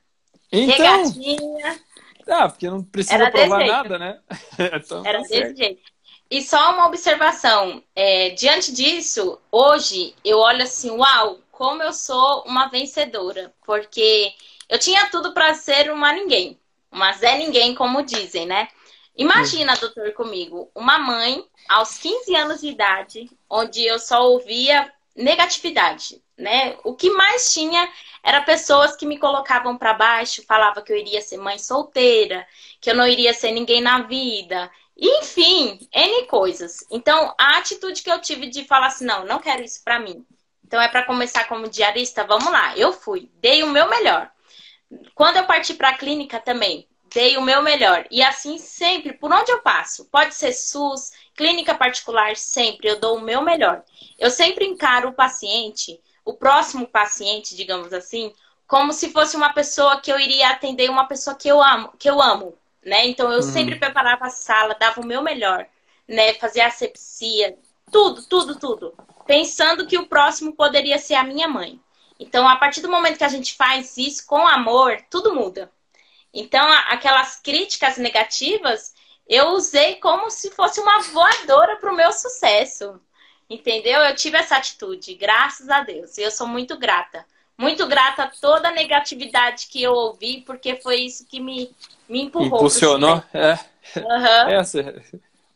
Então... 0.52 0.76
Regatinha. 0.76 1.80
Ah, 2.28 2.48
porque 2.48 2.68
não 2.68 2.82
precisa 2.84 3.14
Era 3.14 3.30
provar 3.30 3.66
nada, 3.66 3.98
né? 3.98 4.20
então, 4.74 5.04
Era 5.04 5.18
tá 5.18 5.22
desse 5.22 5.36
certo. 5.36 5.56
jeito. 5.56 5.82
E 6.30 6.42
só 6.42 6.74
uma 6.74 6.86
observação. 6.86 7.82
É, 7.96 8.30
diante 8.30 8.72
disso, 8.72 9.40
hoje 9.50 10.14
eu 10.22 10.38
olho 10.38 10.62
assim, 10.62 10.90
uau, 10.90 11.38
como 11.50 11.82
eu 11.82 11.92
sou 11.92 12.42
uma 12.44 12.68
vencedora. 12.68 13.52
Porque 13.64 14.34
eu 14.68 14.78
tinha 14.78 15.08
tudo 15.08 15.32
para 15.32 15.54
ser 15.54 15.90
uma 15.90 16.12
ninguém. 16.12 16.58
Uma 16.92 17.12
Zé 17.12 17.38
Ninguém, 17.38 17.74
como 17.74 18.02
dizem, 18.02 18.46
né? 18.46 18.68
Imagina, 19.16 19.76
doutor, 19.76 20.12
comigo, 20.12 20.70
uma 20.74 20.98
mãe 20.98 21.44
aos 21.68 21.98
15 21.98 22.36
anos 22.36 22.60
de 22.60 22.68
idade, 22.68 23.28
onde 23.50 23.84
eu 23.84 23.98
só 23.98 24.30
ouvia 24.30 24.90
negatividade, 25.18 26.22
né? 26.36 26.76
O 26.84 26.94
que 26.94 27.10
mais 27.10 27.52
tinha 27.52 27.90
era 28.22 28.40
pessoas 28.42 28.96
que 28.96 29.04
me 29.04 29.18
colocavam 29.18 29.76
para 29.76 29.94
baixo, 29.94 30.44
falava 30.46 30.80
que 30.82 30.92
eu 30.92 30.96
iria 30.96 31.20
ser 31.20 31.36
mãe 31.36 31.58
solteira, 31.58 32.46
que 32.80 32.90
eu 32.90 32.94
não 32.94 33.06
iria 33.06 33.34
ser 33.34 33.50
ninguém 33.50 33.80
na 33.80 34.02
vida, 34.02 34.70
enfim, 34.96 35.88
N 35.92 36.26
coisas. 36.26 36.84
Então, 36.90 37.34
a 37.38 37.58
atitude 37.58 38.02
que 38.02 38.10
eu 38.10 38.20
tive 38.20 38.48
de 38.48 38.64
falar 38.64 38.88
assim, 38.88 39.04
não, 39.04 39.24
não 39.24 39.38
quero 39.38 39.62
isso 39.62 39.82
para 39.84 39.98
mim. 39.98 40.24
Então, 40.64 40.80
é 40.80 40.88
para 40.88 41.04
começar 41.04 41.44
como 41.44 41.68
diarista, 41.68 42.24
vamos 42.24 42.50
lá. 42.50 42.76
Eu 42.76 42.92
fui, 42.92 43.30
dei 43.40 43.62
o 43.62 43.68
meu 43.68 43.88
melhor. 43.88 44.30
Quando 45.14 45.36
eu 45.36 45.46
parti 45.46 45.74
para 45.74 45.90
a 45.90 45.96
clínica 45.96 46.40
também, 46.40 46.88
dei 47.14 47.36
o 47.36 47.42
meu 47.42 47.62
melhor. 47.62 48.06
E 48.10 48.22
assim 48.22 48.58
sempre, 48.58 49.12
por 49.12 49.32
onde 49.32 49.50
eu 49.50 49.62
passo, 49.62 50.06
pode 50.06 50.34
ser 50.34 50.52
SUS, 50.52 51.12
Clínica 51.38 51.72
particular, 51.72 52.34
sempre 52.36 52.88
eu 52.88 52.98
dou 52.98 53.16
o 53.16 53.20
meu 53.20 53.40
melhor. 53.40 53.84
Eu 54.18 54.28
sempre 54.28 54.66
encaro 54.66 55.10
o 55.10 55.12
paciente, 55.12 56.00
o 56.24 56.34
próximo 56.34 56.84
paciente, 56.84 57.54
digamos 57.54 57.92
assim, 57.92 58.34
como 58.66 58.92
se 58.92 59.12
fosse 59.12 59.36
uma 59.36 59.52
pessoa 59.52 60.00
que 60.00 60.10
eu 60.10 60.18
iria 60.18 60.48
atender 60.48 60.90
uma 60.90 61.06
pessoa 61.06 61.36
que 61.36 61.46
eu 61.46 61.62
amo, 61.62 61.92
que 61.96 62.10
eu 62.10 62.20
amo, 62.20 62.58
né? 62.84 63.06
Então 63.06 63.30
eu 63.30 63.36
uhum. 63.36 63.52
sempre 63.52 63.76
preparava 63.76 64.26
a 64.26 64.30
sala, 64.30 64.74
dava 64.74 65.00
o 65.00 65.06
meu 65.06 65.22
melhor, 65.22 65.64
né? 66.08 66.34
Fazia 66.34 66.66
asepsia, 66.66 67.56
tudo, 67.92 68.24
tudo, 68.24 68.58
tudo, 68.58 68.94
pensando 69.24 69.86
que 69.86 69.96
o 69.96 70.08
próximo 70.08 70.52
poderia 70.56 70.98
ser 70.98 71.14
a 71.14 71.22
minha 71.22 71.46
mãe. 71.46 71.80
Então, 72.18 72.48
a 72.48 72.56
partir 72.56 72.80
do 72.80 72.90
momento 72.90 73.16
que 73.16 73.22
a 73.22 73.28
gente 73.28 73.54
faz 73.54 73.96
isso 73.96 74.26
com 74.26 74.44
amor, 74.44 75.00
tudo 75.08 75.32
muda. 75.32 75.70
Então, 76.34 76.68
aquelas 76.88 77.36
críticas 77.36 77.96
negativas, 77.96 78.92
eu 79.28 79.50
usei 79.50 79.96
como 79.96 80.30
se 80.30 80.50
fosse 80.50 80.80
uma 80.80 81.00
voadora 81.02 81.76
para 81.76 81.92
o 81.92 81.96
meu 81.96 82.10
sucesso. 82.12 83.00
Entendeu? 83.50 84.00
Eu 84.00 84.14
tive 84.14 84.36
essa 84.36 84.56
atitude, 84.56 85.14
graças 85.14 85.68
a 85.68 85.82
Deus. 85.82 86.16
E 86.18 86.22
eu 86.22 86.30
sou 86.30 86.46
muito 86.46 86.78
grata. 86.78 87.24
Muito 87.56 87.86
grata 87.86 88.24
a 88.24 88.26
toda 88.28 88.68
a 88.68 88.72
negatividade 88.72 89.66
que 89.68 89.82
eu 89.82 89.92
ouvi, 89.92 90.42
porque 90.42 90.76
foi 90.76 90.96
isso 91.00 91.26
que 91.26 91.40
me, 91.40 91.74
me 92.08 92.22
empurrou. 92.22 92.58
Impulsionou, 92.58 93.22
é. 93.34 93.58
Uhum. 93.96 94.50
Essa. 94.50 95.02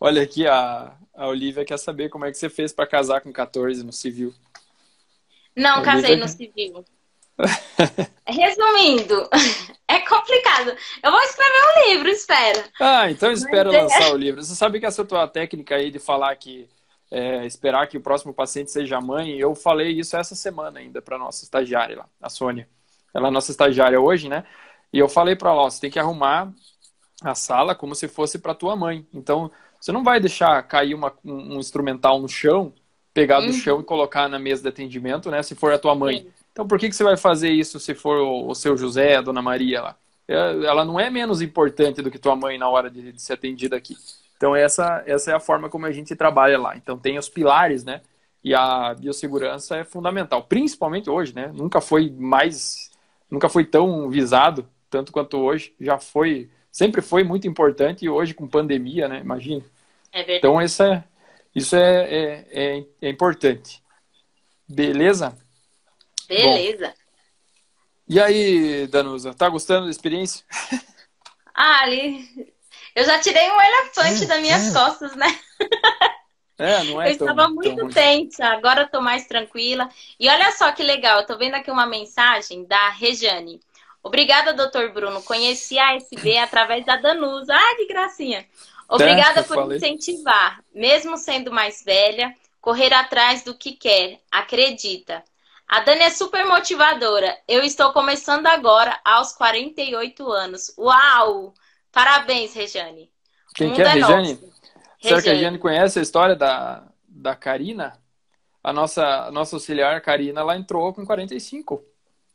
Olha 0.00 0.22
aqui, 0.22 0.46
a, 0.46 0.94
a 1.14 1.28
Olivia 1.28 1.64
quer 1.64 1.78
saber 1.78 2.08
como 2.08 2.24
é 2.24 2.30
que 2.30 2.38
você 2.38 2.48
fez 2.48 2.72
para 2.72 2.86
casar 2.86 3.20
com 3.20 3.32
14 3.32 3.84
no 3.84 3.92
civil. 3.92 4.34
Não, 5.54 5.82
casei 5.82 6.16
no 6.16 6.26
civil. 6.26 6.84
Resumindo, 8.26 9.28
é 9.88 10.00
complicado. 10.00 10.76
Eu 11.02 11.10
vou 11.10 11.20
escrever 11.22 11.62
um 11.64 11.90
livro, 11.90 12.08
espera. 12.08 12.64
Ah, 12.80 13.10
então 13.10 13.32
espera 13.32 13.70
Mas 13.70 13.74
é 13.74 13.82
lançar 13.82 14.12
o 14.12 14.16
livro. 14.16 14.42
Você 14.42 14.54
sabe 14.54 14.80
que 14.80 14.86
essa 14.86 15.04
tua 15.04 15.26
técnica 15.26 15.76
aí 15.76 15.90
de 15.90 15.98
falar 15.98 16.34
que 16.36 16.68
é, 17.10 17.44
esperar 17.44 17.86
que 17.88 17.98
o 17.98 18.00
próximo 18.00 18.32
paciente 18.32 18.70
seja 18.70 19.00
mãe, 19.00 19.38
eu 19.38 19.54
falei 19.54 19.90
isso 19.90 20.16
essa 20.16 20.34
semana 20.34 20.80
ainda 20.80 21.02
para 21.02 21.18
nossa 21.18 21.44
estagiária 21.44 21.96
lá, 21.96 22.06
a 22.20 22.30
Sônia. 22.30 22.66
Ela 23.12 23.28
é 23.28 23.30
nossa 23.30 23.50
estagiária 23.50 24.00
hoje, 24.00 24.28
né? 24.28 24.44
E 24.90 24.98
eu 24.98 25.08
falei 25.08 25.36
para 25.36 25.50
ela, 25.50 25.62
ó, 25.62 25.70
você 25.70 25.80
tem 25.80 25.90
que 25.90 25.98
arrumar 25.98 26.50
a 27.22 27.34
sala 27.34 27.74
como 27.74 27.94
se 27.94 28.08
fosse 28.08 28.38
para 28.38 28.54
tua 28.54 28.74
mãe. 28.74 29.06
Então, 29.12 29.50
você 29.78 29.92
não 29.92 30.02
vai 30.02 30.20
deixar 30.20 30.62
cair 30.62 30.94
uma, 30.94 31.12
um 31.22 31.58
instrumental 31.58 32.18
no 32.18 32.28
chão, 32.28 32.72
pegar 33.12 33.40
do 33.40 33.48
uhum. 33.48 33.52
chão 33.52 33.80
e 33.80 33.84
colocar 33.84 34.28
na 34.28 34.38
mesa 34.38 34.62
de 34.62 34.68
atendimento, 34.68 35.30
né? 35.30 35.42
Se 35.42 35.54
for 35.54 35.72
a 35.72 35.78
tua 35.78 35.94
mãe. 35.94 36.22
Sim. 36.22 36.32
Então, 36.52 36.66
por 36.68 36.78
que, 36.78 36.88
que 36.88 36.94
você 36.94 37.02
vai 37.02 37.16
fazer 37.16 37.50
isso 37.50 37.80
se 37.80 37.94
for 37.94 38.18
o, 38.18 38.48
o 38.50 38.54
seu 38.54 38.76
José, 38.76 39.16
a 39.16 39.22
dona 39.22 39.42
Maria 39.42 39.82
lá? 39.82 39.96
É, 40.28 40.34
ela 40.34 40.84
não 40.84 41.00
é 41.00 41.10
menos 41.10 41.42
importante 41.42 42.02
do 42.02 42.10
que 42.10 42.18
tua 42.18 42.36
mãe 42.36 42.58
na 42.58 42.68
hora 42.68 42.90
de, 42.90 43.12
de 43.12 43.20
ser 43.20 43.34
atendida 43.34 43.76
aqui. 43.76 43.96
Então, 44.36 44.54
essa, 44.54 45.02
essa 45.06 45.30
é 45.30 45.34
a 45.34 45.40
forma 45.40 45.68
como 45.68 45.86
a 45.86 45.92
gente 45.92 46.14
trabalha 46.14 46.58
lá. 46.58 46.76
Então, 46.76 46.98
tem 46.98 47.18
os 47.18 47.28
pilares, 47.28 47.84
né? 47.84 48.02
E 48.44 48.54
a 48.54 48.94
biossegurança 48.94 49.76
é 49.76 49.84
fundamental, 49.84 50.42
principalmente 50.42 51.08
hoje, 51.08 51.34
né? 51.34 51.50
Nunca 51.54 51.80
foi 51.80 52.10
mais, 52.10 52.90
nunca 53.30 53.48
foi 53.48 53.64
tão 53.64 54.10
visado, 54.10 54.68
tanto 54.90 55.12
quanto 55.12 55.38
hoje. 55.38 55.72
Já 55.80 55.96
foi, 55.98 56.50
sempre 56.70 57.00
foi 57.00 57.22
muito 57.22 57.46
importante 57.46 58.04
e 58.04 58.10
hoje 58.10 58.34
com 58.34 58.48
pandemia, 58.48 59.08
né? 59.08 59.20
Imagina. 59.20 59.62
É 60.12 60.36
então, 60.36 60.60
isso 60.60 60.82
é, 60.82 61.04
isso 61.54 61.76
é, 61.76 62.02
é, 62.02 62.46
é, 62.50 62.84
é 63.00 63.08
importante. 63.08 63.80
Beleza? 64.68 65.36
Beleza. 66.36 66.86
Bom, 66.88 66.94
e 68.08 68.20
aí, 68.20 68.86
Danusa, 68.88 69.32
tá 69.32 69.48
gostando 69.48 69.84
da 69.86 69.90
experiência? 69.90 70.44
Ah, 71.54 71.82
ali 71.82 72.50
eu 72.94 73.04
já 73.04 73.18
tirei 73.18 73.50
um 73.50 73.60
elefante 73.60 74.26
das 74.26 74.40
minhas 74.40 74.68
é. 74.68 74.72
costas, 74.72 75.16
né? 75.16 75.38
É, 76.58 76.84
não 76.84 77.00
é 77.00 77.10
eu 77.10 77.18
tão, 77.18 77.28
estava 77.28 77.48
muito 77.48 77.88
tensa, 77.88 78.46
agora 78.46 78.82
eu 78.82 78.88
tô 78.88 79.00
mais 79.00 79.26
tranquila. 79.26 79.88
E 80.20 80.28
olha 80.28 80.52
só 80.52 80.70
que 80.72 80.82
legal, 80.82 81.20
eu 81.20 81.26
tô 81.26 81.36
vendo 81.36 81.54
aqui 81.54 81.70
uma 81.70 81.86
mensagem 81.86 82.64
da 82.66 82.90
Rejane. 82.90 83.60
Obrigada, 84.02 84.52
doutor 84.52 84.92
Bruno. 84.92 85.22
Conheci 85.22 85.78
a 85.78 85.96
SB 85.96 86.36
através 86.38 86.84
da 86.84 86.96
Danusa. 86.96 87.54
Ah, 87.54 87.76
que 87.76 87.86
gracinha. 87.86 88.46
Obrigada 88.88 89.40
é, 89.40 89.42
por 89.42 89.56
falei. 89.56 89.78
incentivar, 89.78 90.62
mesmo 90.74 91.16
sendo 91.16 91.50
mais 91.50 91.82
velha, 91.82 92.34
correr 92.60 92.92
atrás 92.92 93.42
do 93.42 93.54
que 93.54 93.72
quer. 93.72 94.20
Acredita. 94.30 95.24
A 95.72 95.80
Dani 95.80 96.02
é 96.02 96.10
super 96.10 96.44
motivadora. 96.44 97.34
Eu 97.48 97.62
estou 97.62 97.94
começando 97.94 98.46
agora, 98.46 99.00
aos 99.02 99.32
48 99.32 100.30
anos. 100.30 100.70
Uau! 100.76 101.54
Parabéns, 101.90 102.52
Rejane. 102.52 103.10
Quem 103.54 103.72
que 103.72 103.80
é, 103.80 103.86
é 103.86 103.88
Rejane? 103.88 104.38
Será 105.00 105.22
que 105.22 105.30
a 105.30 105.32
Rejane 105.32 105.58
conhece 105.58 105.98
a 105.98 106.02
história 106.02 106.36
da, 106.36 106.84
da 107.08 107.34
Karina? 107.34 107.98
A 108.62 108.70
nossa, 108.70 109.02
a 109.02 109.32
nossa 109.32 109.56
auxiliar 109.56 109.98
Karina, 110.02 110.42
ela 110.42 110.58
entrou 110.58 110.92
com 110.92 111.06
45. 111.06 111.82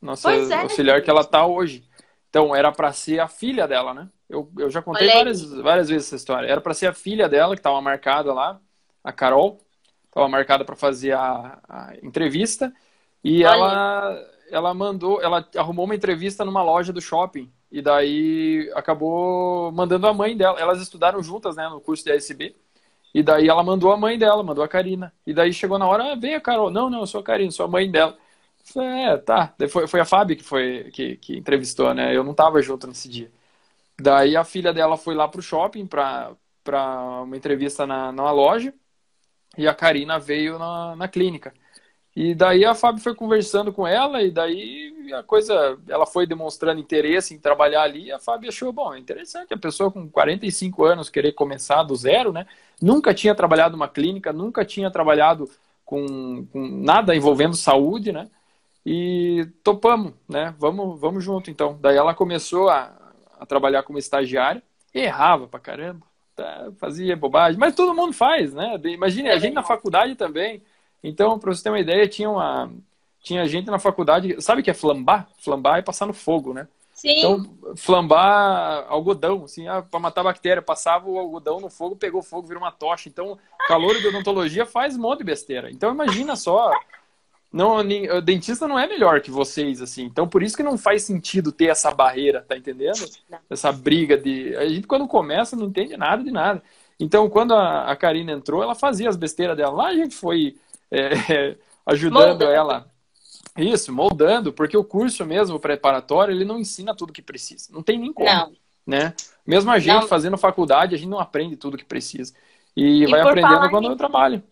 Nossa 0.01 0.33
é, 0.33 0.61
auxiliar 0.63 1.03
que 1.03 1.09
ela 1.11 1.23
tá 1.23 1.45
hoje. 1.45 1.87
Então, 2.31 2.55
era 2.55 2.71
para 2.71 2.91
ser 2.91 3.19
a 3.19 3.27
filha 3.27 3.67
dela, 3.67 3.93
né? 3.93 4.09
Eu, 4.27 4.51
eu 4.57 4.71
já 4.71 4.81
contei 4.81 5.07
várias, 5.13 5.43
várias 5.43 5.89
vezes 5.89 6.07
essa 6.07 6.15
história. 6.15 6.47
Era 6.47 6.59
para 6.59 6.73
ser 6.73 6.87
a 6.87 6.93
filha 6.93 7.29
dela, 7.29 7.53
que 7.53 7.59
estava 7.59 7.79
marcada 7.81 8.33
lá, 8.33 8.59
a 9.03 9.11
Carol. 9.11 9.59
Estava 10.05 10.27
marcada 10.27 10.65
para 10.65 10.75
fazer 10.75 11.11
a, 11.11 11.59
a, 11.69 11.93
entrevista. 12.01 12.73
E 13.23 13.43
ela, 13.43 14.17
ela 14.49 14.73
mandou, 14.73 15.21
ela 15.21 15.47
arrumou 15.55 15.85
uma 15.85 15.95
entrevista 15.95 16.45
numa 16.45 16.63
loja 16.63 16.93
do 16.93 17.01
shopping. 17.01 17.51
E 17.71 17.81
daí 17.81 18.71
acabou 18.75 19.71
mandando 19.71 20.07
a 20.07 20.13
mãe 20.13 20.35
dela. 20.37 20.59
Elas 20.59 20.81
estudaram 20.81 21.21
juntas, 21.21 21.55
né, 21.55 21.67
no 21.69 21.81
curso 21.81 22.03
de 22.03 22.11
ASB. 22.11 22.55
E 23.13 23.23
daí 23.23 23.47
ela 23.47 23.63
mandou 23.63 23.91
a 23.91 23.97
mãe 23.97 24.17
dela, 24.17 24.43
mandou 24.43 24.63
a 24.63 24.67
Karina. 24.67 25.13
E 25.25 25.33
daí 25.33 25.51
chegou 25.53 25.77
na 25.79 25.87
hora, 25.87 26.13
ah, 26.13 26.15
vem 26.15 26.35
a 26.35 26.41
Carol. 26.41 26.69
Não, 26.71 26.89
não, 26.89 26.99
eu 27.01 27.07
sou 27.07 27.21
a 27.21 27.23
Karina, 27.23 27.51
sou 27.51 27.65
a 27.65 27.69
mãe 27.69 27.89
dela. 27.89 28.17
falei, 28.63 28.89
é, 29.05 29.17
tá. 29.17 29.53
Foi, 29.69 29.87
foi 29.87 29.99
a 29.99 30.05
Fábio 30.05 30.37
que, 30.37 30.43
foi, 30.43 30.91
que, 30.93 31.17
que 31.17 31.37
entrevistou, 31.37 31.93
né? 31.93 32.15
Eu 32.15 32.23
não 32.23 32.33
tava 32.33 32.61
junto 32.61 32.87
nesse 32.87 33.09
dia. 33.09 33.31
Daí 33.99 34.35
a 34.37 34.43
filha 34.43 34.73
dela 34.73 34.97
foi 34.97 35.15
lá 35.15 35.27
pro 35.27 35.41
shopping 35.41 35.87
pra, 35.87 36.33
pra 36.63 37.23
uma 37.23 37.37
entrevista 37.37 37.85
na, 37.87 38.11
na 38.11 38.31
loja. 38.31 38.73
E 39.57 39.67
a 39.67 39.73
Karina 39.73 40.19
veio 40.19 40.59
na, 40.59 40.95
na 40.95 41.07
clínica. 41.07 41.53
E 42.19 42.33
daí 42.33 42.65
a 42.65 42.73
Fábio 42.73 42.99
foi 42.99 43.13
conversando 43.13 43.71
com 43.71 43.85
ela, 43.85 44.23
e 44.23 44.31
daí 44.31 44.91
a 45.13 45.21
coisa, 45.21 45.77
ela 45.87 46.07
foi 46.07 46.25
demonstrando 46.25 46.81
interesse 46.81 47.35
em 47.35 47.37
trabalhar 47.37 47.83
ali, 47.83 48.05
e 48.05 48.11
a 48.11 48.17
Fábio 48.17 48.49
achou, 48.49 48.73
bom, 48.73 48.91
é 48.91 48.97
interessante, 48.97 49.53
a 49.53 49.57
pessoa 49.57 49.91
com 49.91 50.09
45 50.09 50.83
anos 50.83 51.11
querer 51.11 51.33
começar 51.33 51.83
do 51.83 51.95
zero, 51.95 52.33
né? 52.33 52.47
Nunca 52.81 53.13
tinha 53.13 53.35
trabalhado 53.35 53.75
uma 53.75 53.87
clínica, 53.87 54.33
nunca 54.33 54.65
tinha 54.65 54.89
trabalhado 54.89 55.47
com, 55.85 56.47
com 56.51 56.67
nada 56.67 57.15
envolvendo 57.15 57.55
saúde, 57.55 58.11
né? 58.11 58.27
E 58.83 59.47
topamos, 59.63 60.13
né? 60.27 60.55
Vamos, 60.57 60.99
vamos 60.99 61.23
junto, 61.23 61.51
então. 61.51 61.77
Daí 61.79 61.97
ela 61.97 62.15
começou 62.15 62.67
a, 62.67 62.97
a 63.39 63.45
trabalhar 63.45 63.83
como 63.83 63.99
estagiária, 63.99 64.63
errava 64.91 65.47
pra 65.47 65.59
caramba, 65.59 66.03
tá, 66.35 66.71
fazia 66.79 67.15
bobagem, 67.15 67.59
mas 67.59 67.75
todo 67.75 67.93
mundo 67.93 68.13
faz, 68.13 68.55
né? 68.55 68.75
Imagine, 68.85 69.29
a 69.29 69.37
gente 69.37 69.53
na 69.53 69.61
faculdade 69.61 70.15
também 70.15 70.63
então, 71.03 71.37
para 71.39 71.53
você 71.53 71.63
ter 71.63 71.69
uma 71.69 71.79
ideia, 71.79 72.07
tinha 72.07 72.29
uma 72.29 72.71
tinha 73.21 73.45
gente 73.45 73.69
na 73.69 73.77
faculdade, 73.77 74.41
sabe 74.41 74.61
o 74.61 74.63
que 74.63 74.71
é 74.71 74.73
flambar? 74.73 75.27
Flambar 75.39 75.79
é 75.79 75.81
passar 75.81 76.05
no 76.05 76.13
fogo, 76.13 76.53
né? 76.53 76.67
Sim. 76.93 77.19
Então, 77.19 77.57
flambar 77.75 78.85
algodão, 78.87 79.43
assim, 79.43 79.67
ah, 79.67 79.81
para 79.81 79.99
matar 79.99 80.23
bactéria, 80.23 80.61
passava 80.61 81.09
o 81.09 81.19
algodão 81.19 81.59
no 81.59 81.69
fogo, 81.69 81.95
pegou 81.95 82.23
fogo, 82.23 82.47
virou 82.47 82.63
uma 82.63 82.71
tocha. 82.71 83.09
Então, 83.09 83.37
calor 83.67 83.99
de 83.99 84.07
odontologia 84.07 84.65
faz 84.65 84.95
um 84.95 85.01
monte 85.01 85.19
de 85.19 85.25
besteira. 85.25 85.69
Então, 85.69 85.91
imagina 85.91 86.35
só, 86.35 86.71
não, 87.51 87.77
o 87.77 88.21
dentista 88.21 88.67
não 88.67 88.79
é 88.79 88.87
melhor 88.87 89.21
que 89.21 89.29
vocês, 89.29 89.81
assim. 89.81 90.05
Então, 90.05 90.27
por 90.27 90.41
isso 90.41 90.57
que 90.57 90.63
não 90.63 90.77
faz 90.77 91.03
sentido 91.03 91.51
ter 91.51 91.65
essa 91.65 91.91
barreira, 91.91 92.41
tá 92.41 92.57
entendendo? 92.57 93.05
Essa 93.49 93.71
briga 93.71 94.17
de. 94.17 94.55
A 94.55 94.67
gente, 94.67 94.87
quando 94.87 95.07
começa, 95.07 95.55
não 95.55 95.67
entende 95.67 95.95
nada 95.95 96.23
de 96.23 96.31
nada. 96.31 96.63
Então, 96.99 97.29
quando 97.29 97.53
a, 97.53 97.91
a 97.91 97.95
Karina 97.95 98.31
entrou, 98.31 98.63
ela 98.63 98.73
fazia 98.73 99.07
as 99.07 99.15
besteiras 99.15 99.55
dela. 99.55 99.71
Lá 99.71 99.87
a 99.89 99.95
gente 99.95 100.15
foi 100.15 100.55
é, 100.91 101.57
ajudando 101.85 102.27
moldando. 102.27 102.51
ela. 102.51 102.91
Isso, 103.57 103.91
moldando, 103.91 104.53
porque 104.53 104.77
o 104.77 104.83
curso 104.83 105.25
mesmo 105.25 105.59
preparatório, 105.59 106.33
ele 106.33 106.45
não 106.45 106.59
ensina 106.59 106.95
tudo 106.95 107.13
que 107.13 107.21
precisa. 107.21 107.69
Não 107.71 107.81
tem 107.81 107.97
nem 107.97 108.13
como. 108.13 108.29
Não. 108.29 108.53
Né? 108.85 109.13
Mesmo 109.45 109.71
a 109.71 109.79
gente 109.79 110.01
não. 110.01 110.07
fazendo 110.07 110.37
faculdade, 110.37 110.95
a 110.95 110.97
gente 110.97 111.09
não 111.09 111.19
aprende 111.19 111.57
tudo 111.57 111.77
que 111.77 111.85
precisa. 111.85 112.33
E, 112.75 113.03
e 113.03 113.07
vai 113.07 113.21
aprendendo 113.21 113.69
quando 113.69 113.85
em... 113.85 113.89
eu 113.89 113.97
trabalho. 113.97 114.43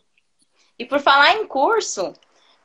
E 0.78 0.86
por 0.86 1.00
falar 1.00 1.36
em 1.36 1.48
curso, 1.48 2.14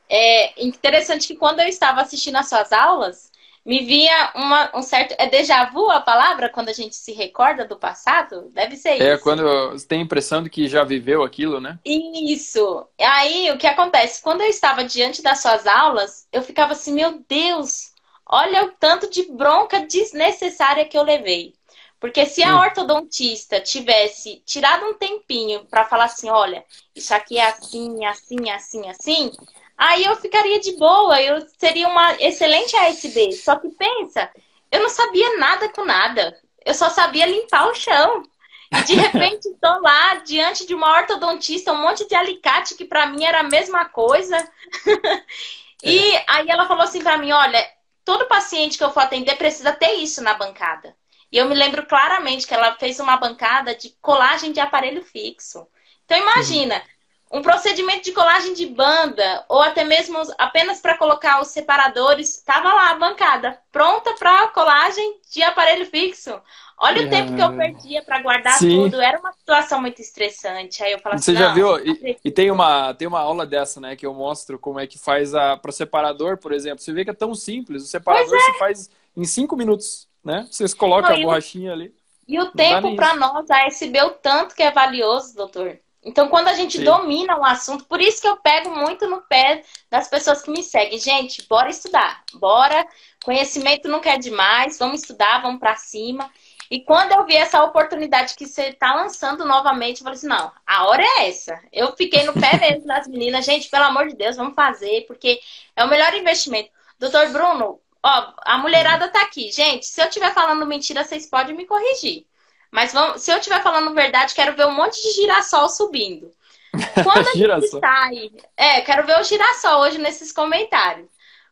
é 0.09 0.65
interessante 0.65 1.29
que 1.29 1.37
quando 1.37 1.61
eu 1.61 1.69
estava 1.69 2.01
assistindo 2.01 2.37
as 2.37 2.49
suas 2.49 2.73
aulas, 2.73 3.30
me 3.71 3.85
vinha 3.85 4.33
uma, 4.35 4.77
um 4.77 4.83
certo. 4.83 5.15
É 5.17 5.29
déjà 5.29 5.67
vu 5.67 5.89
a 5.93 6.01
palavra 6.01 6.49
quando 6.49 6.71
a 6.71 6.73
gente 6.73 6.97
se 6.97 7.13
recorda 7.13 7.65
do 7.65 7.77
passado? 7.77 8.51
Deve 8.53 8.77
ser 8.77 8.89
é, 8.89 8.95
isso. 8.95 9.03
É, 9.05 9.19
quando 9.19 9.45
você 9.71 9.87
tem 9.87 10.01
a 10.01 10.03
impressão 10.03 10.43
de 10.43 10.51
que 10.51 10.67
já 10.67 10.83
viveu 10.83 11.23
aquilo, 11.23 11.61
né? 11.61 11.79
Isso. 11.85 12.85
Aí 12.99 13.49
o 13.53 13.57
que 13.57 13.69
acontece? 13.69 14.21
Quando 14.21 14.41
eu 14.41 14.49
estava 14.49 14.83
diante 14.83 15.23
das 15.23 15.41
suas 15.41 15.69
aulas, 15.69 16.27
eu 16.33 16.43
ficava 16.43 16.73
assim, 16.73 16.93
meu 16.93 17.23
Deus, 17.29 17.93
olha 18.27 18.65
o 18.65 18.73
tanto 18.73 19.09
de 19.09 19.31
bronca 19.31 19.87
desnecessária 19.87 20.85
que 20.85 20.99
eu 20.99 21.05
levei. 21.05 21.55
Porque 22.01 22.27
se 22.27 22.43
a 22.43 22.59
ortodontista 22.59 23.61
tivesse 23.61 24.43
tirado 24.45 24.85
um 24.87 24.95
tempinho 24.95 25.65
para 25.67 25.85
falar 25.85 26.07
assim, 26.07 26.29
olha, 26.29 26.65
isso 26.93 27.15
aqui 27.15 27.39
é 27.39 27.47
assim, 27.47 28.05
assim, 28.05 28.51
assim, 28.51 28.89
assim, 28.89 29.33
Aí 29.81 30.05
eu 30.05 30.15
ficaria 30.17 30.61
de 30.61 30.77
boa, 30.77 31.23
eu 31.23 31.41
seria 31.57 31.89
uma 31.89 32.13
excelente 32.21 32.77
ASB. 32.77 33.33
Só 33.33 33.57
que 33.57 33.71
pensa, 33.71 34.31
eu 34.71 34.79
não 34.83 34.91
sabia 34.91 35.39
nada 35.39 35.71
com 35.71 35.87
nada. 35.87 36.39
Eu 36.67 36.75
só 36.75 36.91
sabia 36.91 37.25
limpar 37.25 37.67
o 37.67 37.75
chão. 37.75 38.23
E 38.71 38.83
de 38.83 38.95
repente 38.95 39.49
estou 39.49 39.81
lá 39.81 40.17
diante 40.17 40.67
de 40.67 40.75
uma 40.75 40.99
ortodontista, 40.99 41.73
um 41.73 41.81
monte 41.81 42.07
de 42.07 42.15
alicate 42.15 42.75
que 42.75 42.85
para 42.85 43.07
mim 43.07 43.25
era 43.25 43.41
a 43.41 43.45
mesma 43.45 43.87
coisa. 43.87 44.37
e 45.83 46.15
é. 46.15 46.25
aí 46.29 46.51
ela 46.51 46.69
falou 46.69 46.85
assim 46.85 47.03
para 47.03 47.17
mim, 47.17 47.33
olha, 47.33 47.67
todo 48.05 48.29
paciente 48.29 48.77
que 48.77 48.85
eu 48.85 48.93
for 48.93 49.01
atender 49.01 49.37
precisa 49.37 49.73
ter 49.73 49.95
isso 49.95 50.23
na 50.23 50.35
bancada. 50.35 50.95
E 51.33 51.39
eu 51.39 51.49
me 51.49 51.55
lembro 51.55 51.87
claramente 51.87 52.47
que 52.47 52.53
ela 52.53 52.75
fez 52.75 53.01
uma 53.01 53.17
bancada 53.17 53.75
de 53.75 53.97
colagem 54.03 54.53
de 54.53 54.61
aparelho 54.61 55.03
fixo. 55.03 55.67
Então 56.05 56.19
imagina, 56.19 56.75
uhum 56.75 57.00
um 57.31 57.43
procedimento 57.43 58.03
de 58.03 58.13
colagem 58.13 58.55
de 58.55 58.67
banda, 58.67 59.45
ou 59.49 59.63
até 59.63 59.85
mesmo 59.85 60.21
apenas 60.37 60.81
para 60.81 60.99
colocar 60.99 61.41
os 61.41 61.49
separadores, 61.49 62.37
estava 62.39 62.73
lá 62.73 62.91
a 62.91 62.99
bancada, 62.99 63.59
pronta 63.71 64.13
para 64.15 64.49
colagem 64.49 65.21
de 65.31 65.41
aparelho 65.43 65.87
fixo. 65.87 66.41
Olha 66.77 67.03
é... 67.03 67.07
o 67.07 67.11
tempo 67.11 67.37
que 67.37 67.43
eu 67.43 67.55
perdia 67.55 68.03
para 68.03 68.23
guardar 68.23 68.55
Sim. 68.55 68.85
tudo. 68.85 69.01
Era 69.01 69.19
uma 69.21 69.33
situação 69.33 69.81
muito 69.81 70.01
estressante. 70.01 70.83
Aí 70.83 70.93
eu 70.93 70.99
falava 70.99 71.21
Você 71.21 71.33
assim, 71.33 71.41
já 71.41 71.53
viu? 71.53 71.79
E, 71.79 72.17
e, 72.25 72.31
tem, 72.31 72.51
uma, 72.51 72.95
tem 72.95 73.07
uma 73.07 73.21
aula 73.21 73.47
dessa, 73.47 73.81
né? 73.81 73.95
Que 73.95 74.07
eu 74.07 74.15
mostro 74.15 74.59
como 74.59 74.81
é 74.81 74.87
que 74.87 74.99
faz 74.99 75.35
a 75.35 75.59
para 75.59 75.71
separador, 75.73 76.39
por 76.39 76.53
exemplo. 76.53 76.79
Você 76.79 76.93
vê 76.93 77.05
que 77.05 77.11
é 77.11 77.15
tão 77.15 77.35
simples. 77.35 77.83
O 77.83 77.87
separador 77.87 78.35
é. 78.35 78.41
você 78.41 78.59
faz 78.59 78.91
em 79.15 79.25
cinco 79.25 79.57
minutos, 79.57 80.09
né? 80.25 80.49
Vocês 80.51 80.73
colocam 80.73 81.11
Não, 81.11 81.19
a 81.19 81.23
borrachinha 81.23 81.73
ali. 81.73 81.95
E 82.27 82.41
o 82.41 82.51
tempo 82.51 82.97
para 82.97 83.15
nós, 83.15 83.51
a 83.51 83.67
SB, 83.67 84.03
o 84.03 84.11
tanto 84.11 84.55
que 84.55 84.63
é 84.63 84.71
valioso, 84.71 85.37
doutor. 85.37 85.79
Então, 86.03 86.29
quando 86.29 86.49
a 86.49 86.55
gente 86.55 86.79
Sim. 86.79 86.85
domina 86.85 87.39
o 87.39 87.45
assunto, 87.45 87.85
por 87.85 88.01
isso 88.01 88.23
que 88.23 88.29
eu 88.29 88.37
pego 88.39 88.71
muito 88.71 89.07
no 89.07 89.21
pé 89.23 89.63
das 89.91 90.09
pessoas 90.09 90.41
que 90.41 90.51
me 90.51 90.63
seguem. 90.63 90.99
Gente, 90.99 91.47
bora 91.47 91.69
estudar, 91.69 92.25
bora. 92.35 92.87
Conhecimento 93.23 93.87
não 93.87 94.01
quer 94.01 94.19
demais, 94.19 94.79
vamos 94.79 95.03
estudar, 95.03 95.43
vamos 95.43 95.61
para 95.61 95.77
cima. 95.77 96.31
E 96.71 96.81
quando 96.85 97.13
eu 97.13 97.27
vi 97.27 97.35
essa 97.37 97.63
oportunidade 97.65 98.35
que 98.35 98.47
você 98.47 98.69
está 98.69 98.95
lançando 98.95 99.45
novamente, 99.45 99.99
eu 99.99 100.05
falei 100.05 100.17
assim: 100.17 100.29
não, 100.29 100.53
a 100.67 100.87
hora 100.87 101.03
é 101.03 101.29
essa. 101.29 101.61
Eu 101.73 101.95
fiquei 101.97 102.23
no 102.23 102.33
pé 102.33 102.57
mesmo 102.59 102.87
das 102.87 103.09
meninas, 103.09 103.45
gente, 103.45 103.69
pelo 103.69 103.85
amor 103.85 104.09
de 104.09 104.17
Deus, 104.17 104.37
vamos 104.37 104.55
fazer, 104.55 105.05
porque 105.07 105.41
é 105.75 105.85
o 105.85 105.89
melhor 105.89 106.15
investimento. 106.15 106.71
Doutor 106.99 107.29
Bruno, 107.31 107.81
ó, 108.03 108.33
a 108.45 108.57
mulherada 108.59 109.09
tá 109.09 109.21
aqui. 109.23 109.51
Gente, 109.51 109.85
se 109.85 110.01
eu 110.01 110.07
estiver 110.07 110.33
falando 110.33 110.65
mentira, 110.65 111.05
vocês 111.05 111.27
podem 111.27 111.57
me 111.57 111.67
corrigir. 111.67 112.25
Mas 112.71 112.93
vamos, 112.93 113.23
se 113.23 113.33
eu 113.33 113.39
estiver 113.39 113.63
falando 113.63 113.95
verdade, 113.95 114.35
quero 114.35 114.55
ver 114.55 114.67
um 114.67 114.75
monte 114.75 115.03
de 115.03 115.13
girassol 115.13 115.69
subindo. 115.69 116.31
Quando 117.03 117.29
a 117.29 117.35
gente 117.35 117.69
sai. 117.69 118.31
É, 118.57 118.81
quero 118.83 119.07
ver 119.07 119.19
o 119.19 119.25
girassol 119.25 119.81
hoje 119.81 119.99
nesses 119.99 120.33
comentários. 120.33 121.09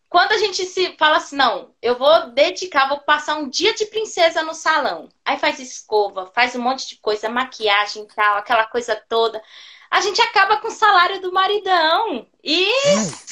Quando 0.08 0.32
a 0.32 0.38
gente 0.38 0.64
se 0.64 0.96
fala 0.96 1.18
assim, 1.18 1.36
não, 1.36 1.74
eu 1.82 1.98
vou 1.98 2.30
dedicar, 2.30 2.88
vou 2.88 3.00
passar 3.00 3.36
um 3.36 3.48
dia 3.48 3.74
de 3.74 3.84
princesa 3.86 4.42
no 4.42 4.54
salão. 4.54 5.08
Aí 5.22 5.38
faz 5.38 5.58
escova, 5.58 6.30
faz 6.34 6.54
um 6.54 6.62
monte 6.62 6.88
de 6.88 6.96
coisa, 6.96 7.28
maquiagem 7.28 8.04
e 8.04 8.14
tal, 8.14 8.38
aquela 8.38 8.64
coisa 8.64 8.96
toda. 9.08 9.42
A 9.90 10.00
gente 10.00 10.20
acaba 10.20 10.58
com 10.58 10.68
o 10.68 10.72
salário 10.72 11.20
do 11.20 11.32
maridão 11.32 12.26
e 12.42 12.70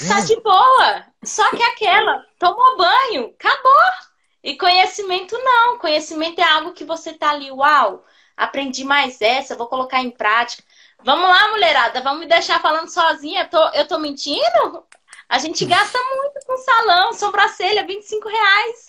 tá 0.07 0.21
de 0.21 0.39
boa. 0.41 1.07
Só 1.23 1.49
que 1.51 1.63
aquela, 1.63 2.25
tomou 2.39 2.77
banho, 2.77 3.35
acabou. 3.39 4.06
E 4.47 4.57
conhecimento 4.57 5.37
não. 5.37 5.77
Conhecimento 5.77 6.39
é 6.39 6.45
algo 6.45 6.73
que 6.73 6.85
você 6.85 7.13
tá 7.13 7.31
ali, 7.31 7.51
uau, 7.51 8.05
aprendi 8.37 8.85
mais 8.85 9.21
essa, 9.21 9.57
vou 9.57 9.67
colocar 9.67 10.01
em 10.01 10.11
prática. 10.13 10.63
Vamos 11.03 11.29
lá, 11.29 11.51
mulherada, 11.51 12.01
vamos 12.01 12.21
me 12.21 12.27
deixar 12.27 12.63
falando 12.63 12.89
sozinha. 12.89 13.43
Eu 13.43 13.49
tô, 13.49 13.69
eu 13.71 13.89
tô 13.89 13.99
mentindo? 13.99 14.85
A 15.29 15.39
gente 15.39 15.65
gasta 15.67 15.99
muito 15.99 16.47
com 16.47 16.57
salão, 16.59 17.13
sobrancelha, 17.13 17.85
25 17.85 18.29
reais. 18.29 18.87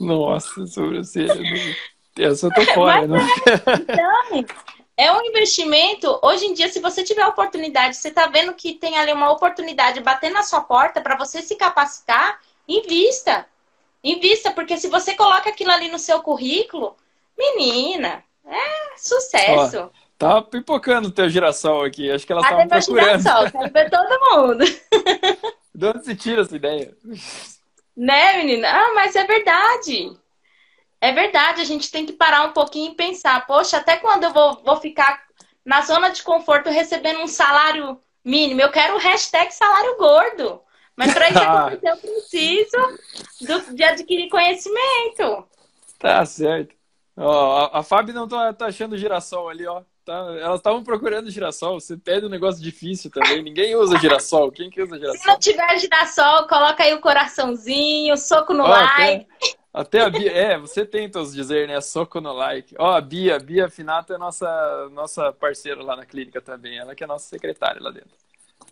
Nossa, 0.00 0.66
sobrancelha. 0.66 1.76
Essa 2.18 2.46
eu 2.46 2.54
tô 2.54 2.62
fora, 2.72 3.06
né? 3.06 3.18
É, 3.46 3.74
então, 3.74 4.44
é 4.96 5.12
um 5.12 5.22
investimento. 5.22 6.18
Hoje 6.22 6.46
em 6.46 6.54
dia, 6.54 6.70
se 6.70 6.80
você 6.80 7.04
tiver 7.04 7.26
oportunidade, 7.26 7.94
você 7.94 8.10
tá 8.10 8.26
vendo 8.26 8.54
que 8.54 8.72
tem 8.72 8.96
ali 8.96 9.12
uma 9.12 9.30
oportunidade 9.30 10.00
bater 10.00 10.30
na 10.30 10.42
sua 10.42 10.62
porta 10.62 11.02
para 11.02 11.18
você 11.18 11.42
se 11.42 11.56
capacitar, 11.56 12.40
invista. 12.66 13.46
Invista, 14.02 14.50
porque 14.50 14.76
se 14.76 14.88
você 14.88 15.14
coloca 15.14 15.50
aquilo 15.50 15.70
ali 15.70 15.88
no 15.88 15.98
seu 15.98 16.22
currículo, 16.22 16.96
menina, 17.38 18.24
é 18.46 18.96
sucesso. 18.96 19.78
Ó, 19.78 19.90
tá 20.16 20.42
pipocando 20.42 21.10
teu 21.10 21.28
girassol 21.28 21.84
aqui. 21.84 22.10
Acho 22.10 22.26
que 22.26 22.32
ela 22.32 22.42
tá 22.42 22.66
procurando. 22.66 23.20
Girassol, 23.20 23.50
quero 23.50 23.72
ver 23.72 23.90
todo 23.90 24.36
mundo. 24.36 24.64
De 25.74 25.86
onde 25.86 26.04
se 26.04 26.14
tira 26.14 26.42
essa 26.42 26.56
ideia? 26.56 26.94
Né, 27.96 28.36
menina? 28.38 28.68
Ah, 28.68 28.92
mas 28.94 29.14
é 29.16 29.24
verdade. 29.24 30.16
É 31.00 31.12
verdade, 31.12 31.62
a 31.62 31.64
gente 31.64 31.90
tem 31.90 32.04
que 32.04 32.12
parar 32.12 32.44
um 32.44 32.52
pouquinho 32.52 32.92
e 32.92 32.94
pensar, 32.94 33.46
poxa, 33.46 33.78
até 33.78 33.96
quando 33.96 34.24
eu 34.24 34.32
vou, 34.32 34.62
vou 34.62 34.76
ficar 34.76 35.22
na 35.64 35.80
zona 35.80 36.10
de 36.10 36.22
conforto 36.22 36.68
recebendo 36.68 37.20
um 37.20 37.26
salário 37.26 37.98
mínimo? 38.24 38.60
Eu 38.60 38.70
quero 38.70 38.96
o 38.96 38.98
hashtag 38.98 39.52
salário 39.54 39.96
gordo. 39.96 40.60
Mas 40.96 41.14
para 41.14 41.28
isso 41.30 41.38
acontecer, 41.38 41.88
eu 41.88 41.96
preciso 41.96 42.98
do, 43.40 43.74
de 43.74 43.84
adquirir 43.84 44.28
conhecimento. 44.28 45.46
Tá 45.98 46.24
certo. 46.24 46.74
Ó, 47.16 47.56
a, 47.58 47.80
a 47.80 47.82
Fábio 47.82 48.14
não 48.14 48.26
tá, 48.26 48.52
tá 48.52 48.66
achando 48.66 48.96
girassol 48.96 49.48
ali, 49.48 49.66
ó. 49.66 49.82
Tá, 50.04 50.14
elas 50.40 50.60
estavam 50.60 50.82
procurando 50.82 51.30
girassol. 51.30 51.78
Você 51.78 51.96
pede 51.96 52.24
um 52.24 52.30
negócio 52.30 52.62
difícil 52.62 53.10
também. 53.10 53.42
Ninguém 53.42 53.76
usa 53.76 53.98
girassol. 53.98 54.50
Quem 54.50 54.70
que 54.70 54.82
usa 54.82 54.98
girassol? 54.98 55.20
Se 55.20 55.26
não 55.28 55.38
tiver 55.38 55.78
girassol, 55.78 56.48
coloca 56.48 56.82
aí 56.82 56.94
o 56.94 57.00
coraçãozinho, 57.00 58.16
soco 58.16 58.54
no 58.54 58.64
ó, 58.64 58.68
like. 58.68 59.26
Até, 59.72 59.98
até 59.98 60.00
a 60.00 60.10
Bia, 60.10 60.32
é, 60.32 60.58
você 60.58 60.84
tenta 60.86 61.20
os 61.20 61.34
dizer, 61.34 61.68
né? 61.68 61.80
Soco 61.80 62.20
no 62.20 62.32
like. 62.32 62.74
Ó, 62.78 62.92
a 62.92 63.00
Bia, 63.00 63.38
Bia 63.38 63.68
Finato 63.68 64.14
é 64.14 64.18
nossa, 64.18 64.88
nossa 64.90 65.32
parceira 65.32 65.82
lá 65.82 65.94
na 65.94 66.06
clínica 66.06 66.40
também. 66.40 66.78
Ela 66.78 66.94
que 66.94 67.04
é 67.04 67.06
nossa 67.06 67.28
secretária 67.28 67.82
lá 67.82 67.90
dentro. 67.90 68.10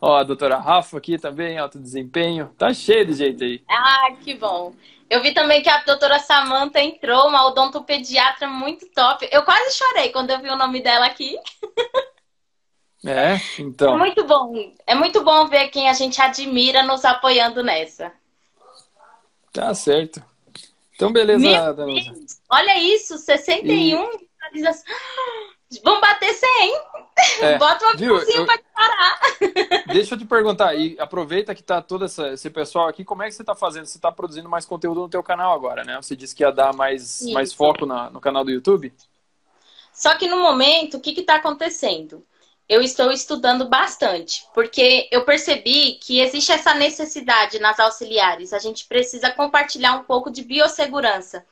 Ó, 0.00 0.16
a 0.16 0.22
doutora 0.22 0.58
Rafa 0.58 0.98
aqui 0.98 1.18
também, 1.18 1.58
alto 1.58 1.78
desempenho. 1.78 2.54
Tá 2.56 2.72
cheio 2.72 3.04
de 3.06 3.14
jeito 3.14 3.42
aí. 3.42 3.62
Ah, 3.68 4.10
que 4.22 4.34
bom. 4.34 4.72
Eu 5.10 5.22
vi 5.22 5.32
também 5.32 5.62
que 5.62 5.68
a 5.68 5.82
doutora 5.82 6.18
Samanta 6.18 6.80
entrou, 6.80 7.28
uma 7.28 7.46
odontopediatra 7.46 8.46
muito 8.46 8.86
top. 8.90 9.28
Eu 9.32 9.42
quase 9.42 9.76
chorei 9.76 10.10
quando 10.10 10.30
eu 10.30 10.40
vi 10.40 10.50
o 10.50 10.56
nome 10.56 10.80
dela 10.80 11.06
aqui. 11.06 11.36
É, 13.06 13.40
então. 13.60 13.94
É 13.94 13.96
muito 13.96 14.24
bom. 14.24 14.74
É 14.84 14.92
muito 14.92 15.22
bom 15.22 15.46
ver 15.46 15.68
quem 15.68 15.88
a 15.88 15.92
gente 15.92 16.20
admira 16.20 16.82
nos 16.82 17.04
apoiando 17.04 17.62
nessa. 17.62 18.12
Tá 19.52 19.72
certo. 19.72 20.20
Então, 20.96 21.12
beleza, 21.12 21.72
Danusa. 21.74 22.12
Olha 22.50 22.76
isso, 22.76 23.16
61 23.16 24.02
e... 24.02 24.28
Vamos 25.84 26.00
bater 26.00 26.32
100. 26.32 26.74
É, 27.42 27.58
Bota 27.58 27.84
uma 27.84 27.96
viu, 27.96 28.18
eu... 28.18 28.46
pra 28.46 28.58
parar. 28.74 29.20
Deixa 29.92 30.14
eu 30.14 30.18
te 30.18 30.24
perguntar, 30.24 30.74
e 30.74 30.98
aproveita 30.98 31.54
que 31.54 31.62
tá 31.62 31.82
todo 31.82 32.06
essa, 32.06 32.28
esse 32.28 32.48
pessoal 32.48 32.88
aqui, 32.88 33.04
como 33.04 33.22
é 33.22 33.26
que 33.26 33.34
você 33.34 33.44
tá 33.44 33.54
fazendo? 33.54 33.86
Você 33.86 33.98
tá 33.98 34.10
produzindo 34.10 34.48
mais 34.48 34.64
conteúdo 34.64 35.00
no 35.00 35.08
teu 35.08 35.22
canal 35.22 35.52
agora, 35.52 35.84
né? 35.84 35.96
Você 35.96 36.16
disse 36.16 36.34
que 36.34 36.42
ia 36.42 36.50
dar 36.50 36.74
mais, 36.74 37.22
mais 37.32 37.52
foco 37.52 37.84
na, 37.84 38.08
no 38.10 38.20
canal 38.20 38.44
do 38.44 38.50
YouTube? 38.50 38.92
Só 39.92 40.14
que 40.14 40.28
no 40.28 40.38
momento, 40.38 40.96
o 40.96 41.00
que 41.00 41.12
que 41.12 41.22
tá 41.22 41.36
acontecendo? 41.36 42.24
Eu 42.68 42.82
estou 42.82 43.10
estudando 43.10 43.68
bastante, 43.68 44.44
porque 44.54 45.08
eu 45.10 45.24
percebi 45.24 45.94
que 45.94 46.20
existe 46.20 46.52
essa 46.52 46.74
necessidade 46.74 47.58
nas 47.58 47.80
auxiliares. 47.80 48.52
A 48.52 48.58
gente 48.58 48.86
precisa 48.86 49.30
compartilhar 49.30 49.96
um 49.96 50.04
pouco 50.04 50.30
de 50.30 50.42
biossegurança 50.42 51.44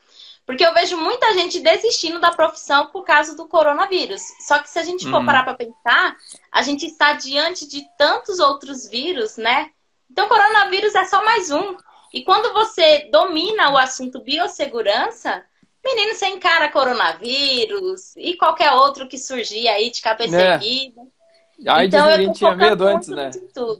porque 0.47 0.65
eu 0.65 0.73
vejo 0.73 0.95
muita 0.95 1.33
gente 1.33 1.59
desistindo 1.59 2.21
da 2.21 2.31
profissão 2.31 2.87
por 2.87 3.03
causa 3.03 3.35
do 3.35 3.49
coronavírus. 3.49 4.21
Só 4.39 4.59
que 4.59 4.69
se 4.69 4.79
a 4.79 4.83
gente 4.83 5.03
for 5.03 5.19
uhum. 5.19 5.25
parar 5.25 5.43
para 5.43 5.55
pensar, 5.55 6.15
a 6.49 6.61
gente 6.61 6.85
está 6.85 7.11
diante 7.11 7.67
de 7.67 7.85
tantos 7.97 8.39
outros 8.39 8.87
vírus, 8.87 9.35
né? 9.35 9.71
Então, 10.09 10.29
coronavírus 10.29 10.95
é 10.95 11.03
só 11.03 11.21
mais 11.25 11.51
um. 11.51 11.75
E 12.13 12.23
quando 12.23 12.53
você 12.53 13.09
domina 13.11 13.73
o 13.73 13.77
assunto 13.77 14.21
biossegurança, 14.21 15.43
menino, 15.83 16.15
você 16.15 16.27
encara 16.27 16.71
coronavírus 16.71 18.15
e 18.15 18.37
qualquer 18.37 18.71
outro 18.71 19.05
que 19.05 19.17
surgir 19.17 19.67
aí 19.67 19.91
de 19.91 20.01
cabeça 20.01 20.41
é. 20.41 20.53
erguida. 20.53 21.01
AIDS 21.65 21.93
então, 21.93 22.07
a 22.07 22.17
gente 22.17 22.37
tinha 22.37 22.55
medo 22.55 22.85
antes, 22.85 23.09
né? 23.09 23.31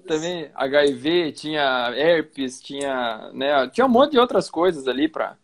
Também 0.07 0.49
HIV, 0.55 1.31
tinha 1.33 1.93
herpes, 1.95 2.59
tinha, 2.59 3.29
né, 3.33 3.67
tinha 3.67 3.85
um 3.85 3.89
monte 3.89 4.11
de 4.13 4.19
outras 4.19 4.49
coisas 4.49 4.87
ali 4.87 5.07
para 5.07 5.37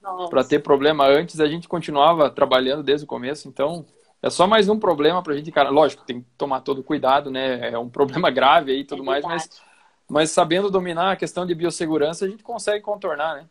ter 0.47 0.59
problema 0.59 1.05
antes. 1.05 1.39
A 1.39 1.47
gente 1.47 1.67
continuava 1.67 2.29
trabalhando 2.31 2.81
desde 2.81 3.05
o 3.05 3.07
começo, 3.07 3.47
então 3.47 3.85
é 4.21 4.31
só 4.31 4.47
mais 4.47 4.67
um 4.67 4.79
problema 4.79 5.21
para 5.21 5.33
a 5.33 5.37
gente, 5.37 5.51
cara. 5.51 5.69
Lógico, 5.69 6.05
tem 6.05 6.21
que 6.21 6.27
tomar 6.35 6.61
todo 6.61 6.83
cuidado, 6.83 7.29
né? 7.29 7.69
É 7.73 7.77
um 7.77 7.89
problema 7.89 8.31
grave 8.31 8.71
aí 8.71 8.79
e 8.79 8.85
tudo 8.85 9.03
é 9.03 9.05
mais, 9.05 9.23
mas, 9.23 9.61
mas 10.09 10.31
sabendo 10.31 10.71
dominar 10.71 11.11
a 11.11 11.15
questão 11.15 11.45
de 11.45 11.53
biossegurança, 11.53 12.25
a 12.25 12.29
gente 12.29 12.41
consegue 12.41 12.81
contornar, 12.81 13.35
né? 13.35 13.45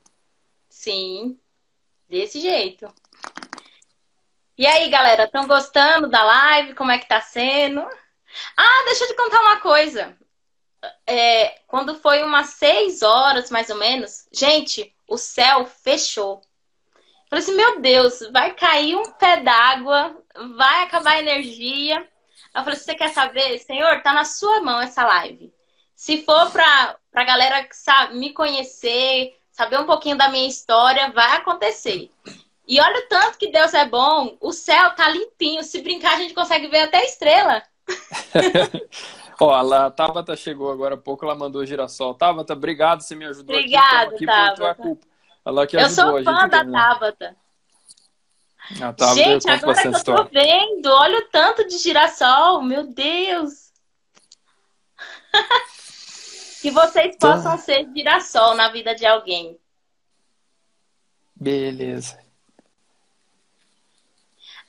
Sim, 0.68 1.38
desse 2.08 2.40
jeito. 2.40 2.92
E 4.58 4.66
aí, 4.66 4.88
galera, 4.90 5.24
estão 5.24 5.46
gostando 5.46 6.08
da 6.08 6.24
live? 6.24 6.74
Como 6.74 6.90
é 6.90 6.98
que 6.98 7.08
tá 7.08 7.20
sendo? 7.20 7.86
Ah, 8.56 8.82
deixa 8.86 9.04
eu 9.04 9.08
te 9.08 9.16
contar 9.16 9.40
uma 9.40 9.60
coisa. 9.60 10.16
É, 11.06 11.60
quando 11.66 11.94
foi 11.94 12.22
umas 12.22 12.50
seis 12.50 13.02
horas, 13.02 13.50
mais 13.50 13.70
ou 13.70 13.76
menos, 13.76 14.28
gente, 14.32 14.94
o 15.06 15.16
céu 15.16 15.66
fechou. 15.66 16.40
Falei 17.28 17.42
assim, 17.42 17.54
meu 17.54 17.80
Deus, 17.80 18.20
vai 18.32 18.54
cair 18.54 18.96
um 18.96 19.10
pé 19.12 19.38
d'água, 19.38 20.16
vai 20.56 20.82
acabar 20.82 21.12
a 21.12 21.20
energia. 21.20 22.06
Eu 22.54 22.62
falei, 22.62 22.78
você 22.78 22.94
quer 22.94 23.08
saber? 23.08 23.58
Senhor, 23.58 24.02
tá 24.02 24.12
na 24.12 24.24
sua 24.24 24.60
mão 24.60 24.80
essa 24.80 25.04
live. 25.04 25.52
Se 25.94 26.24
for 26.24 26.50
pra, 26.50 26.96
pra 27.10 27.24
galera 27.24 27.66
sabe, 27.70 28.18
me 28.18 28.32
conhecer, 28.32 29.34
saber 29.50 29.78
um 29.80 29.86
pouquinho 29.86 30.16
da 30.16 30.28
minha 30.28 30.48
história, 30.48 31.10
vai 31.12 31.36
acontecer. 31.36 32.10
E 32.66 32.80
olha 32.80 33.00
o 33.00 33.08
tanto 33.08 33.38
que 33.38 33.50
Deus 33.50 33.72
é 33.74 33.84
bom. 33.86 34.36
O 34.40 34.52
céu 34.52 34.94
tá 34.94 35.08
limpinho. 35.08 35.62
Se 35.62 35.80
brincar, 35.80 36.14
a 36.14 36.18
gente 36.18 36.34
consegue 36.34 36.68
ver 36.68 36.80
até 36.80 37.04
estrela. 37.04 37.62
Ó, 39.40 39.52
a 39.52 39.90
Tabata 39.90 40.36
chegou 40.36 40.70
agora 40.70 40.94
há 40.94 40.98
pouco, 40.98 41.24
ela 41.24 41.34
mandou 41.34 41.66
girassol. 41.66 42.14
Tabata, 42.14 42.52
obrigado, 42.52 43.00
você 43.00 43.14
me 43.14 43.24
ajudou 43.24 43.56
Obrigada, 43.56 44.04
aqui. 44.04 44.14
Obrigada, 44.14 44.54
Tabata. 44.54 44.82
culpa. 44.82 45.06
Ela 45.44 45.66
que 45.66 45.76
Eu 45.76 45.88
sou 45.88 46.22
fã 46.22 46.48
da 46.48 46.64
Tabata. 46.64 47.36
A 48.80 48.92
Tabata. 48.92 49.14
Gente, 49.14 49.50
agora 49.50 49.82
que 49.82 49.88
eu 49.88 49.92
história. 49.92 50.24
tô 50.24 50.30
vendo, 50.30 50.86
olha 50.86 51.18
o 51.18 51.28
tanto 51.30 51.66
de 51.66 51.78
girassol, 51.78 52.62
meu 52.62 52.86
Deus. 52.86 53.72
que 56.62 56.70
vocês 56.70 57.16
Então 57.16 57.32
possam 57.32 57.58
ser 57.58 57.88
girassol 57.92 58.54
na 58.54 58.68
vida 58.68 58.94
de 58.94 59.04
alguém. 59.04 59.58
Beleza. 61.34 62.21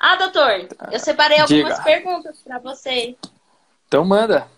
Ah, 0.06 0.18
doutor, 0.18 0.68
eu 0.92 1.00
separei 1.00 1.40
algumas 1.40 1.78
Diga. 1.78 1.82
perguntas 1.82 2.42
para 2.44 2.60
você. 2.60 3.16
Então 3.88 4.04
manda. 4.04 4.52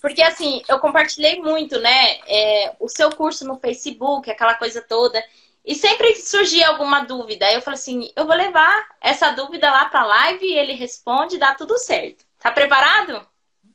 Porque 0.00 0.22
assim, 0.22 0.62
eu 0.68 0.78
compartilhei 0.78 1.40
muito, 1.40 1.80
né? 1.80 2.20
é, 2.28 2.76
o 2.78 2.88
seu 2.88 3.10
curso 3.10 3.44
no 3.44 3.58
Facebook, 3.58 4.30
aquela 4.30 4.54
coisa 4.54 4.80
toda. 4.80 5.20
E 5.66 5.74
sempre 5.74 6.14
surgia 6.14 6.68
alguma 6.68 7.04
dúvida. 7.04 7.44
Aí 7.44 7.56
eu 7.56 7.60
falei 7.60 7.76
assim, 7.76 8.12
eu 8.14 8.24
vou 8.24 8.36
levar 8.36 8.86
essa 9.00 9.32
dúvida 9.32 9.68
lá 9.68 9.86
pra 9.86 10.06
live 10.06 10.46
e 10.46 10.56
ele 10.56 10.74
responde, 10.74 11.38
dá 11.38 11.56
tudo 11.56 11.76
certo. 11.76 12.24
Tá 12.38 12.52
preparado? 12.52 13.26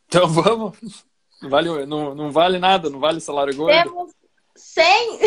Então 0.08 0.26
vamos. 0.26 0.78
Não 1.42 1.50
vale, 1.50 1.86
não, 1.86 2.16
não 2.16 2.32
vale 2.32 2.60
nada, 2.60 2.90
não 2.90 3.00
vale 3.02 3.20
salário 3.20 3.54
gordo. 3.58 3.74
Temos 3.74 4.14
100, 4.56 5.20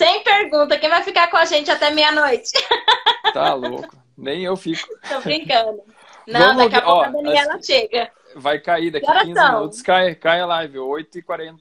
100 0.00 0.24
perguntas. 0.24 0.80
Quem 0.80 0.88
vai 0.88 1.02
ficar 1.02 1.28
com 1.30 1.36
a 1.36 1.44
gente 1.44 1.70
até 1.70 1.90
meia-noite? 1.90 2.52
Tá 3.34 3.54
louco. 3.54 3.96
Nem 4.18 4.42
eu 4.42 4.56
fico. 4.56 4.88
Tô 5.08 5.20
brincando. 5.20 5.84
Não, 6.26 6.40
Vamos 6.40 6.64
daqui 6.64 6.74
a 6.74 6.82
pouco 6.82 7.00
ó, 7.00 7.04
a 7.04 7.08
Daniela 7.10 7.62
chega. 7.62 8.10
Vai 8.34 8.58
cair 8.58 8.90
daqui 8.90 9.08
horas 9.08 9.22
15 9.22 9.34
são? 9.34 9.52
minutos, 9.52 9.82
cai, 9.82 10.14
cai 10.16 10.40
a 10.40 10.46
live, 10.46 10.78
8h40. 10.78 11.58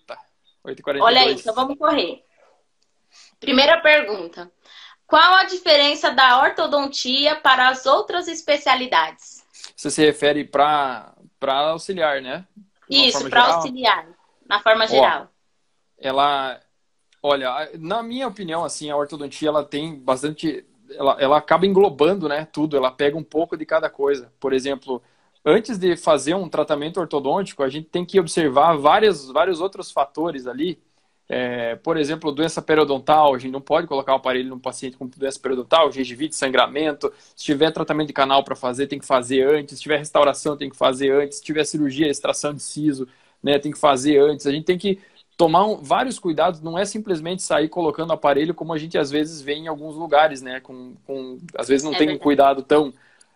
8h42. 0.65 1.01
Olha 1.01 1.21
aí, 1.21 1.33
então 1.33 1.53
vamos 1.53 1.77
correr. 1.77 2.23
Primeira 3.39 3.79
pergunta. 3.81 4.51
Qual 5.05 5.35
a 5.35 5.43
diferença 5.43 6.09
da 6.09 6.41
ortodontia 6.41 7.35
para 7.35 7.67
as 7.69 7.85
outras 7.85 8.27
especialidades? 8.27 9.45
Você 9.75 9.91
se 9.91 10.03
refere 10.03 10.43
para 10.43 11.13
auxiliar, 11.41 12.19
né? 12.19 12.47
Isso, 12.89 13.29
para 13.29 13.43
auxiliar, 13.43 14.07
na 14.47 14.59
forma 14.59 14.87
geral. 14.87 15.29
ela 15.99 16.59
olha 17.21 17.69
na 17.79 18.01
minha 18.03 18.27
opinião 18.27 18.63
assim 18.63 18.89
a 18.89 18.95
ortodontia 18.95 19.49
ela 19.49 19.63
tem 19.63 19.95
bastante 19.99 20.65
ela, 20.91 21.17
ela 21.19 21.37
acaba 21.37 21.65
englobando 21.65 22.27
né 22.27 22.45
tudo 22.45 22.77
ela 22.77 22.91
pega 22.91 23.17
um 23.17 23.23
pouco 23.23 23.57
de 23.57 23.65
cada 23.65 23.89
coisa. 23.89 24.31
Por 24.39 24.53
exemplo 24.53 25.01
antes 25.45 25.77
de 25.77 25.95
fazer 25.95 26.33
um 26.35 26.49
tratamento 26.49 26.99
ortodôntico 26.99 27.63
a 27.63 27.69
gente 27.69 27.87
tem 27.89 28.05
que 28.05 28.19
observar 28.19 28.75
várias, 28.77 29.27
vários 29.27 29.61
outros 29.61 29.91
fatores 29.91 30.47
ali. 30.47 30.79
É, 31.31 31.75
por 31.75 31.95
exemplo 31.97 32.31
doença 32.31 32.61
periodontal 32.61 33.35
a 33.35 33.37
gente 33.37 33.51
não 33.51 33.61
pode 33.61 33.85
colocar 33.87 34.13
o 34.13 34.15
aparelho 34.15 34.49
no 34.49 34.59
paciente 34.59 34.97
com 34.97 35.07
doença 35.07 35.39
periodontal 35.39 35.91
gengivite 35.91 36.35
sangramento. 36.35 37.11
Se 37.35 37.43
tiver 37.45 37.71
tratamento 37.71 38.07
de 38.07 38.13
canal 38.13 38.43
para 38.43 38.55
fazer 38.55 38.87
tem 38.87 38.99
que 38.99 39.05
fazer 39.05 39.47
antes. 39.47 39.77
Se 39.77 39.83
tiver 39.83 39.97
restauração 39.97 40.57
tem 40.57 40.69
que 40.69 40.77
fazer 40.77 41.11
antes. 41.11 41.37
Se 41.37 41.43
tiver 41.43 41.63
cirurgia 41.65 42.07
extração 42.09 42.53
de 42.53 42.61
siso 42.63 43.07
né 43.43 43.59
tem 43.59 43.71
que 43.71 43.79
fazer 43.79 44.17
antes. 44.19 44.45
A 44.45 44.51
gente 44.51 44.65
tem 44.65 44.77
que 44.77 44.99
tomar 45.39 45.65
um, 45.65 45.77
vários 45.77 46.19
cuidados, 46.19 46.61
não 46.61 46.77
é 46.79 46.85
simplesmente 46.85 47.43
sair 47.43 47.69
colocando 47.69 48.13
aparelho 48.13 48.53
como 48.55 48.73
a 48.73 48.79
gente 48.79 48.99
às 48.99 49.11
vezes 49.11 49.41
vê 49.41 49.55
em 49.55 49.69
alguns 49.69 49.95
lugares, 49.97 50.43
né? 50.43 50.61
Com, 50.61 50.95
com 51.07 51.39
às 51.57 51.69
vezes 51.69 51.85
não 51.85 51.95
É 51.95 51.95
tem 51.95 52.11
um 52.11 52.19
verdade. 52.19 52.19
cuidado 52.19 52.63
tão, 52.63 52.93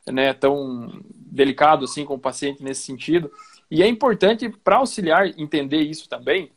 né, 0.08 0.34
tão 0.34 1.01
delicado 1.16 1.86
assim 1.86 2.06
com 2.06 2.16
o 2.16 2.20
paciente 2.20 2.64
nesse 2.64 2.84
sentido. 2.84 3.32
E 3.72 3.84
é 3.84 3.88
importante 3.88 4.49
para 4.49 4.78
auxiliar 4.78 5.28
entender 5.39 5.82
isso 5.82 6.10
também, 6.10 6.51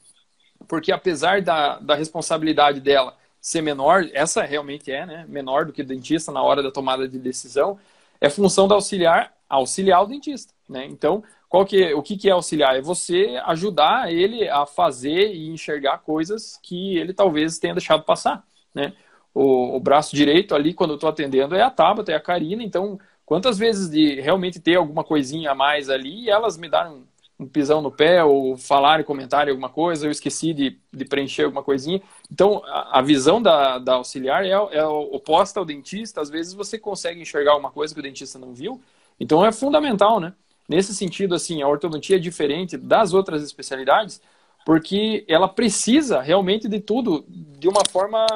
porque 0.68 0.92
apesar 0.92 1.42
da, 1.42 1.78
da 1.78 1.94
responsabilidade 1.94 2.80
dela 2.80 3.16
ser 3.40 3.62
menor, 3.62 4.09
essa 4.12 4.42
realmente 4.42 4.90
é, 4.90 5.07
né? 5.07 5.26
Menor 5.28 5.66
do 5.66 5.72
que 5.72 5.82
o 5.82 5.86
dentista 5.86 6.32
na 6.32 6.42
hora 6.42 6.62
da 6.62 6.70
tomada 6.72 7.09
de 7.09 7.18
decisão, 7.18 7.78
é 8.20 8.30
função 8.30 8.66
da 8.68 8.74
auxiliar 8.74 9.34
auxiliar 9.49 10.03
o 10.03 10.07
dentista, 10.07 10.53
né? 10.68 10.86
Então, 10.86 11.22
qual 11.49 11.64
que 11.64 11.94
o 11.94 12.03
que, 12.03 12.16
que 12.16 12.28
é 12.28 12.32
auxiliar? 12.32 12.76
É 12.76 12.80
você 12.80 13.40
ajudar 13.44 14.12
ele 14.12 14.49
a 14.49 14.66
fazer 14.66 15.32
e 15.34 15.49
enxergar 15.49 15.99
coisas 15.99 16.59
que 16.62 16.97
ele 16.99 17.12
talvez 17.14 17.59
tenha 17.59 17.74
deixado 17.74 18.05
passar, 18.05 18.44
né? 18.74 18.92
O, 19.34 19.76
o 19.76 19.80
braço 19.80 20.16
direito 20.16 20.55
ali, 20.55 20.72
quando 20.72 20.90
eu 20.90 20.94
estou 20.97 21.11
atendendo, 21.11 21.55
é 21.55 21.62
a 21.62 21.70
Tabata, 21.70 22.11
é 22.11 22.14
a 22.14 22.20
Karina, 22.20 22.62
então 22.62 22.99
quantas 23.24 23.59
vezes 23.59 23.90
de 23.90 24.20
realmente 24.20 24.61
ter 24.61 24.76
alguma 24.76 25.05
coisinha 25.05 25.51
a 25.53 25.55
mais 25.55 25.90
ali 25.90 26.24
e 26.24 26.30
elas 26.30 26.57
me 26.57 26.68
darem 26.68 26.92
um, 26.92 27.05
um 27.38 27.47
pisão 27.47 27.82
no 27.82 27.90
pé 27.90 28.24
ou 28.24 28.57
falarem, 28.57 29.05
comentarem 29.05 29.51
alguma 29.51 29.68
coisa, 29.68 30.07
eu 30.07 30.11
esqueci 30.11 30.55
de, 30.55 30.80
de 30.92 31.05
preencher 31.05 31.44
alguma 31.44 31.62
coisinha. 31.62 32.01
Então, 32.32 32.62
a, 32.64 32.99
a 32.99 33.03
visão 33.03 33.42
da, 33.42 33.78
da 33.78 33.94
auxiliar 33.94 34.44
é, 34.44 34.51
é 34.51 34.84
oposta 34.86 35.61
ao 35.61 35.66
dentista, 35.66 36.20
às 36.20 36.30
vezes 36.30 36.55
você 36.55 36.78
consegue 36.78 37.20
enxergar 37.20 37.57
uma 37.57 37.70
coisa 37.70 37.92
que 37.92 38.01
o 38.01 38.03
dentista 38.03 38.38
não 38.38 38.55
viu, 38.55 38.80
então 39.20 39.44
é 39.44 39.53
fundamental, 39.53 40.18
né? 40.18 40.32
Nesse 40.68 40.94
sentido, 40.94 41.34
assim, 41.34 41.62
a 41.62 41.68
ortodontia 41.68 42.16
é 42.16 42.18
diferente 42.18 42.76
das 42.76 43.12
outras 43.14 43.42
especialidades, 43.42 44.20
porque 44.64 45.24
ela 45.28 45.48
precisa 45.48 46.20
realmente 46.20 46.68
de 46.68 46.80
tudo 46.80 47.24
de 47.28 47.68
uma 47.68 47.82
forma 47.90 48.26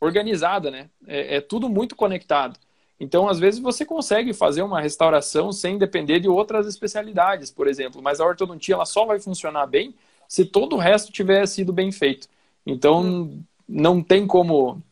organizada, 0.00 0.70
né? 0.70 0.88
É, 1.06 1.36
é, 1.36 1.40
tudo 1.40 1.68
muito 1.68 1.96
conectado. 1.96 2.58
Então, 3.00 3.28
às 3.28 3.38
vezes, 3.38 3.60
você 3.60 3.84
consegue 3.84 4.32
fazer 4.32 4.62
uma 4.62 4.80
restauração 4.80 5.52
sem 5.52 5.78
depender 5.78 6.20
de 6.20 6.28
outras 6.28 6.66
especialidades, 6.66 7.50
por 7.50 7.66
exemplo, 7.66 8.02
mas 8.02 8.20
a 8.20 8.26
ortodontia 8.26 8.74
ela 8.74 8.86
só 8.86 9.04
vai 9.04 9.20
funcionar 9.20 9.66
bem 9.66 9.94
se 10.28 10.44
todo 10.44 10.76
o 10.76 10.78
resto 10.78 11.12
tiver 11.12 11.46
sido 11.46 11.72
bem 11.72 11.90
feito. 11.90 12.28
Então, 12.66 13.42
não 13.68 14.02
tem 14.02 14.26
como 14.26 14.82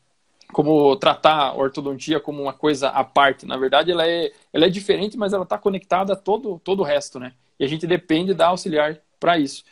como 0.57 0.97
tratar 0.97 1.35
a 1.49 1.55
ortodontia 1.55 2.19
como 2.19 2.41
uma 2.43 2.53
coisa 2.55 2.89
à 2.89 3.05
parte. 3.05 3.45
Na 3.45 3.59
verdade, 3.59 3.93
ela 3.93 4.07
é, 4.09 4.33
ela 4.55 4.65
é 4.65 4.71
diferente, 4.71 5.15
mas 5.15 5.35
ela 5.35 5.43
está 5.43 5.59
conectada 5.59 6.15
a 6.15 6.17
todo, 6.17 6.59
todo 6.65 6.81
o 6.81 6.83
resto, 6.83 7.21
né? 7.21 7.35
E 7.61 7.65
a 7.67 7.69
gente 7.69 7.87
depende 7.87 8.33
da 8.33 8.47
auxiliar 8.47 8.97
para 9.21 9.37
isso. 9.37 9.65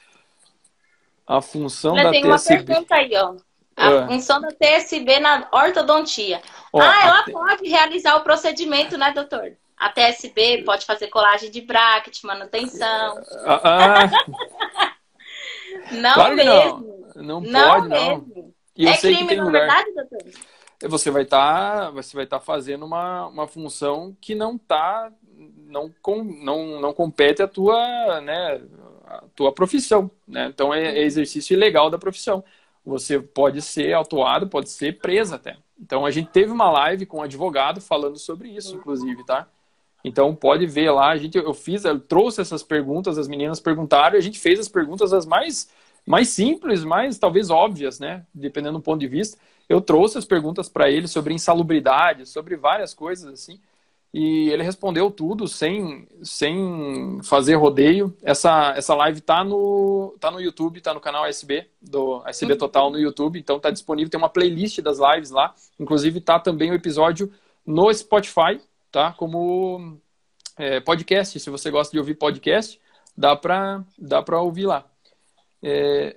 A 1.26 1.40
função 1.40 1.96
Eu 1.96 2.04
da 2.04 2.10
tem 2.10 2.20
TSB... 2.22 2.54
uma 2.54 2.64
pergunta 2.66 2.94
aí, 2.96 3.10
ó. 3.16 3.34
A 3.74 3.88
Ah. 3.88 4.06
função 4.08 4.42
da 4.42 4.48
TSB 4.52 5.20
na 5.20 5.48
ortodontia. 5.50 6.42
Ó, 6.70 6.82
ah, 6.82 7.02
ela 7.02 7.20
a 7.20 7.24
T- 7.24 7.32
pode 7.32 7.66
realizar 7.66 8.16
o 8.16 8.20
procedimento, 8.20 8.98
né, 8.98 9.10
doutor? 9.10 9.56
A 9.78 9.88
TSB 9.88 10.64
pode 10.66 10.84
fazer 10.84 11.06
colagem 11.06 11.50
de 11.50 11.62
bracket, 11.62 12.22
manutenção. 12.24 13.22
Ah, 13.46 14.04
ah, 14.04 14.94
Não 15.92 16.12
claro 16.12 16.36
mesmo. 16.36 17.06
não. 17.14 17.40
Não 17.40 17.42
pode, 17.42 17.88
não. 17.88 18.26
é 18.78 18.96
crime, 18.98 19.34
não 19.34 19.44
é 19.44 19.46
lugar. 19.46 19.60
verdade, 19.60 19.94
doutor? 19.94 20.53
Você 20.88 21.10
vai 21.10 21.22
estar, 21.22 21.90
você 21.90 22.16
vai 22.16 22.24
estar 22.24 22.40
fazendo 22.40 22.84
uma, 22.84 23.26
uma 23.26 23.48
função 23.48 24.16
que 24.20 24.34
não 24.34 24.58
tá, 24.58 25.12
não, 25.66 25.92
com, 26.02 26.22
não, 26.22 26.80
não 26.80 26.92
compete 26.92 27.42
a 27.42 27.48
tua, 27.48 28.20
né, 28.20 28.60
a 29.06 29.24
tua 29.34 29.52
profissão, 29.52 30.10
né? 30.26 30.46
Então 30.46 30.72
é, 30.72 30.98
é 30.98 31.02
exercício 31.02 31.54
ilegal 31.54 31.90
da 31.90 31.98
profissão. 31.98 32.44
Você 32.84 33.18
pode 33.18 33.62
ser 33.62 33.92
autuado, 33.94 34.48
pode 34.48 34.68
ser 34.70 34.98
preso 34.98 35.34
até. 35.34 35.56
Então 35.80 36.04
a 36.04 36.10
gente 36.10 36.30
teve 36.30 36.52
uma 36.52 36.70
live 36.70 37.06
com 37.06 37.18
um 37.18 37.22
advogado 37.22 37.80
falando 37.80 38.18
sobre 38.18 38.48
isso, 38.48 38.76
inclusive, 38.76 39.24
tá? 39.24 39.48
Então 40.04 40.34
pode 40.34 40.66
ver 40.66 40.90
lá, 40.90 41.10
a 41.10 41.16
gente, 41.16 41.38
eu 41.38 41.54
fiz, 41.54 41.84
eu 41.84 41.98
trouxe 41.98 42.40
essas 42.40 42.62
perguntas, 42.62 43.16
as 43.16 43.26
meninas 43.26 43.58
perguntaram, 43.58 44.18
a 44.18 44.20
gente 44.20 44.38
fez 44.38 44.60
as 44.60 44.68
perguntas 44.68 45.14
as 45.14 45.24
mais, 45.24 45.70
mais 46.06 46.28
simples, 46.28 46.84
mais 46.84 47.18
talvez 47.18 47.48
óbvias, 47.48 47.98
né? 47.98 48.24
Dependendo 48.34 48.78
do 48.78 48.82
ponto 48.82 49.00
de 49.00 49.08
vista. 49.08 49.38
Eu 49.68 49.80
trouxe 49.80 50.18
as 50.18 50.24
perguntas 50.24 50.68
para 50.68 50.90
ele 50.90 51.08
sobre 51.08 51.34
insalubridade, 51.34 52.26
sobre 52.26 52.56
várias 52.56 52.92
coisas 52.92 53.32
assim, 53.32 53.60
e 54.12 54.48
ele 54.50 54.62
respondeu 54.62 55.10
tudo 55.10 55.48
sem, 55.48 56.06
sem 56.22 57.18
fazer 57.24 57.56
rodeio. 57.56 58.16
Essa, 58.22 58.72
essa 58.76 58.94
live 58.94 59.20
tá 59.20 59.42
no, 59.42 60.14
tá 60.20 60.30
no 60.30 60.40
YouTube, 60.40 60.80
tá 60.80 60.94
no 60.94 61.00
canal 61.00 61.26
SB, 61.26 61.68
do 61.82 62.22
SB 62.26 62.54
Total 62.54 62.90
no 62.90 62.98
YouTube, 62.98 63.40
então 63.40 63.58
tá 63.58 63.70
disponível, 63.70 64.08
tem 64.08 64.18
uma 64.18 64.28
playlist 64.28 64.80
das 64.80 64.98
lives 64.98 65.30
lá, 65.30 65.52
inclusive 65.80 66.20
tá 66.20 66.38
também 66.38 66.70
o 66.70 66.74
episódio 66.74 67.32
no 67.66 67.92
Spotify, 67.92 68.60
tá? 68.92 69.12
Como 69.12 69.98
é, 70.56 70.78
podcast, 70.78 71.40
se 71.40 71.50
você 71.50 71.68
gosta 71.70 71.90
de 71.90 71.98
ouvir 71.98 72.14
podcast, 72.14 72.80
dá 73.16 73.34
para 73.34 73.82
dá 73.98 74.22
pra 74.22 74.40
ouvir 74.40 74.66
lá. 74.66 74.84
É, 75.60 76.16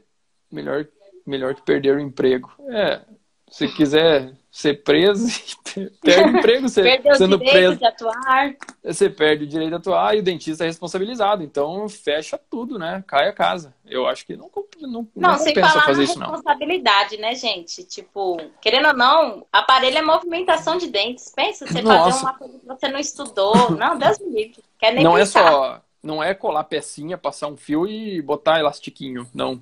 melhor, 0.51 0.87
melhor 1.25 1.55
que 1.55 1.63
perder 1.63 1.95
o 1.95 1.99
emprego. 1.99 2.51
É, 2.69 3.01
Se 3.49 3.67
quiser 3.69 4.33
ser 4.51 4.83
preso, 4.83 5.25
perde 6.01 6.37
emprego 6.37 6.67
você, 6.67 6.81
Perdeu 6.83 7.15
sendo 7.15 7.35
o 7.35 7.39
direito 7.39 7.53
preso. 7.53 7.77
de 7.77 7.85
atuar. 7.85 8.55
Você 8.83 9.09
perde 9.09 9.43
o 9.45 9.47
direito 9.47 9.69
de 9.69 9.75
atuar 9.75 10.15
e 10.15 10.19
o 10.19 10.23
dentista 10.23 10.63
é 10.63 10.67
responsabilizado. 10.67 11.43
Então 11.43 11.87
fecha 11.87 12.37
tudo, 12.49 12.77
né? 12.77 13.03
Cai 13.07 13.29
a 13.29 13.33
casa. 13.33 13.73
Eu 13.85 14.05
acho 14.07 14.25
que 14.25 14.35
não, 14.35 14.49
não, 14.81 14.89
não, 14.91 15.07
Não, 15.15 15.37
sem 15.37 15.53
falar 15.55 15.85
fazer 15.85 15.97
na 15.99 16.03
isso, 16.03 16.19
não. 16.19 16.31
responsabilidade, 16.31 17.17
né, 17.17 17.35
gente? 17.35 17.83
Tipo, 17.85 18.37
querendo 18.59 18.87
ou 18.89 18.93
não, 18.93 19.45
aparelho 19.51 19.97
é 19.97 20.01
movimentação 20.01 20.77
de 20.77 20.87
dentes. 20.87 21.31
Pensa, 21.33 21.65
você 21.65 21.81
Nossa. 21.81 22.11
fazer 22.11 22.23
uma 22.25 22.33
coisa 22.37 22.59
que 22.59 22.65
você 22.65 22.87
não 22.89 22.99
estudou. 22.99 23.71
Não, 23.71 23.97
Deus 23.97 24.19
me 24.19 24.29
livre. 24.29 24.61
Quer 24.77 24.93
nem 24.93 25.03
Não 25.03 25.15
é 25.15 25.21
pensar. 25.21 25.51
só. 25.51 25.81
Não 26.03 26.21
é 26.23 26.33
colar 26.33 26.63
pecinha, 26.65 27.17
passar 27.17 27.47
um 27.47 27.57
fio 27.57 27.87
e 27.87 28.21
botar 28.21 28.59
elastiquinho. 28.59 29.27
Não. 29.33 29.61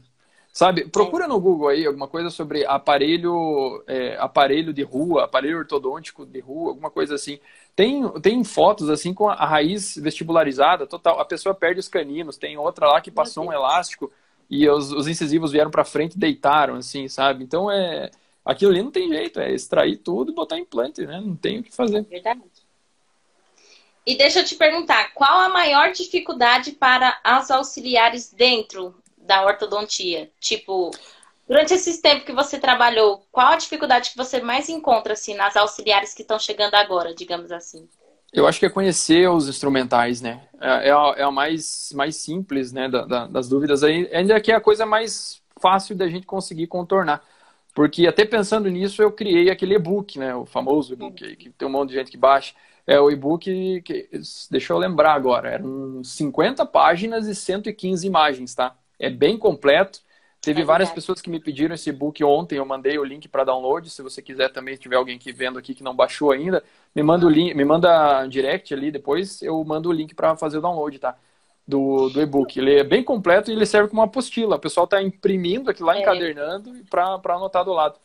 Sabe, 0.56 0.88
procura 0.88 1.28
no 1.28 1.38
Google 1.38 1.68
aí 1.68 1.86
alguma 1.86 2.08
coisa 2.08 2.30
sobre 2.30 2.66
aparelho, 2.66 3.84
é, 3.86 4.16
aparelho 4.16 4.72
de 4.72 4.84
rua, 4.84 5.26
aparelho 5.26 5.58
ortodôntico 5.58 6.26
de 6.26 6.40
rua, 6.40 6.70
alguma 6.70 6.90
coisa 6.90 7.16
assim. 7.16 7.40
Tem, 7.76 8.08
tem 8.22 8.42
fotos 8.42 8.90
assim 8.90 9.14
com 9.14 9.30
a 9.30 9.46
raiz 9.46 9.98
vestibularizada, 9.98 10.88
total. 10.88 11.20
A 11.20 11.26
pessoa 11.26 11.54
perde 11.54 11.82
os 11.82 11.90
caninos. 11.90 12.38
Tem 12.38 12.58
outra 12.58 12.88
lá 12.88 13.02
que 13.02 13.12
passou 13.12 13.48
um 13.48 13.52
elástico 13.52 14.10
e 14.50 14.66
os, 14.70 14.94
os 14.94 15.10
incisivos 15.10 15.52
vieram 15.52 15.70
para 15.70 15.84
frente 15.84 16.14
e 16.14 16.20
deitaram, 16.20 16.76
assim, 16.76 17.10
sabe? 17.10 17.44
Então 17.44 17.70
é. 17.70 18.10
Aquilo 18.46 18.72
ali 18.72 18.82
não 18.82 18.92
tem 18.92 19.10
jeito, 19.10 19.42
é 19.42 19.52
extrair 19.52 19.98
tudo 19.98 20.32
e 20.32 20.36
botar 20.36 20.58
implante, 20.58 21.06
né? 21.06 21.20
Não 21.20 21.36
tem 21.36 21.60
o 21.60 21.64
que 21.64 21.76
fazer. 21.76 22.04
Verdade. 22.04 22.42
E 24.08 24.16
deixa 24.16 24.40
eu 24.40 24.46
te 24.46 24.56
perguntar, 24.56 25.14
qual 25.14 25.38
a 25.38 25.50
maior 25.50 25.92
dificuldade 25.92 26.72
para 26.72 27.20
as 27.26 27.52
auxiliares 27.52 28.32
dentro 28.32 28.96
da 29.26 29.46
ortodontia? 29.46 30.30
Tipo, 30.40 30.92
durante 31.48 31.74
esses 31.74 32.00
tempos 32.00 32.26
que 32.26 32.34
você 32.34 32.60
trabalhou, 32.60 33.26
qual 33.32 33.48
a 33.48 33.58
dificuldade 33.58 34.12
que 34.12 34.18
você 34.18 34.42
mais 34.42 34.70
encontra 34.70 35.14
assim 35.14 35.36
nas 35.36 35.56
auxiliares 35.56 36.14
que 36.14 36.22
estão 36.22 36.40
chegando 36.40 36.76
agora, 36.76 37.14
digamos 37.14 37.52
assim? 37.52 37.88
Eu 38.34 38.46
acho 38.48 38.60
que 38.60 38.66
é 38.66 38.70
conhecer 38.70 39.30
os 39.30 39.48
instrumentais, 39.48 40.20
né? 40.22 40.42
É, 40.60 40.90
é, 40.90 40.92
a, 40.92 41.14
é 41.18 41.24
a 41.24 41.32
mais, 41.32 41.92
mais 41.96 42.18
simples, 42.18 42.74
né, 42.74 42.90
da, 42.90 43.06
da, 43.06 43.28
das 43.28 43.48
dúvidas. 43.48 43.82
Ainda 43.84 44.40
que 44.42 44.52
é 44.52 44.56
a 44.56 44.62
coisa 44.62 44.86
mais 44.86 45.42
fácil 45.62 45.96
da 45.96 46.08
gente 46.08 46.26
conseguir 46.26 46.68
contornar. 46.68 47.24
Porque 47.74 48.08
até 48.08 48.26
pensando 48.26 48.70
nisso, 48.70 49.02
eu 49.02 49.12
criei 49.12 49.50
aquele 49.50 49.76
e-book, 49.76 50.18
né? 50.18 50.36
O 50.36 50.46
famoso 50.46 50.94
e-book 50.94 51.36
que 51.36 51.50
tem 51.50 51.68
um 51.68 51.72
monte 51.72 51.90
de 51.90 51.96
gente 51.96 52.12
que 52.12 52.18
baixa. 52.18 52.54
É 52.88 53.00
o 53.00 53.10
e-book 53.10 53.82
que, 53.82 54.10
deixa 54.52 54.74
eu 54.74 54.78
lembrar 54.78 55.14
agora, 55.14 55.50
eram 55.50 56.04
50 56.04 56.66
páginas 56.68 57.28
e 57.28 57.34
115 57.34 58.06
imagens, 58.06 58.54
tá? 58.54 58.76
É 59.00 59.10
bem 59.10 59.38
completo. 59.38 60.00
Teve 60.42 60.62
É 60.62 60.66
várias 60.66 60.92
pessoas 60.92 61.22
que 61.22 61.30
me 61.30 61.40
pediram 61.40 61.74
esse 61.74 61.90
e-book 61.90 62.24
ontem, 62.24 62.58
eu 62.58 62.66
mandei 62.66 62.98
o 63.00 63.04
link 63.04 63.28
para 63.28 63.44
download. 63.44 63.90
Se 63.90 64.02
você 64.04 64.22
quiser 64.22 64.50
também, 64.52 64.76
se 64.76 64.82
tiver 64.82 64.96
alguém 64.96 65.18
que 65.18 65.32
vendo 65.34 65.58
aqui 65.58 65.74
que 65.74 65.84
não 65.84 65.96
baixou 65.96 66.32
ainda, 66.32 66.64
me 66.96 67.02
manda 67.02 67.26
o 67.26 67.30
link, 67.30 67.54
me 67.56 67.66
manda 67.66 68.26
direct 68.28 68.74
ali 68.74 68.92
depois, 68.92 69.42
eu 69.42 69.64
mando 69.64 69.90
o 69.90 69.92
link 69.92 70.14
para 70.14 70.36
fazer 70.36 70.60
o 70.60 70.62
download, 70.62 71.00
tá? 71.00 71.18
Do, 71.68 72.10
do 72.10 72.22
e-book. 72.22 72.60
Ele 72.60 72.76
é 72.80 72.84
bem 72.84 73.04
completo 73.04 73.50
e 73.50 73.54
ele 73.56 73.66
serve 73.66 73.90
como 73.90 74.02
uma 74.02 74.08
apostila. 74.08 74.56
O 74.58 74.60
pessoal 74.60 74.86
tá 74.88 75.02
imprimindo 75.02 75.72
aqui 75.72 75.82
lá, 75.82 75.96
É. 75.96 76.00
encadernando 76.00 76.72
para 76.90 77.36
anotar 77.36 77.66
do 77.66 77.74
lado. 77.74 78.00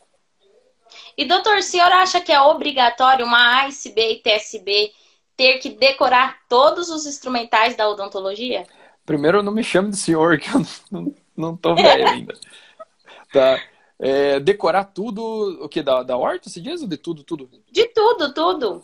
E 1.17 1.25
doutor, 1.25 1.57
o 1.57 1.63
senhor 1.63 1.91
acha 1.91 2.19
que 2.21 2.31
é 2.31 2.41
obrigatório 2.41 3.25
uma 3.25 3.61
ASB 3.63 4.13
e 4.13 4.21
TSB 4.21 4.91
ter 5.37 5.59
que 5.59 5.69
decorar 5.69 6.39
todos 6.49 6.89
os 6.89 7.05
instrumentais 7.05 7.75
da 7.75 7.89
odontologia? 7.89 8.67
Primeiro, 9.05 9.43
não 9.43 9.51
me 9.51 9.63
chame 9.63 9.89
de 9.89 9.97
senhor, 9.97 10.37
que 10.39 10.49
eu 10.49 10.61
não, 10.91 11.15
não 11.35 11.57
tô 11.57 11.75
velho 11.75 12.07
ainda. 12.07 12.33
Tá. 13.31 13.61
É, 13.97 14.41
decorar 14.41 14.83
tudo, 14.85 15.63
o 15.63 15.69
que? 15.69 15.81
Da, 15.81 16.03
da 16.03 16.17
horta, 16.17 16.49
se 16.49 16.59
diz? 16.59 16.81
Ou 16.81 16.87
de 16.87 16.97
tudo, 16.97 17.23
tudo? 17.23 17.49
De 17.71 17.85
tudo, 17.87 18.33
tudo. 18.33 18.81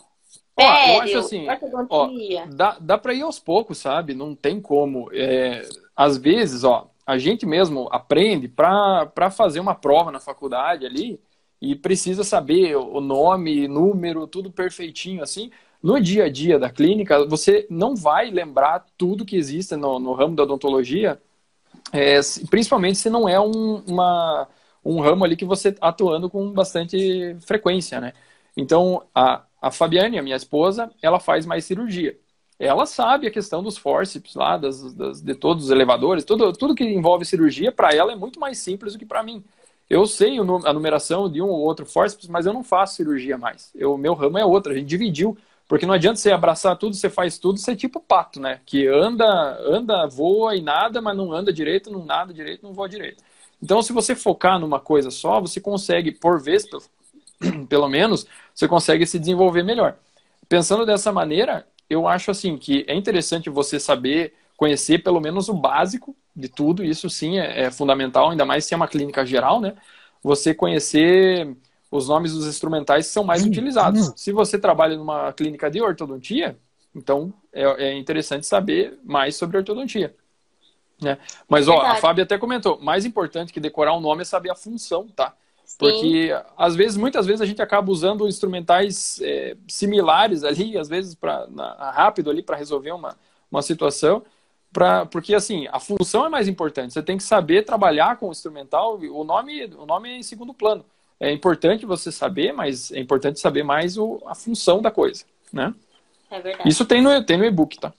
Ó, 0.56 0.62
eu 0.62 0.66
Pério, 0.66 1.02
acho 1.02 1.18
assim, 1.18 1.48
ortodontia. 1.48 2.46
Dá, 2.46 2.76
dá 2.80 2.96
pra 2.96 3.12
ir 3.14 3.22
aos 3.22 3.38
poucos, 3.38 3.78
sabe? 3.78 4.14
Não 4.14 4.34
tem 4.34 4.60
como. 4.60 5.10
É, 5.12 5.68
às 5.94 6.16
vezes, 6.16 6.64
ó, 6.64 6.90
a 7.06 7.18
gente 7.18 7.46
mesmo 7.46 7.88
aprende 7.92 8.48
pra, 8.48 9.06
pra 9.06 9.30
fazer 9.30 9.60
uma 9.60 9.74
prova 9.74 10.10
na 10.10 10.20
faculdade 10.20 10.86
ali 10.86 11.20
e 11.60 11.74
precisa 11.74 12.22
saber 12.24 12.76
o 12.76 13.00
nome, 13.00 13.66
número, 13.66 14.26
tudo 14.26 14.50
perfeitinho, 14.50 15.22
assim. 15.22 15.50
No 15.82 16.00
dia 16.00 16.24
a 16.24 16.28
dia 16.28 16.58
da 16.58 16.70
clínica, 16.70 17.24
você 17.26 17.66
não 17.70 17.94
vai 17.94 18.30
lembrar 18.30 18.84
tudo 18.96 19.24
que 19.24 19.36
existe 19.36 19.76
no, 19.76 19.98
no 20.00 20.12
ramo 20.12 20.34
da 20.34 20.42
odontologia, 20.42 21.20
é, 21.92 22.20
principalmente 22.50 22.98
se 22.98 23.10
não 23.10 23.28
é 23.28 23.40
um, 23.40 23.76
uma, 23.86 24.48
um 24.84 25.00
ramo 25.00 25.24
ali 25.24 25.36
que 25.36 25.44
você 25.44 25.72
tá 25.72 25.88
atuando 25.88 26.30
com 26.30 26.52
bastante 26.52 27.36
frequência, 27.46 28.00
né? 28.00 28.12
Então, 28.56 29.04
a, 29.14 29.44
a 29.62 29.70
Fabiane, 29.70 30.18
a 30.18 30.22
minha 30.22 30.36
esposa, 30.36 30.90
ela 31.02 31.20
faz 31.20 31.46
mais 31.46 31.64
cirurgia. 31.64 32.18
Ela 32.58 32.86
sabe 32.86 33.26
a 33.26 33.30
questão 33.30 33.62
dos 33.62 33.78
forceps 33.78 34.34
lá, 34.34 34.56
das, 34.56 34.92
das- 34.94 35.22
de 35.22 35.34
todos 35.34 35.66
os 35.66 35.70
elevadores, 35.70 36.24
tudo, 36.24 36.52
tudo 36.52 36.74
que 36.74 36.84
envolve 36.84 37.24
cirurgia, 37.24 37.72
para 37.72 37.90
ela 37.94 38.12
é 38.12 38.16
muito 38.16 38.40
mais 38.40 38.58
simples 38.58 38.94
do 38.94 38.98
que 38.98 39.06
para 39.06 39.22
mim. 39.22 39.44
Eu 39.88 40.06
sei 40.06 40.38
a 40.38 40.72
numeração 40.72 41.30
de 41.30 41.40
um 41.40 41.46
ou 41.48 41.60
outro 41.60 41.86
forceps, 41.86 42.28
mas 42.28 42.46
eu 42.46 42.52
não 42.52 42.62
faço 42.64 42.96
cirurgia 42.96 43.38
mais. 43.38 43.72
O 43.82 43.96
meu 43.96 44.12
ramo 44.14 44.38
é 44.38 44.44
outro, 44.44 44.72
a 44.72 44.74
gente 44.74 44.86
dividiu. 44.86 45.36
Porque 45.68 45.86
não 45.86 45.94
adianta 45.94 46.16
você 46.18 46.32
abraçar 46.32 46.76
tudo, 46.78 46.96
você 46.96 47.10
faz 47.10 47.38
tudo, 47.38 47.58
você 47.58 47.72
é 47.72 47.76
tipo 47.76 48.00
pato, 48.00 48.40
né? 48.40 48.60
Que 48.66 48.86
anda, 48.88 49.26
anda, 49.62 50.06
voa 50.08 50.56
e 50.56 50.62
nada, 50.62 51.02
mas 51.02 51.16
não 51.16 51.32
anda 51.32 51.52
direito, 51.52 51.90
não 51.90 52.04
nada 52.04 52.32
direito, 52.32 52.62
não 52.64 52.72
voa 52.72 52.88
direito. 52.88 53.22
Então, 53.62 53.82
se 53.82 53.92
você 53.92 54.14
focar 54.16 54.58
numa 54.58 54.80
coisa 54.80 55.10
só, 55.10 55.40
você 55.40 55.60
consegue, 55.60 56.12
por 56.12 56.40
vez, 56.42 56.66
pelo- 56.66 57.88
menos, 57.88 58.26
você 58.54 58.66
consegue 58.68 59.06
se 59.06 59.18
desenvolver 59.18 59.62
melhor. 59.62 59.96
Pensando 60.48 60.86
dessa 60.86 61.12
maneira, 61.12 61.66
eu 61.88 62.08
acho 62.08 62.30
assim 62.30 62.56
que 62.56 62.84
é 62.88 62.94
interessante 62.94 63.50
você 63.50 63.78
saber 63.78 64.34
conhecer 64.56 64.98
pelo 65.02 65.20
menos 65.20 65.48
o 65.48 65.54
básico 65.54 66.16
de 66.34 66.48
tudo, 66.48 66.84
isso 66.84 67.08
sim 67.10 67.38
é, 67.38 67.64
é 67.64 67.70
fundamental, 67.70 68.30
ainda 68.30 68.44
mais 68.44 68.64
se 68.64 68.74
é 68.74 68.76
uma 68.76 68.88
clínica 68.88 69.24
geral, 69.26 69.60
né? 69.60 69.76
Você 70.22 70.54
conhecer 70.54 71.54
os 71.90 72.08
nomes 72.08 72.32
dos 72.32 72.46
instrumentais 72.46 73.06
são 73.06 73.24
mais 73.24 73.44
utilizados. 73.44 74.12
Se 74.16 74.32
você 74.32 74.58
trabalha 74.58 74.96
numa 74.96 75.32
clínica 75.32 75.70
de 75.70 75.80
ortodontia, 75.80 76.58
então 76.94 77.32
é, 77.52 77.64
é 77.88 77.98
interessante 77.98 78.46
saber 78.46 78.98
mais 79.04 79.36
sobre 79.36 79.56
ortodontia. 79.56 80.14
Né? 81.00 81.16
Mas 81.48 81.68
ó, 81.68 81.80
a. 81.80 81.96
Fábia 81.96 82.24
até 82.24 82.36
comentou, 82.36 82.78
mais 82.80 83.04
importante 83.04 83.52
que 83.52 83.60
decorar 83.60 83.94
o 83.94 84.00
nome 84.00 84.22
é 84.22 84.24
saber 84.24 84.50
a 84.50 84.54
função, 84.54 85.06
tá? 85.08 85.34
Sim. 85.64 85.76
Porque 85.78 86.30
às 86.56 86.74
vezes, 86.74 86.96
muitas 86.96 87.26
vezes 87.26 87.40
a 87.40 87.46
gente 87.46 87.62
acaba 87.62 87.90
usando 87.90 88.26
instrumentais 88.26 89.20
é, 89.22 89.56
similares 89.68 90.42
ali, 90.42 90.76
às 90.76 90.88
vezes 90.88 91.14
para 91.14 91.46
rápido 91.94 92.30
ali 92.30 92.42
para 92.42 92.56
resolver 92.56 92.90
uma, 92.92 93.16
uma 93.50 93.62
situação, 93.62 94.22
pra, 94.72 95.06
porque 95.06 95.34
assim 95.34 95.68
a 95.70 95.78
função 95.78 96.26
é 96.26 96.28
mais 96.28 96.48
importante. 96.48 96.92
Você 96.92 97.02
tem 97.02 97.16
que 97.16 97.22
saber 97.22 97.64
trabalhar 97.64 98.16
com 98.16 98.28
o 98.28 98.32
instrumental. 98.32 98.98
O 98.98 99.24
nome, 99.24 99.66
o 99.76 99.86
nome 99.86 100.10
é 100.10 100.16
em 100.16 100.22
segundo 100.22 100.52
plano. 100.52 100.84
É 101.20 101.32
importante 101.32 101.84
você 101.84 102.12
saber, 102.12 102.52
mas 102.52 102.92
é 102.92 102.98
importante 103.00 103.40
saber 103.40 103.64
mais 103.64 103.98
o, 103.98 104.22
a 104.26 104.34
função 104.34 104.80
da 104.80 104.90
coisa, 104.90 105.24
né? 105.52 105.74
É 106.30 106.40
verdade. 106.40 106.68
Isso 106.68 106.84
tem 106.84 107.02
no, 107.02 107.24
tem 107.24 107.36
no 107.36 107.44
e-book, 107.44 107.78
tá? 107.78 107.92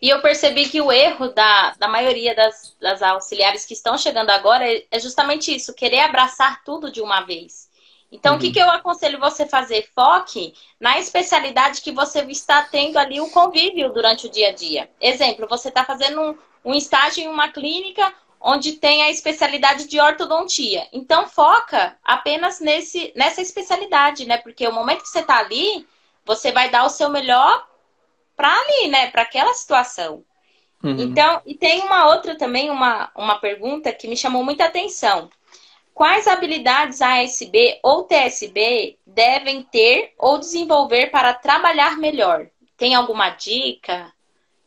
E 0.00 0.10
eu 0.10 0.20
percebi 0.20 0.68
que 0.68 0.80
o 0.80 0.92
erro 0.92 1.28
da, 1.28 1.74
da 1.78 1.88
maioria 1.88 2.34
das, 2.34 2.76
das 2.80 3.02
auxiliares 3.02 3.64
que 3.64 3.72
estão 3.72 3.96
chegando 3.96 4.30
agora 4.30 4.70
é, 4.70 4.84
é 4.90 4.98
justamente 4.98 5.54
isso, 5.54 5.74
querer 5.74 6.00
abraçar 6.00 6.62
tudo 6.64 6.90
de 6.90 7.00
uma 7.00 7.22
vez. 7.22 7.70
Então, 8.12 8.36
o 8.36 8.38
que, 8.38 8.46
Uhum. 8.48 8.52
que 8.52 8.58
eu 8.58 8.70
aconselho 8.70 9.18
você 9.18 9.46
fazer? 9.46 9.88
Foque 9.94 10.54
na 10.78 10.98
especialidade 10.98 11.80
que 11.80 11.92
você 11.92 12.20
está 12.20 12.62
tendo 12.62 12.98
ali 12.98 13.20
o 13.20 13.30
convívio 13.30 13.92
durante 13.92 14.26
o 14.26 14.30
dia 14.30 14.50
a 14.50 14.52
dia. 14.52 14.88
Exemplo, 15.00 15.46
você 15.48 15.68
está 15.68 15.84
fazendo 15.84 16.20
um, 16.20 16.38
um 16.64 16.74
estágio 16.74 17.24
em 17.24 17.28
uma 17.28 17.48
clínica 17.48 18.12
onde 18.40 18.72
tem 18.72 19.02
a 19.02 19.10
especialidade 19.10 19.88
de 19.88 20.00
ortodontia. 20.00 20.86
Então, 20.92 21.28
foca 21.28 21.96
apenas 22.04 22.60
nesse, 22.60 23.12
nessa 23.16 23.40
especialidade, 23.40 24.26
né? 24.26 24.38
Porque 24.38 24.66
o 24.66 24.72
momento 24.72 25.02
que 25.02 25.08
você 25.08 25.20
está 25.20 25.38
ali, 25.38 25.86
você 26.24 26.52
vai 26.52 26.70
dar 26.70 26.84
o 26.84 26.90
seu 26.90 27.08
melhor 27.08 27.66
para 28.36 28.52
ali, 28.52 28.88
né? 28.88 29.10
Para 29.10 29.22
aquela 29.22 29.54
situação. 29.54 30.24
Uhum. 30.82 31.00
Então, 31.00 31.40
e 31.46 31.54
tem 31.54 31.80
uma 31.82 32.06
outra 32.08 32.36
também, 32.36 32.70
uma, 32.70 33.10
uma 33.16 33.38
pergunta 33.38 33.92
que 33.92 34.06
me 34.06 34.16
chamou 34.16 34.44
muita 34.44 34.66
atenção. 34.66 35.30
Quais 35.94 36.28
habilidades 36.28 37.00
a 37.00 37.20
ASB 37.20 37.80
ou 37.82 38.04
TSB 38.04 38.98
devem 39.06 39.62
ter 39.62 40.12
ou 40.18 40.38
desenvolver 40.38 41.10
para 41.10 41.32
trabalhar 41.32 41.96
melhor? 41.96 42.48
Tem 42.76 42.94
alguma 42.94 43.30
dica? 43.30 44.12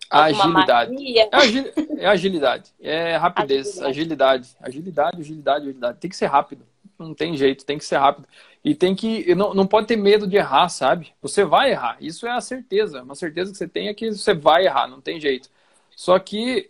Agilidade. 0.09 1.17
É, 1.19 1.29
agil- 1.31 1.73
é 1.97 2.05
agilidade, 2.07 2.71
é 2.79 3.15
rapidez, 3.17 3.79
agilidade. 3.81 4.55
agilidade, 4.59 5.21
agilidade, 5.21 5.61
agilidade. 5.67 5.97
Tem 5.99 6.09
que 6.09 6.15
ser 6.17 6.25
rápido, 6.25 6.65
não 6.97 7.13
tem 7.13 7.37
jeito, 7.37 7.65
tem 7.65 7.77
que 7.77 7.85
ser 7.85 7.97
rápido. 7.97 8.27
E 8.63 8.73
tem 8.75 8.95
que, 8.95 9.33
não, 9.35 9.53
não 9.53 9.67
pode 9.67 9.87
ter 9.87 9.95
medo 9.95 10.27
de 10.27 10.35
errar, 10.35 10.67
sabe? 10.69 11.13
Você 11.21 11.45
vai 11.45 11.71
errar, 11.71 11.97
isso 12.01 12.25
é 12.27 12.31
a 12.31 12.41
certeza. 12.41 13.03
Uma 13.03 13.15
certeza 13.15 13.51
que 13.51 13.57
você 13.57 13.67
tem 13.67 13.87
é 13.87 13.93
que 13.93 14.11
você 14.11 14.33
vai 14.33 14.65
errar, 14.65 14.87
não 14.87 14.99
tem 14.99 15.19
jeito. 15.19 15.49
Só 15.95 16.17
que 16.19 16.69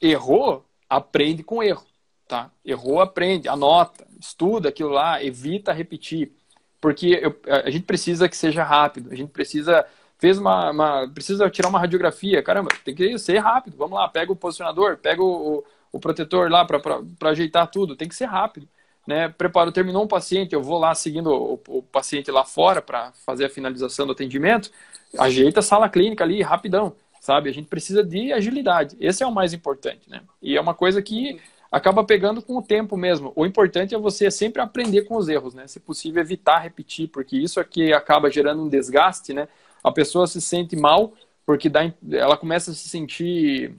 errou, 0.00 0.64
aprende 0.88 1.42
com 1.42 1.62
erro. 1.62 1.84
tá? 2.28 2.50
Errou, 2.64 3.00
aprende, 3.00 3.48
anota, 3.48 4.06
estuda 4.20 4.68
aquilo 4.68 4.90
lá, 4.90 5.22
evita 5.22 5.72
repetir. 5.72 6.32
Porque 6.80 7.18
eu, 7.22 7.34
a 7.64 7.70
gente 7.70 7.84
precisa 7.84 8.28
que 8.28 8.36
seja 8.36 8.62
rápido, 8.62 9.10
a 9.10 9.14
gente 9.16 9.30
precisa 9.30 9.84
fez 10.24 10.38
uma, 10.38 10.70
uma, 10.70 11.08
precisa 11.12 11.50
tirar 11.50 11.68
uma 11.68 11.78
radiografia, 11.78 12.42
caramba, 12.42 12.70
tem 12.82 12.94
que 12.94 13.18
ser 13.18 13.36
rápido. 13.40 13.76
Vamos 13.76 13.98
lá, 13.98 14.08
pega 14.08 14.32
o 14.32 14.36
posicionador, 14.36 14.96
pega 14.96 15.22
o, 15.22 15.62
o, 15.92 16.00
protetor 16.00 16.50
lá 16.50 16.64
para 16.64 17.30
ajeitar 17.30 17.70
tudo, 17.70 17.94
tem 17.94 18.08
que 18.08 18.14
ser 18.14 18.24
rápido. 18.24 18.66
Né? 19.06 19.28
Preparo, 19.28 19.70
terminou 19.70 20.02
um 20.02 20.08
paciente, 20.08 20.54
eu 20.54 20.62
vou 20.62 20.78
lá 20.78 20.94
seguindo 20.94 21.26
o, 21.30 21.60
o 21.68 21.82
paciente 21.82 22.30
lá 22.30 22.42
fora 22.42 22.80
para 22.80 23.12
fazer 23.26 23.44
a 23.44 23.50
finalização 23.50 24.06
do 24.06 24.12
atendimento, 24.12 24.70
ajeita 25.18 25.60
a 25.60 25.62
sala 25.62 25.90
clínica 25.90 26.24
ali 26.24 26.40
rapidão, 26.40 26.96
sabe? 27.20 27.50
A 27.50 27.52
gente 27.52 27.68
precisa 27.68 28.02
de 28.02 28.32
agilidade. 28.32 28.96
Esse 28.98 29.22
é 29.22 29.26
o 29.26 29.30
mais 29.30 29.52
importante, 29.52 30.08
né? 30.08 30.22
E 30.40 30.56
é 30.56 30.60
uma 30.60 30.72
coisa 30.72 31.02
que 31.02 31.38
acaba 31.70 32.02
pegando 32.02 32.40
com 32.40 32.56
o 32.56 32.62
tempo 32.62 32.96
mesmo. 32.96 33.30
O 33.36 33.44
importante 33.44 33.94
é 33.94 33.98
você 33.98 34.30
sempre 34.30 34.62
aprender 34.62 35.02
com 35.02 35.16
os 35.16 35.28
erros, 35.28 35.52
né? 35.52 35.66
Se 35.66 35.78
possível, 35.78 36.22
evitar 36.22 36.60
repetir, 36.60 37.08
porque 37.08 37.36
isso 37.36 37.60
aqui 37.60 37.92
acaba 37.92 38.30
gerando 38.30 38.62
um 38.62 38.70
desgaste, 38.70 39.34
né? 39.34 39.48
A 39.84 39.92
pessoa 39.92 40.26
se 40.26 40.40
sente 40.40 40.74
mal 40.74 41.12
porque 41.46 41.68
dá, 41.68 41.92
ela 42.10 42.36
começa 42.36 42.70
a 42.70 42.74
se 42.74 42.88
sentir 42.88 43.76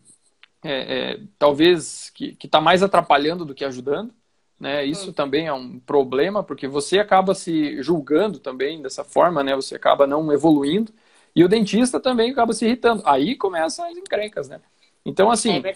é, 0.64 1.14
é, 1.14 1.20
talvez 1.38 2.12
que 2.12 2.38
está 2.41 2.62
mais 2.62 2.84
atrapalhando 2.84 3.43
do 3.43 3.56
que 3.56 3.66
ajudando. 3.66 4.14
Né? 4.60 4.86
Isso 4.86 5.12
também 5.12 5.47
é 5.47 5.53
um 5.53 5.80
problema, 5.80 6.41
porque 6.43 6.68
você 6.68 6.99
acaba 6.99 7.36
se 7.36 7.82
julgando 7.82 8.39
também 8.39 8.82
dessa 8.82 9.03
forma, 9.03 9.43
né? 9.43 9.53
Você 9.53 9.76
acaba 9.76 10.08
não 10.08 10.32
evoluindo. 10.32 10.93
E 11.36 11.43
o 11.43 11.49
dentista 11.49 11.99
também 11.99 12.32
acaba 12.32 12.53
se 12.53 12.66
irritando. 12.66 13.03
Aí 13.06 13.36
começam 13.36 13.86
as 13.86 13.97
encrencas, 13.97 14.47
né? 14.47 14.62
Então, 15.06 15.30
assim, 15.30 15.62
é 15.66 15.76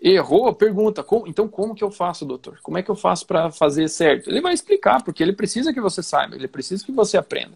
errou, 0.00 0.52
pergunta, 0.54 1.02
como, 1.02 1.26
então 1.26 1.48
como 1.48 1.74
que 1.74 1.82
eu 1.82 1.90
faço, 1.90 2.24
doutor? 2.24 2.58
Como 2.62 2.76
é 2.78 2.82
que 2.82 2.90
eu 2.90 2.94
faço 2.94 3.26
para 3.26 3.50
fazer 3.50 3.88
certo? 3.88 4.30
Ele 4.30 4.40
vai 4.40 4.52
explicar, 4.52 5.02
porque 5.02 5.22
ele 5.22 5.32
precisa 5.32 5.72
que 5.72 5.80
você 5.80 6.02
saiba, 6.02 6.36
ele 6.36 6.48
precisa 6.48 6.84
que 6.84 6.92
você 6.92 7.16
aprenda. 7.16 7.52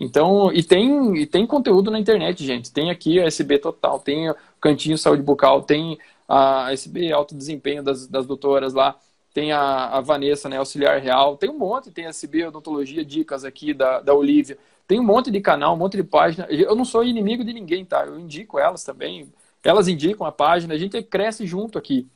Então, 0.00 0.52
e 0.52 0.62
tem, 0.62 1.16
e 1.16 1.26
tem 1.26 1.46
conteúdo 1.46 1.90
na 1.90 1.98
internet, 1.98 2.44
gente. 2.44 2.72
Tem 2.72 2.90
aqui 2.90 3.20
a 3.20 3.26
SB 3.26 3.58
Total, 3.58 3.98
tem 4.00 4.30
o 4.30 4.36
Cantinho 4.60 4.98
Saúde 4.98 5.22
Bucal, 5.22 5.62
tem 5.62 5.98
a 6.28 6.72
SB 6.72 7.12
Alto 7.12 7.34
Desempenho 7.34 7.82
das, 7.82 8.06
das 8.06 8.26
doutoras 8.26 8.72
lá 8.74 8.98
tem 9.34 9.50
a, 9.50 9.88
a 9.88 10.00
Vanessa, 10.00 10.48
né, 10.48 10.58
auxiliar 10.58 11.00
real, 11.00 11.36
tem 11.36 11.50
um 11.50 11.58
monte, 11.58 11.90
tem 11.90 12.06
a 12.06 12.12
CB 12.12 12.46
Odontologia 12.46 13.04
Dicas 13.04 13.44
aqui 13.44 13.74
da, 13.74 14.00
da 14.00 14.14
Olivia, 14.14 14.56
tem 14.86 15.00
um 15.00 15.04
monte 15.04 15.28
de 15.28 15.40
canal, 15.40 15.74
um 15.74 15.76
monte 15.76 15.96
de 15.96 16.04
página. 16.04 16.46
Eu 16.48 16.76
não 16.76 16.84
sou 16.84 17.02
inimigo 17.02 17.42
de 17.42 17.52
ninguém, 17.52 17.84
tá? 17.84 18.06
Eu 18.06 18.18
indico 18.20 18.60
elas 18.60 18.84
também, 18.84 19.28
elas 19.64 19.88
indicam 19.88 20.24
a 20.24 20.30
página, 20.30 20.74
a 20.74 20.78
gente 20.78 21.02
cresce 21.02 21.44
junto 21.46 21.76
aqui. 21.76 22.06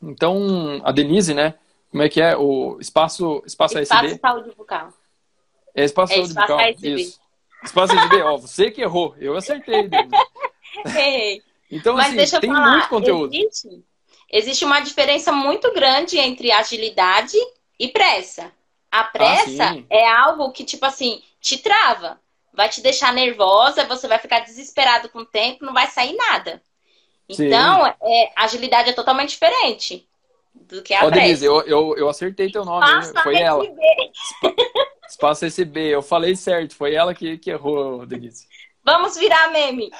Então, 0.00 0.80
a 0.82 0.92
Denise, 0.92 1.34
né, 1.34 1.54
como 1.90 2.02
é 2.02 2.08
que 2.08 2.22
é 2.22 2.34
o 2.34 2.78
espaço 2.80 3.42
espaço, 3.44 3.78
espaço 3.78 4.06
ASB? 4.06 4.18
Saúde 4.18 4.52
Bucal. 4.56 4.88
É 5.76 5.84
espaço 5.84 6.14
é, 6.14 6.20
espaço 6.20 6.52
Bucal, 6.52 6.70
isso. 6.82 7.20
Espaço 7.62 7.98
ASB, 7.98 8.22
ó, 8.22 8.36
você 8.38 8.70
que 8.70 8.80
errou, 8.80 9.14
eu 9.20 9.36
acertei. 9.36 9.90
então, 11.70 11.94
Mas 11.96 12.16
assim, 12.18 12.40
tem 12.40 12.50
falar, 12.50 12.70
muito 12.70 12.88
conteúdo. 12.88 13.34
Existe 13.34 13.84
existe 14.30 14.64
uma 14.64 14.80
diferença 14.80 15.30
muito 15.30 15.72
grande 15.72 16.18
entre 16.18 16.50
agilidade 16.50 17.36
e 17.78 17.88
pressa. 17.88 18.50
A 18.90 19.04
pressa 19.04 19.76
ah, 19.76 19.82
é 19.90 20.08
algo 20.08 20.50
que, 20.50 20.64
tipo 20.64 20.86
assim, 20.86 21.22
te 21.40 21.58
trava. 21.58 22.18
Vai 22.54 22.68
te 22.70 22.80
deixar 22.80 23.12
nervosa, 23.12 23.84
você 23.84 24.08
vai 24.08 24.18
ficar 24.18 24.40
desesperado 24.40 25.10
com 25.10 25.20
o 25.20 25.26
tempo, 25.26 25.64
não 25.64 25.74
vai 25.74 25.86
sair 25.88 26.16
nada. 26.16 26.62
Então, 27.28 27.86
é, 27.86 28.32
agilidade 28.34 28.90
é 28.90 28.94
totalmente 28.94 29.30
diferente 29.30 30.08
do 30.68 30.82
que 30.82 30.94
a 30.94 31.04
Ó. 31.04 31.10
Denise, 31.10 31.44
eu, 31.44 31.60
eu, 31.62 31.94
eu 31.96 32.08
acertei 32.08 32.50
teu 32.50 32.64
nome, 32.64 32.84
Espaço 33.00 33.22
foi 33.22 33.36
ela. 33.36 33.64
Espaço 35.08 35.44
SB, 35.46 35.94
eu 35.94 36.02
falei 36.02 36.34
certo, 36.34 36.74
foi 36.74 36.94
ela 36.94 37.14
que, 37.14 37.38
que 37.38 37.50
errou, 37.50 38.04
Denise. 38.04 38.46
Vamos 38.84 39.16
virar 39.16 39.50
meme. 39.50 39.90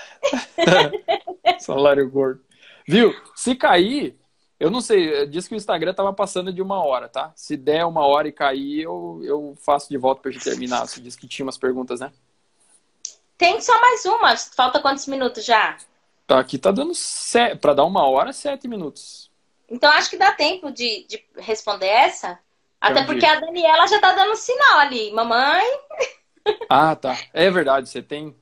Salário 1.59 2.09
gordo. 2.11 2.41
Viu? 2.87 3.15
Se 3.35 3.55
cair, 3.55 4.17
eu 4.59 4.71
não 4.71 4.81
sei, 4.81 5.27
diz 5.27 5.47
que 5.47 5.55
o 5.55 5.57
Instagram 5.57 5.93
tava 5.93 6.13
passando 6.13 6.53
de 6.53 6.63
uma 6.63 6.83
hora, 6.83 7.09
tá? 7.09 7.33
Se 7.35 7.57
der 7.57 7.85
uma 7.85 8.07
hora 8.07 8.29
e 8.29 8.33
cair, 8.33 8.83
eu, 8.83 9.21
eu 9.23 9.59
faço 9.61 9.89
de 9.89 9.99
volta 9.99 10.23
pra 10.23 10.31
gente 10.31 10.45
terminar. 10.45 10.87
Você 10.87 11.01
disse 11.01 11.19
que 11.19 11.29
tinha 11.29 11.45
umas 11.45 11.59
perguntas, 11.59 12.01
né? 12.01 12.13
Tem 13.37 13.61
só 13.61 13.79
mais 13.81 14.05
uma. 14.07 14.37
Falta 14.37 14.81
quantos 14.81 15.07
minutos 15.07 15.45
já? 15.45 15.77
Tá, 16.27 16.41
aqui 16.41 16.59
tá 16.59 16.71
dando 16.71 16.95
sete, 16.95 17.59
pra 17.59 17.75
dar 17.75 17.85
uma 17.85 18.07
hora, 18.09 18.33
sete 18.33 18.67
minutos. 18.67 19.26
Então 19.69 19.91
acho 19.91 20.11
que 20.11 20.17
dá 20.17 20.33
tempo 20.33 20.71
de, 20.71 21.07
de 21.09 21.25
responder 21.37 21.87
essa. 21.87 22.39
Até 22.81 23.05
porque 23.05 23.27
a 23.27 23.41
Daniela 23.41 23.87
já 23.89 24.01
tá 24.01 24.13
dando 24.13 24.37
sinal 24.37 24.79
ali. 24.79 25.11
Mamãe. 25.13 25.65
Ah, 26.69 26.95
tá. 26.95 27.17
É 27.33 27.51
verdade, 27.51 27.89
você 27.89 28.01
tem 28.01 28.37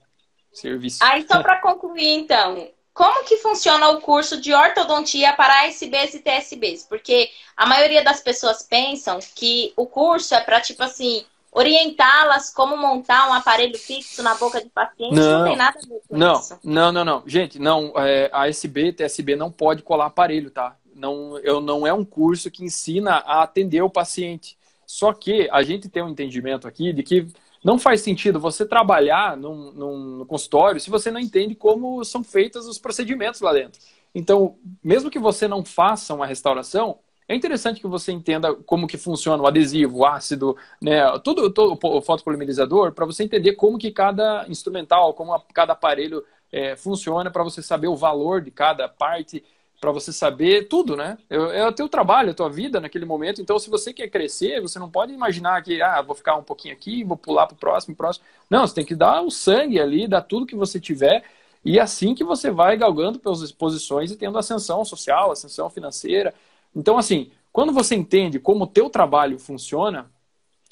serviço. 0.53 0.99
Aí, 1.03 1.27
só 1.27 1.43
para 1.43 1.61
concluir, 1.61 2.09
então, 2.09 2.69
como 2.93 3.25
que 3.25 3.39
funciona 3.39 3.89
o 3.89 4.01
curso 4.01 4.41
de 4.41 4.53
ortodontia 4.53 5.33
para 5.33 5.65
ASBs 5.65 6.15
e 6.15 6.21
TSBs? 6.21 6.85
Porque 6.85 7.31
a 7.57 7.67
maioria 7.67 8.05
das 8.05 8.21
pessoas 8.21 8.63
pensam 8.63 9.19
que 9.35 9.73
o 9.77 9.87
curso 9.87 10.35
é 10.35 10.41
para, 10.41 10.61
tipo 10.61 10.83
assim, 10.83 11.25
orientá-las 11.51 12.53
como 12.53 12.77
montar 12.77 13.29
um 13.29 13.33
aparelho 13.33 13.79
fixo 13.79 14.23
na 14.23 14.35
boca 14.35 14.61
de 14.61 14.69
paciente. 14.69 15.15
Não, 15.15 15.39
não 15.39 15.45
tem 15.45 15.57
nada 15.57 15.79
a 15.79 15.87
ver 15.87 16.01
com 16.09 16.17
não, 16.17 16.35
isso. 16.35 16.59
Não, 16.63 16.93
não, 16.93 17.05
não. 17.05 17.23
Gente, 17.27 17.59
não, 17.59 17.93
é, 17.97 18.31
a 18.33 18.45
TSB 18.47 19.37
não 19.37 19.51
pode 19.51 19.83
colar 19.83 20.07
aparelho, 20.07 20.51
tá? 20.51 20.77
Não, 20.95 21.39
eu, 21.39 21.61
não 21.61 21.87
é 21.87 21.93
um 21.93 22.05
curso 22.05 22.51
que 22.51 22.65
ensina 22.65 23.17
a 23.17 23.43
atender 23.43 23.83
o 23.83 23.91
paciente. 23.91 24.57
Só 24.87 25.13
que 25.13 25.49
a 25.51 25.63
gente 25.63 25.89
tem 25.89 26.03
um 26.03 26.09
entendimento 26.09 26.69
aqui 26.69 26.93
de 26.93 27.03
que 27.03 27.27
não 27.65 27.79
faz 27.79 28.03
sentido 28.03 28.39
você 28.39 28.67
trabalhar 28.67 29.37
num, 29.37 29.73
num 29.73 30.25
consultório 30.27 30.81
se 30.81 30.91
você 30.91 31.11
não 31.11 31.19
entende 31.19 31.55
como 31.55 32.05
são 32.05 32.23
feitos 32.23 32.67
os 32.67 32.79
procedimentos 32.79 33.41
lá 33.41 33.53
dentro. 33.53 33.81
Então, 34.15 34.57
mesmo 34.83 35.11
que 35.11 35.19
você 35.19 35.49
não 35.49 35.65
faça 35.65 36.15
uma 36.15 36.27
restauração, 36.27 36.99
é 37.27 37.35
interessante 37.35 37.81
que 37.81 37.87
você 37.87 38.13
entenda 38.13 38.55
como 38.55 38.87
que 38.87 38.99
funciona 38.99 39.43
o 39.43 39.47
adesivo, 39.47 39.99
o 39.99 40.07
ácido, 40.07 40.57
né, 40.81 41.01
tudo, 41.21 41.51
todo 41.51 41.79
o 41.83 42.03
fotopolimerizador, 42.03 42.93
para 42.93 43.07
você 43.07 43.25
entender 43.25 43.55
como 43.55 43.79
que 43.79 43.91
cada 43.91 44.45
instrumental, 44.49 45.15
como 45.15 45.33
a, 45.33 45.43
cada 45.53 45.73
aparelho 45.73 46.23
é, 46.53 46.77
funciona, 46.77 47.31
para 47.31 47.43
você 47.43 47.63
saber 47.63 47.89
o 47.89 47.97
valor 47.97 48.43
de 48.43 48.51
cada 48.51 48.89
parte 48.89 49.43
para 49.85 49.93
você 49.93 50.15
saber 50.15 50.67
tudo, 50.67 50.97
né? 50.97 51.19
É 51.29 51.67
o 51.67 51.73
teu 51.73 51.91
trabalho, 51.91 52.31
a 52.31 52.35
tua 52.35 52.49
vida 52.49 52.81
naquele 52.81 53.05
momento. 53.05 53.43
Então, 53.43 53.59
se 53.59 53.69
você 53.69 53.93
quer 53.93 54.09
crescer, 54.09 54.63
você 54.63 54.79
não 54.79 54.91
pode 54.91 55.13
imaginar 55.13 55.63
que, 55.63 55.83
ah, 55.83 56.01
vou 56.01 56.17
ficar 56.17 56.37
um 56.37 56.43
pouquinho 56.43 56.73
aqui, 56.73 57.05
vou 57.05 57.19
pular 57.19 57.47
para 57.47 57.55
o 57.55 57.59
próximo, 57.59 57.95
próximo. 57.95 58.25
Não, 58.49 58.67
você 58.67 58.75
tem 58.75 58.85
que 58.85 58.95
dar 58.95 59.21
o 59.21 59.31
sangue 59.31 59.79
ali, 59.79 60.09
dar 60.09 60.23
tudo 60.23 60.47
que 60.47 60.57
você 60.57 60.81
tiver. 60.81 61.23
E 61.63 61.79
é 61.79 61.83
assim 61.83 62.15
que 62.15 62.25
você 62.25 62.51
vai 62.51 62.79
galgando 62.79 63.19
pelas 63.19 63.53
posições 63.53 64.11
e 64.11 64.17
tendo 64.17 64.39
ascensão 64.39 64.83
social, 64.87 65.31
ascensão 65.31 65.69
financeira. 65.69 66.33
Então, 66.75 66.97
assim, 66.97 67.31
quando 67.53 67.71
você 67.71 67.95
entende 67.95 68.39
como 68.39 68.65
o 68.65 68.67
teu 68.67 68.89
trabalho 68.89 69.39
funciona, 69.39 70.11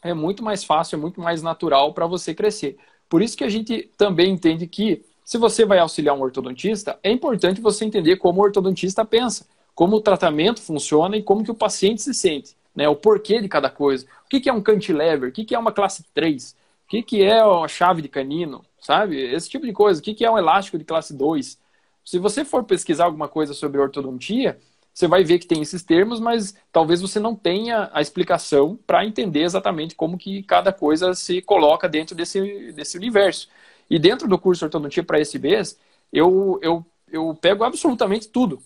é 0.02 0.14
muito 0.14 0.42
mais 0.42 0.64
fácil, 0.64 0.96
é 0.96 0.98
muito 0.98 1.20
mais 1.20 1.42
natural 1.42 1.92
para 1.92 2.06
você 2.06 2.34
crescer. 2.34 2.78
Por 3.10 3.20
isso 3.20 3.36
que 3.36 3.44
a 3.44 3.50
gente 3.50 3.90
também 3.98 4.32
entende 4.32 4.66
que 4.66 5.04
se 5.24 5.38
você 5.38 5.64
vai 5.64 5.78
auxiliar 5.78 6.16
um 6.16 6.20
ortodontista, 6.20 6.98
é 7.02 7.10
importante 7.10 7.60
você 7.60 7.84
entender 7.84 8.16
como 8.16 8.40
o 8.40 8.44
ortodontista 8.44 9.04
pensa, 9.04 9.46
como 9.74 9.96
o 9.96 10.00
tratamento 10.00 10.60
funciona 10.60 11.16
e 11.16 11.22
como 11.22 11.44
que 11.44 11.50
o 11.50 11.54
paciente 11.54 12.02
se 12.02 12.12
sente, 12.12 12.56
né? 12.74 12.88
O 12.88 12.96
porquê 12.96 13.40
de 13.40 13.48
cada 13.48 13.70
coisa. 13.70 14.06
O 14.26 14.28
que, 14.28 14.40
que 14.40 14.48
é 14.48 14.52
um 14.52 14.62
cantilever? 14.62 15.30
O 15.30 15.32
que, 15.32 15.44
que 15.44 15.54
é 15.54 15.58
uma 15.58 15.72
classe 15.72 16.04
3? 16.12 16.52
O 16.86 16.88
que, 16.88 17.02
que 17.02 17.22
é 17.22 17.42
uma 17.44 17.68
chave 17.68 18.02
de 18.02 18.08
canino? 18.08 18.64
Sabe? 18.80 19.18
Esse 19.18 19.48
tipo 19.48 19.64
de 19.64 19.72
coisa. 19.72 20.00
O 20.00 20.02
que, 20.02 20.14
que 20.14 20.24
é 20.24 20.30
um 20.30 20.38
elástico 20.38 20.76
de 20.76 20.84
classe 20.84 21.14
2? 21.14 21.58
Se 22.04 22.18
você 22.18 22.44
for 22.44 22.64
pesquisar 22.64 23.04
alguma 23.04 23.28
coisa 23.28 23.54
sobre 23.54 23.80
ortodontia, 23.80 24.58
você 24.92 25.06
vai 25.08 25.24
ver 25.24 25.38
que 25.38 25.46
tem 25.46 25.62
esses 25.62 25.82
termos, 25.82 26.20
mas 26.20 26.54
talvez 26.70 27.00
você 27.00 27.18
não 27.18 27.34
tenha 27.34 27.88
a 27.94 28.00
explicação 28.00 28.78
para 28.86 29.06
entender 29.06 29.42
exatamente 29.42 29.94
como 29.94 30.18
que 30.18 30.42
cada 30.42 30.72
coisa 30.72 31.14
se 31.14 31.40
coloca 31.40 31.88
dentro 31.88 32.14
desse, 32.14 32.72
desse 32.72 32.98
universo. 32.98 33.48
E 33.92 33.98
dentro 33.98 34.26
do 34.26 34.38
curso 34.38 34.64
Ortodontia 34.64 35.04
para 35.04 35.20
SBs, 35.20 35.78
eu, 36.10 36.58
eu, 36.62 36.82
eu 37.12 37.36
pego 37.38 37.62
absolutamente 37.62 38.26
tudo. 38.26 38.58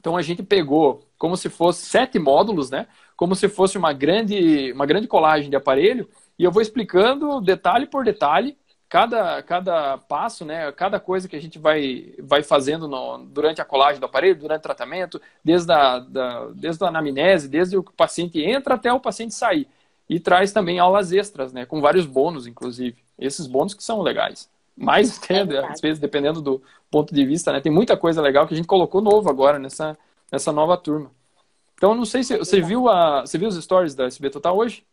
Então 0.00 0.16
a 0.16 0.22
gente 0.22 0.42
pegou 0.42 1.06
como 1.16 1.36
se 1.36 1.48
fosse 1.48 1.86
sete 1.86 2.18
módulos, 2.18 2.68
né? 2.68 2.88
Como 3.16 3.36
se 3.36 3.48
fosse 3.48 3.78
uma 3.78 3.92
grande, 3.92 4.72
uma 4.72 4.84
grande 4.84 5.06
colagem 5.06 5.48
de 5.48 5.54
aparelho, 5.54 6.08
e 6.36 6.42
eu 6.42 6.50
vou 6.50 6.60
explicando 6.60 7.40
detalhe 7.40 7.86
por 7.86 8.04
detalhe 8.04 8.58
cada, 8.88 9.40
cada 9.44 9.96
passo, 9.96 10.44
né? 10.44 10.72
Cada 10.72 10.98
coisa 10.98 11.28
que 11.28 11.36
a 11.36 11.40
gente 11.40 11.56
vai, 11.56 12.12
vai 12.18 12.42
fazendo 12.42 12.88
no, 12.88 13.18
durante 13.18 13.60
a 13.60 13.64
colagem 13.64 14.00
do 14.00 14.06
aparelho, 14.06 14.34
durante 14.40 14.58
o 14.58 14.62
tratamento, 14.62 15.22
desde 15.44 15.70
a, 15.70 16.00
da, 16.00 16.48
desde 16.48 16.82
a 16.82 16.88
anamnese, 16.88 17.48
desde 17.48 17.76
o 17.76 17.84
paciente 17.84 18.42
entra 18.42 18.74
até 18.74 18.92
o 18.92 18.98
paciente 18.98 19.34
sair. 19.34 19.68
E 20.08 20.18
traz 20.18 20.52
também 20.52 20.78
aulas 20.78 21.12
extras, 21.12 21.52
né? 21.52 21.66
Com 21.66 21.80
vários 21.80 22.06
bônus, 22.06 22.46
inclusive. 22.46 22.96
Esses 23.18 23.46
bônus 23.46 23.74
que 23.74 23.84
são 23.84 24.00
legais. 24.00 24.48
Mais 24.76 25.18
até, 25.18 25.40
é 25.40 25.66
às 25.66 25.80
vezes, 25.80 25.98
dependendo 25.98 26.40
do 26.40 26.62
ponto 26.90 27.14
de 27.14 27.24
vista, 27.26 27.52
né? 27.52 27.60
Tem 27.60 27.70
muita 27.70 27.96
coisa 27.96 28.22
legal 28.22 28.46
que 28.46 28.54
a 28.54 28.56
gente 28.56 28.66
colocou 28.66 29.00
novo 29.00 29.28
agora 29.28 29.58
nessa, 29.58 29.98
nessa 30.30 30.52
nova 30.52 30.76
turma. 30.76 31.10
Então, 31.74 31.94
não 31.94 32.04
sei 32.04 32.24
se 32.24 32.36
você 32.36 32.60
viu, 32.60 32.88
a, 32.88 33.20
você 33.20 33.38
viu 33.38 33.48
os 33.48 33.62
stories 33.62 33.94
da 33.94 34.06
SB 34.06 34.30
Total 34.30 34.56
hoje? 34.56 34.84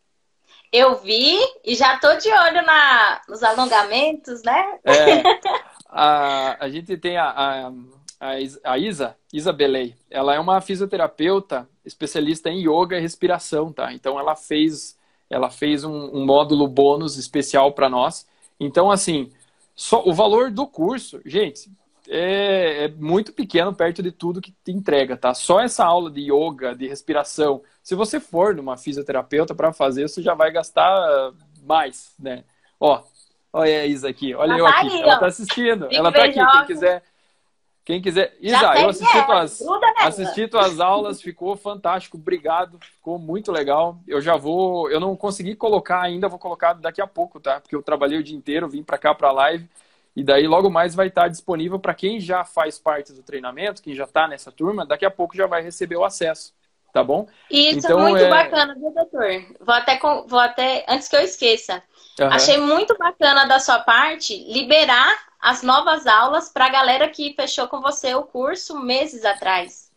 Eu 0.72 0.96
vi 0.96 1.36
e 1.64 1.74
já 1.74 1.98
tô 1.98 2.14
de 2.16 2.28
olho 2.28 2.64
na, 2.64 3.20
nos 3.28 3.42
alongamentos, 3.42 4.42
né? 4.42 4.78
É, 4.84 5.22
a, 5.88 6.64
a 6.64 6.68
gente 6.68 6.96
tem 6.96 7.16
a, 7.16 7.72
a, 8.20 8.38
a 8.64 8.78
Isa, 8.78 9.16
Isa 9.32 9.52
Belei. 9.52 9.94
Ela 10.10 10.34
é 10.34 10.40
uma 10.40 10.60
fisioterapeuta 10.60 11.68
especialista 11.84 12.50
em 12.50 12.60
yoga 12.60 12.96
e 12.96 13.00
respiração, 13.00 13.72
tá? 13.72 13.92
Então 13.92 14.18
ela 14.18 14.34
fez, 14.34 14.95
ela 15.28 15.50
fez 15.50 15.84
um, 15.84 16.16
um 16.16 16.24
módulo 16.24 16.68
bônus 16.68 17.16
especial 17.16 17.72
para 17.72 17.88
nós. 17.88 18.26
Então, 18.58 18.90
assim, 18.90 19.30
só 19.74 20.02
o 20.06 20.14
valor 20.14 20.50
do 20.50 20.66
curso, 20.66 21.20
gente, 21.24 21.70
é, 22.08 22.84
é, 22.84 22.88
muito 22.88 23.32
pequeno 23.32 23.74
perto 23.74 24.02
de 24.02 24.12
tudo 24.12 24.40
que 24.40 24.54
te 24.64 24.72
entrega, 24.72 25.16
tá? 25.16 25.34
Só 25.34 25.60
essa 25.60 25.84
aula 25.84 26.10
de 26.10 26.32
yoga, 26.32 26.74
de 26.74 26.86
respiração, 26.86 27.62
se 27.82 27.94
você 27.94 28.20
for 28.20 28.54
numa 28.54 28.76
fisioterapeuta 28.76 29.54
para 29.54 29.72
fazer, 29.72 30.08
você 30.08 30.22
já 30.22 30.34
vai 30.34 30.50
gastar 30.50 31.32
mais, 31.64 32.14
né? 32.18 32.44
Ó, 32.78 33.02
olha 33.52 33.80
a 33.80 33.86
Isa 33.86 34.08
aqui, 34.08 34.34
olha 34.34 34.52
ela 34.52 34.58
eu 34.58 34.64
tá 34.64 34.80
aqui, 34.80 34.92
aí, 34.92 35.00
ela 35.00 35.18
tá 35.18 35.26
assistindo, 35.26 35.88
ela 35.90 36.12
tá 36.12 36.24
aqui, 36.24 36.34
quem 36.34 36.66
quiser... 36.66 37.02
Quem 37.86 38.02
quiser. 38.02 38.36
Isa, 38.40 38.74
eu 38.80 38.88
assisti 38.88 39.26
tuas, 39.26 39.62
assisti 39.98 40.48
tuas 40.48 40.80
aulas, 40.80 41.22
ficou 41.22 41.56
fantástico, 41.56 42.16
obrigado, 42.16 42.80
ficou 42.80 43.16
muito 43.16 43.52
legal. 43.52 44.00
Eu 44.08 44.20
já 44.20 44.36
vou, 44.36 44.90
eu 44.90 44.98
não 44.98 45.16
consegui 45.16 45.54
colocar 45.54 46.02
ainda, 46.02 46.28
vou 46.28 46.36
colocar 46.36 46.72
daqui 46.72 47.00
a 47.00 47.06
pouco, 47.06 47.38
tá? 47.38 47.60
Porque 47.60 47.76
eu 47.76 47.82
trabalhei 47.84 48.18
o 48.18 48.24
dia 48.24 48.36
inteiro, 48.36 48.68
vim 48.68 48.82
para 48.82 48.98
cá 48.98 49.14
para 49.14 49.30
live. 49.30 49.68
E 50.16 50.24
daí 50.24 50.48
logo 50.48 50.68
mais 50.68 50.96
vai 50.96 51.06
estar 51.06 51.28
disponível 51.28 51.78
para 51.78 51.94
quem 51.94 52.18
já 52.18 52.44
faz 52.44 52.76
parte 52.76 53.12
do 53.12 53.22
treinamento, 53.22 53.80
quem 53.80 53.94
já 53.94 54.02
está 54.02 54.26
nessa 54.26 54.50
turma, 54.50 54.84
daqui 54.84 55.04
a 55.04 55.10
pouco 55.10 55.36
já 55.36 55.46
vai 55.46 55.62
receber 55.62 55.94
o 55.94 56.04
acesso, 56.04 56.52
tá 56.92 57.04
bom? 57.04 57.28
Isso 57.48 57.86
então, 57.86 58.00
muito 58.00 58.18
é... 58.18 58.28
bacana, 58.28 58.74
viu, 58.74 58.90
doutor? 58.90 59.28
Vou 59.60 59.74
até, 59.74 60.00
vou 60.26 60.40
até, 60.40 60.84
antes 60.88 61.06
que 61.06 61.14
eu 61.14 61.20
esqueça, 61.20 61.80
uhum. 62.18 62.26
achei 62.32 62.58
muito 62.58 62.98
bacana 62.98 63.44
da 63.44 63.60
sua 63.60 63.78
parte 63.78 64.36
liberar 64.52 65.14
as 65.40 65.62
novas 65.62 66.06
aulas 66.06 66.48
para 66.48 66.66
a 66.66 66.70
galera 66.70 67.08
que 67.08 67.34
fechou 67.34 67.68
com 67.68 67.80
você 67.80 68.14
o 68.14 68.22
curso 68.22 68.80
meses 68.80 69.24
atrás. 69.24 69.90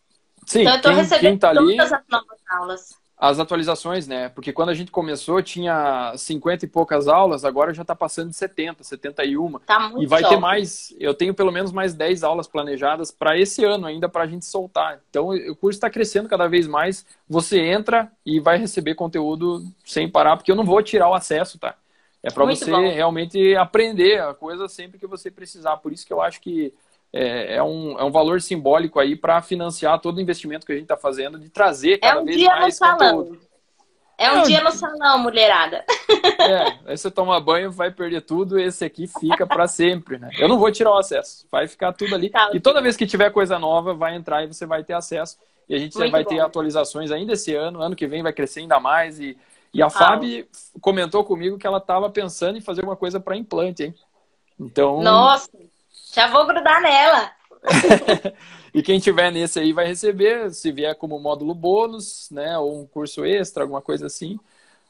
Sim, 0.46 0.60
então 0.60 0.72
eu 0.72 0.76
estou 0.76 0.92
recebendo 0.92 1.38
tá 1.38 1.52
todas 1.54 1.68
ali... 1.68 1.80
as 1.80 2.02
novas 2.08 2.38
aulas 2.50 3.00
as 3.20 3.38
atualizações, 3.38 4.08
né? 4.08 4.30
Porque 4.30 4.50
quando 4.50 4.70
a 4.70 4.74
gente 4.74 4.90
começou 4.90 5.42
tinha 5.42 6.14
50 6.16 6.64
e 6.64 6.68
poucas 6.68 7.06
aulas, 7.06 7.44
agora 7.44 7.74
já 7.74 7.82
está 7.82 7.94
passando 7.94 8.30
de 8.30 8.36
70, 8.36 8.82
71. 8.82 9.58
Tá 9.58 9.78
muito 9.78 10.02
e 10.02 10.06
vai 10.06 10.22
jovem. 10.22 10.38
ter 10.38 10.40
mais, 10.40 10.96
eu 10.98 11.12
tenho 11.12 11.34
pelo 11.34 11.52
menos 11.52 11.70
mais 11.70 11.92
10 11.92 12.24
aulas 12.24 12.48
planejadas 12.48 13.10
para 13.10 13.38
esse 13.38 13.62
ano 13.62 13.86
ainda 13.86 14.08
para 14.08 14.24
a 14.24 14.26
gente 14.26 14.46
soltar. 14.46 15.00
Então 15.10 15.28
o 15.28 15.54
curso 15.54 15.76
está 15.76 15.90
crescendo 15.90 16.30
cada 16.30 16.48
vez 16.48 16.66
mais. 16.66 17.04
Você 17.28 17.60
entra 17.60 18.10
e 18.24 18.40
vai 18.40 18.56
receber 18.56 18.94
conteúdo 18.94 19.62
sem 19.84 20.10
parar, 20.10 20.38
porque 20.38 20.50
eu 20.50 20.56
não 20.56 20.64
vou 20.64 20.82
tirar 20.82 21.10
o 21.10 21.14
acesso, 21.14 21.58
tá? 21.58 21.74
É 22.22 22.30
para 22.30 22.44
você 22.44 22.70
bom. 22.70 22.80
realmente 22.80 23.56
aprender 23.56 24.20
a 24.20 24.34
coisa 24.34 24.68
sempre 24.68 24.98
que 24.98 25.06
você 25.06 25.30
precisar. 25.30 25.78
Por 25.78 25.92
isso 25.92 26.06
que 26.06 26.12
eu 26.12 26.20
acho 26.20 26.40
que 26.40 26.74
é, 27.12 27.56
é, 27.56 27.62
um, 27.62 27.98
é 27.98 28.04
um 28.04 28.10
valor 28.10 28.40
simbólico 28.40 29.00
aí 29.00 29.16
para 29.16 29.40
financiar 29.40 30.00
todo 30.00 30.18
o 30.18 30.20
investimento 30.20 30.66
que 30.66 30.72
a 30.72 30.74
gente 30.74 30.84
está 30.84 30.96
fazendo 30.96 31.38
de 31.38 31.48
trazer 31.48 31.98
cada 31.98 32.18
é 32.18 32.22
um 32.22 32.24
vez 32.24 32.36
dia 32.36 32.50
mais 32.50 32.78
no 32.78 32.86
conteúdo. 32.88 33.24
Salão. 33.24 33.50
É 34.18 34.30
um 34.32 34.40
é, 34.40 34.42
dia 34.42 34.62
no 34.62 34.70
salão, 34.70 35.18
mulherada. 35.18 35.84
É, 36.40 36.78
aí 36.86 36.96
você 36.96 37.10
toma 37.10 37.38
banho, 37.38 37.70
vai 37.70 37.90
perder 37.90 38.22
tudo, 38.22 38.58
esse 38.58 38.82
aqui 38.84 39.06
fica 39.06 39.46
para 39.46 39.68
sempre, 39.68 40.18
né? 40.18 40.30
Eu 40.38 40.48
não 40.48 40.58
vou 40.58 40.72
tirar 40.72 40.90
o 40.90 40.98
acesso, 40.98 41.46
vai 41.50 41.68
ficar 41.68 41.92
tudo 41.92 42.14
ali. 42.14 42.30
Tá, 42.30 42.50
e 42.52 42.58
toda 42.58 42.80
vez 42.80 42.96
que 42.96 43.06
tiver 43.06 43.30
coisa 43.30 43.58
nova, 43.58 43.94
vai 43.94 44.16
entrar 44.16 44.42
e 44.42 44.46
você 44.46 44.64
vai 44.64 44.82
ter 44.82 44.94
acesso. 44.94 45.38
E 45.68 45.74
a 45.74 45.78
gente 45.78 45.96
vai 45.96 46.24
bom. 46.24 46.30
ter 46.30 46.40
atualizações 46.40 47.10
ainda 47.10 47.34
esse 47.34 47.54
ano, 47.54 47.80
ano 47.80 47.94
que 47.94 48.06
vem 48.06 48.22
vai 48.22 48.32
crescer 48.32 48.60
ainda 48.60 48.80
mais. 48.80 49.20
E, 49.20 49.36
e 49.72 49.82
a 49.82 49.86
ah. 49.86 49.90
Fábio 49.90 50.46
comentou 50.80 51.24
comigo 51.24 51.58
que 51.58 51.66
ela 51.66 51.78
estava 51.78 52.10
pensando 52.10 52.58
em 52.58 52.60
fazer 52.60 52.84
uma 52.84 52.96
coisa 52.96 53.20
para 53.20 53.36
implante, 53.36 53.84
hein? 53.84 53.94
Então. 54.58 55.02
Nossa! 55.02 55.50
Já 56.12 56.28
vou 56.28 56.46
grudar 56.46 56.82
nela. 56.82 57.30
e 58.74 58.82
quem 58.82 58.98
tiver 58.98 59.30
nesse 59.30 59.60
aí 59.60 59.72
vai 59.72 59.86
receber, 59.86 60.50
se 60.52 60.72
vier 60.72 60.94
como 60.96 61.20
módulo 61.20 61.54
bônus, 61.54 62.28
né, 62.30 62.58
ou 62.58 62.80
um 62.80 62.86
curso 62.86 63.24
extra, 63.24 63.62
alguma 63.62 63.82
coisa 63.82 64.06
assim, 64.06 64.38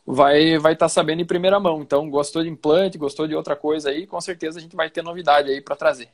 vai 0.07 0.57
vai 0.59 0.73
estar 0.73 0.87
tá 0.87 0.89
sabendo 0.89 1.21
em 1.21 1.27
primeira 1.27 1.61
mão. 1.61 1.83
Então, 1.83 2.09
gostou 2.09 2.43
de 2.43 2.49
implante, 2.49 2.97
gostou 2.97 3.27
de 3.27 3.35
outra 3.35 3.55
coisa 3.55 3.91
aí, 3.91 4.07
com 4.07 4.21
certeza 4.21 4.59
a 4.59 4.63
gente 4.63 4.77
vai 4.77 4.89
ter 4.89 5.03
novidade 5.03 5.51
aí 5.51 5.61
para 5.61 5.77
trazer. 5.77 6.09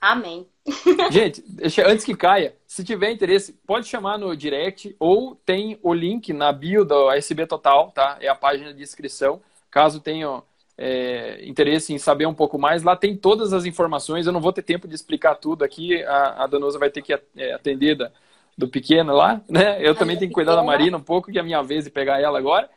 Amém. 0.00 0.46
gente, 1.10 1.44
antes 1.84 2.04
que 2.04 2.14
caia, 2.14 2.54
se 2.66 2.82
tiver 2.82 3.10
interesse, 3.10 3.52
pode 3.66 3.86
chamar 3.86 4.18
no 4.18 4.36
direct 4.36 4.94
ou 4.98 5.34
tem 5.34 5.78
o 5.82 5.94
link 5.94 6.32
na 6.32 6.52
bio 6.52 6.84
do 6.84 7.10
SB 7.12 7.46
Total, 7.46 7.90
tá? 7.90 8.18
É 8.20 8.28
a 8.28 8.34
página 8.34 8.72
de 8.74 8.82
inscrição. 8.82 9.40
Caso 9.70 10.00
tenha 10.00 10.42
é, 10.76 11.46
interesse 11.46 11.92
em 11.92 11.98
saber 11.98 12.26
um 12.26 12.34
pouco 12.34 12.58
mais, 12.58 12.82
lá 12.82 12.96
tem 12.96 13.16
todas 13.16 13.52
as 13.52 13.64
informações. 13.64 14.26
Eu 14.26 14.32
não 14.32 14.40
vou 14.40 14.52
ter 14.52 14.62
tempo 14.62 14.88
de 14.88 14.94
explicar 14.94 15.36
tudo 15.36 15.64
aqui. 15.64 16.02
A, 16.04 16.44
a 16.44 16.46
Danosa 16.46 16.78
vai 16.78 16.90
ter 16.90 17.02
que 17.02 17.12
é, 17.12 17.52
atender 17.54 17.96
da, 17.96 18.10
do 18.58 18.68
pequeno 18.68 19.14
lá, 19.14 19.40
né? 19.48 19.78
Eu 19.80 19.94
também 19.94 20.16
tenho 20.16 20.30
que 20.30 20.34
cuidar 20.34 20.56
da 20.56 20.62
Marina 20.62 20.96
um 20.96 21.02
pouco, 21.02 21.30
que 21.30 21.38
é 21.38 21.40
a 21.40 21.44
minha 21.44 21.62
vez 21.62 21.84
de 21.84 21.90
pegar 21.90 22.20
ela 22.20 22.38
agora. 22.38 22.68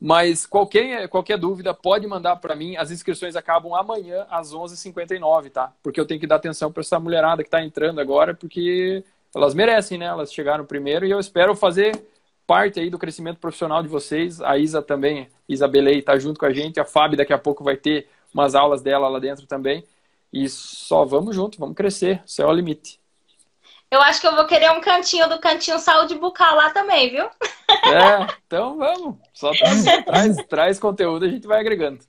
Mas 0.00 0.44
qualquer, 0.44 1.08
qualquer 1.08 1.38
dúvida 1.38 1.72
pode 1.72 2.06
mandar 2.06 2.36
para 2.36 2.54
mim. 2.54 2.76
As 2.76 2.90
inscrições 2.90 3.34
acabam 3.34 3.74
amanhã 3.74 4.26
às 4.30 4.52
11h59, 4.52 5.50
tá? 5.50 5.72
Porque 5.82 5.98
eu 5.98 6.06
tenho 6.06 6.20
que 6.20 6.26
dar 6.26 6.36
atenção 6.36 6.70
para 6.70 6.82
essa 6.82 7.00
mulherada 7.00 7.42
que 7.42 7.48
está 7.48 7.64
entrando 7.64 8.00
agora, 8.00 8.34
porque 8.34 9.02
elas 9.34 9.54
merecem, 9.54 9.98
né? 9.98 10.06
Elas 10.06 10.32
chegaram 10.32 10.66
primeiro 10.66 11.06
e 11.06 11.10
eu 11.10 11.18
espero 11.18 11.54
fazer 11.56 12.06
parte 12.46 12.78
aí 12.78 12.90
do 12.90 12.98
crescimento 12.98 13.38
profissional 13.38 13.82
de 13.82 13.88
vocês. 13.88 14.40
A 14.42 14.58
Isa 14.58 14.82
também, 14.82 15.28
Isa 15.48 15.66
Belei, 15.66 15.98
está 15.98 16.18
junto 16.18 16.38
com 16.38 16.46
a 16.46 16.52
gente. 16.52 16.78
A 16.78 16.84
Fábio 16.84 17.16
daqui 17.16 17.32
a 17.32 17.38
pouco 17.38 17.64
vai 17.64 17.76
ter 17.76 18.08
umas 18.32 18.54
aulas 18.54 18.82
dela 18.82 19.08
lá 19.08 19.18
dentro 19.18 19.46
também. 19.46 19.82
E 20.32 20.48
só 20.48 21.04
vamos 21.04 21.34
junto, 21.34 21.58
vamos 21.58 21.74
crescer. 21.74 22.22
Céu 22.26 22.48
é 22.48 22.52
o 22.52 22.54
limite. 22.54 23.00
Eu 23.96 24.02
acho 24.02 24.20
que 24.20 24.26
eu 24.26 24.36
vou 24.36 24.46
querer 24.46 24.70
um 24.72 24.80
cantinho 24.80 25.26
do 25.26 25.38
cantinho 25.38 25.78
saúde 25.78 26.14
bucal 26.16 26.54
lá 26.54 26.68
também, 26.68 27.10
viu? 27.10 27.24
É, 27.24 28.26
então 28.46 28.76
vamos. 28.76 29.16
Só 29.32 29.50
traz, 29.52 29.84
traz, 30.04 30.36
traz 30.48 30.78
conteúdo, 30.78 31.24
a 31.24 31.28
gente 31.28 31.46
vai 31.46 31.60
agregando. 31.60 32.00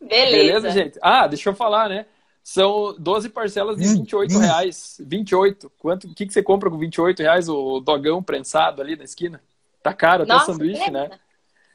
Beleza. 0.00 0.36
Beleza, 0.36 0.70
gente? 0.70 0.98
Ah, 1.02 1.26
deixa 1.26 1.48
eu 1.50 1.54
falar, 1.54 1.88
né? 1.88 2.06
São 2.44 2.94
12 2.96 3.30
parcelas 3.30 3.76
de 3.76 3.88
28 3.88 4.38
reais. 4.38 5.00
28. 5.00 5.72
Quanto, 5.78 6.06
o 6.06 6.14
que, 6.14 6.26
que 6.26 6.32
você 6.32 6.44
compra 6.44 6.70
com 6.70 6.78
28 6.78 7.20
reais? 7.20 7.48
O 7.48 7.80
dogão 7.80 8.22
prensado 8.22 8.80
ali 8.80 8.94
na 8.94 9.02
esquina? 9.02 9.42
Tá 9.82 9.92
caro 9.92 10.22
até 10.22 10.32
Nossa, 10.32 10.52
sanduíche, 10.52 10.90
né? 10.92 11.10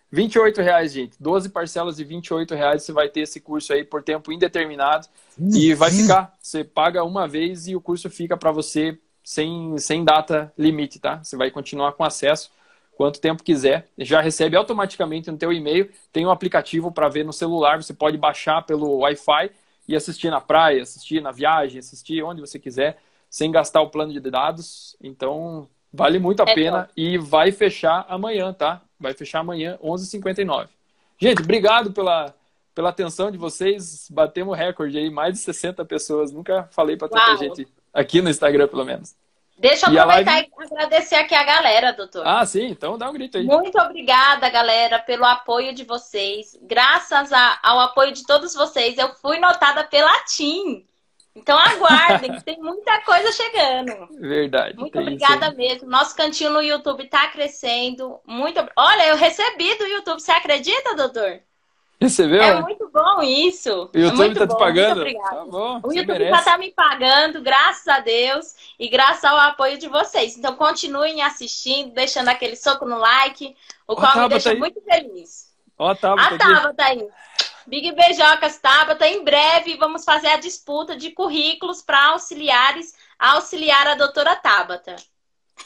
28 0.09 0.61
reais, 0.61 0.93
gente. 0.93 1.17
12 1.19 1.49
parcelas 1.49 1.97
de 1.97 2.05
28 2.05 2.55
reais. 2.55 2.83
Você 2.83 2.93
vai 2.93 3.09
ter 3.09 3.21
esse 3.21 3.41
curso 3.41 3.73
aí 3.73 3.83
por 3.83 4.01
tempo 4.01 4.31
indeterminado. 4.31 5.07
E 5.37 5.73
vai 5.73 5.91
ficar. 5.91 6.37
Você 6.39 6.63
paga 6.63 7.03
uma 7.03 7.27
vez 7.27 7.67
e 7.67 7.75
o 7.75 7.81
curso 7.81 8.09
fica 8.09 8.37
para 8.37 8.51
você 8.53 8.97
sem, 9.23 9.77
sem 9.77 10.03
data 10.03 10.51
limite, 10.57 10.99
tá? 10.99 11.23
Você 11.23 11.35
vai 11.35 11.51
continuar 11.51 11.93
com 11.93 12.03
acesso 12.03 12.51
quanto 12.95 13.19
tempo 13.19 13.43
quiser. 13.43 13.87
Já 13.97 14.21
recebe 14.21 14.55
automaticamente 14.55 15.31
no 15.31 15.37
teu 15.37 15.51
e-mail. 15.51 15.89
Tem 16.11 16.25
um 16.25 16.31
aplicativo 16.31 16.91
para 16.91 17.09
ver 17.09 17.25
no 17.25 17.33
celular. 17.33 17.81
Você 17.81 17.93
pode 17.93 18.17
baixar 18.17 18.61
pelo 18.63 18.99
Wi-Fi 18.99 19.51
e 19.87 19.95
assistir 19.95 20.29
na 20.29 20.39
praia, 20.39 20.83
assistir 20.83 21.21
na 21.21 21.31
viagem, 21.31 21.79
assistir 21.79 22.21
onde 22.23 22.41
você 22.41 22.59
quiser, 22.59 22.99
sem 23.29 23.51
gastar 23.51 23.81
o 23.81 23.89
plano 23.89 24.13
de 24.13 24.19
dados. 24.19 24.95
Então, 25.01 25.67
Vale 25.93 26.19
muito 26.19 26.41
a 26.41 26.49
é 26.49 26.55
pena 26.55 26.81
bom. 26.83 26.87
e 26.95 27.17
vai 27.17 27.51
fechar 27.51 28.05
amanhã, 28.07 28.53
tá? 28.53 28.81
Vai 28.99 29.13
fechar 29.13 29.39
amanhã, 29.39 29.77
11h59. 29.83 30.69
Gente, 31.17 31.41
obrigado 31.41 31.91
pela, 31.91 32.33
pela 32.73 32.89
atenção 32.89 33.29
de 33.29 33.37
vocês. 33.37 34.07
Batemos 34.09 34.57
recorde 34.57 34.97
aí, 34.97 35.09
mais 35.09 35.33
de 35.33 35.39
60 35.39 35.83
pessoas. 35.85 36.31
Nunca 36.31 36.69
falei 36.71 36.95
para 36.95 37.09
tanta 37.09 37.35
gente 37.35 37.67
aqui 37.93 38.21
no 38.21 38.29
Instagram, 38.29 38.67
pelo 38.67 38.85
menos. 38.85 39.15
Deixa 39.61 39.87
eu 39.87 39.93
e 39.93 39.99
aproveitar 39.99 40.31
live... 40.31 40.49
e 40.59 40.63
agradecer 40.63 41.15
aqui 41.15 41.35
a 41.35 41.43
galera, 41.43 41.93
doutor. 41.93 42.25
Ah, 42.25 42.43
sim, 42.45 42.65
então 42.65 42.97
dá 42.97 43.07
um 43.07 43.13
grito 43.13 43.37
aí. 43.37 43.45
Muito 43.45 43.77
obrigada, 43.77 44.49
galera, 44.49 44.97
pelo 44.97 45.23
apoio 45.23 45.71
de 45.71 45.83
vocês. 45.83 46.57
Graças 46.63 47.31
a, 47.31 47.59
ao 47.61 47.79
apoio 47.79 48.11
de 48.11 48.25
todos 48.25 48.55
vocês, 48.55 48.97
eu 48.97 49.13
fui 49.15 49.37
notada 49.39 49.83
pela 49.83 50.11
TIM. 50.23 50.83
Então 51.35 51.57
aguardem, 51.57 52.39
tem 52.41 52.59
muita 52.59 53.01
coisa 53.01 53.31
chegando. 53.31 54.07
Verdade. 54.19 54.77
Muito 54.77 54.99
obrigada 54.99 55.51
mesmo. 55.51 55.87
Nosso 55.87 56.15
cantinho 56.15 56.49
no 56.49 56.63
YouTube 56.63 57.03
está 57.03 57.27
crescendo. 57.27 58.19
Muito. 58.25 58.59
Olha, 58.75 59.09
eu 59.09 59.15
recebi 59.15 59.75
do 59.77 59.85
YouTube. 59.85 60.19
Você 60.19 60.31
acredita, 60.31 60.95
doutor? 60.95 61.39
Recebeu? 62.01 62.41
É 62.41 62.61
muito 62.61 62.89
bom 62.91 63.21
isso. 63.21 63.89
O 63.93 63.97
YouTube 63.97 64.31
está 64.31 64.47
te 64.47 64.57
pagando? 64.57 65.05
Tá 65.13 65.45
bom, 65.45 65.81
o 65.83 65.93
YouTube 65.93 66.29
já 66.29 66.39
está 66.39 66.57
me 66.57 66.71
pagando, 66.71 67.41
graças 67.43 67.87
a 67.87 67.99
Deus, 67.99 68.55
e 68.79 68.89
graças 68.89 69.23
ao 69.23 69.37
apoio 69.37 69.77
de 69.77 69.87
vocês. 69.87 70.35
Então 70.35 70.55
continuem 70.55 71.21
assistindo, 71.21 71.93
deixando 71.93 72.29
aquele 72.29 72.55
soco 72.55 72.85
no 72.85 72.97
like, 72.97 73.55
o 73.87 73.95
qual 73.95 74.17
me 74.17 74.29
deixa 74.29 74.55
muito 74.55 74.81
feliz. 74.81 75.51
Ó, 75.77 75.89
a 75.89 75.95
Tabata, 75.95 76.35
a 76.35 76.37
Tabata 76.39 76.83
aí. 76.85 77.07
Big 77.67 77.91
Beijocas 77.91 78.57
Tabata, 78.57 79.07
em 79.07 79.23
breve 79.23 79.77
vamos 79.77 80.03
fazer 80.03 80.29
a 80.29 80.37
disputa 80.37 80.95
de 80.95 81.11
currículos 81.11 81.83
para 81.83 82.07
auxiliares 82.09 82.95
auxiliar 83.19 83.87
a 83.87 83.93
doutora 83.93 84.35
Tabata. 84.35 84.95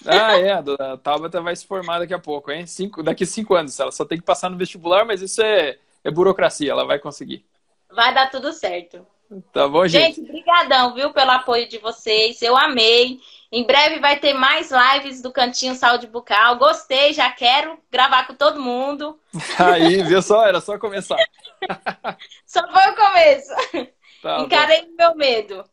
Ah, 0.05 0.35
é. 0.37 0.51
A 0.51 0.97
Tabata 0.97 1.39
vai 1.39 1.55
se 1.55 1.65
formar 1.65 1.99
daqui 1.99 2.13
a 2.13 2.19
pouco, 2.19 2.51
hein? 2.51 2.67
Cinco, 2.67 3.01
daqui 3.01 3.25
cinco 3.25 3.55
anos. 3.55 3.79
Ela 3.79 3.93
só 3.93 4.03
tem 4.03 4.17
que 4.17 4.25
passar 4.25 4.49
no 4.49 4.57
vestibular, 4.57 5.05
mas 5.05 5.21
isso 5.21 5.41
é, 5.41 5.77
é 6.05 6.11
burocracia. 6.11 6.71
Ela 6.71 6.85
vai 6.85 6.99
conseguir. 6.99 7.45
Vai 7.91 8.13
dar 8.13 8.29
tudo 8.29 8.53
certo. 8.53 9.05
Tá 9.51 9.67
bom, 9.67 9.87
gente? 9.87 10.17
Gente, 10.17 10.27
brigadão, 10.31 10.93
viu, 10.93 11.11
pelo 11.11 11.31
apoio 11.31 11.67
de 11.67 11.79
vocês. 11.79 12.41
Eu 12.41 12.55
amei. 12.55 13.19
Em 13.51 13.65
breve 13.65 13.99
vai 13.99 14.19
ter 14.19 14.33
mais 14.33 14.69
lives 14.71 15.21
do 15.21 15.31
Cantinho 15.31 15.75
Saúde 15.75 16.05
Bucal. 16.07 16.57
Gostei, 16.57 17.11
já 17.11 17.31
quero 17.31 17.79
gravar 17.91 18.27
com 18.27 18.35
todo 18.35 18.61
mundo. 18.61 19.19
Aí, 19.57 20.03
viu 20.03 20.21
só? 20.21 20.45
Era 20.45 20.61
só 20.61 20.77
começar. 20.77 21.17
só 22.45 22.61
foi 22.71 22.91
o 22.91 22.95
começo. 22.95 23.89
Tá 24.21 24.41
Encarei 24.41 24.81
o 24.83 24.95
meu 24.95 25.15
medo. 25.15 25.63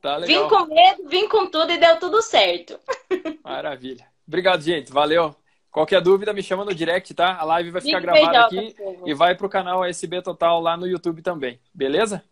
Tá 0.00 0.16
legal. 0.16 0.42
Vim 0.42 0.48
com 0.48 0.74
medo, 0.74 1.08
vim 1.08 1.28
com 1.28 1.46
tudo 1.46 1.72
e 1.72 1.78
deu 1.78 1.98
tudo 1.98 2.22
certo. 2.22 2.78
Maravilha. 3.44 4.06
Obrigado, 4.26 4.62
gente. 4.62 4.90
Valeu. 4.90 5.34
Qualquer 5.72 6.02
dúvida, 6.02 6.34
me 6.34 6.42
chama 6.42 6.66
no 6.66 6.74
direct, 6.74 7.14
tá? 7.14 7.34
A 7.38 7.44
live 7.44 7.70
vai 7.70 7.80
ficar 7.80 8.00
gravada 8.00 8.44
aqui 8.44 8.76
e 9.06 9.14
vai 9.14 9.34
pro 9.34 9.48
canal 9.48 9.82
SB 9.82 10.20
Total 10.20 10.60
lá 10.60 10.76
no 10.76 10.86
YouTube 10.86 11.22
também. 11.22 11.58
Beleza? 11.72 12.22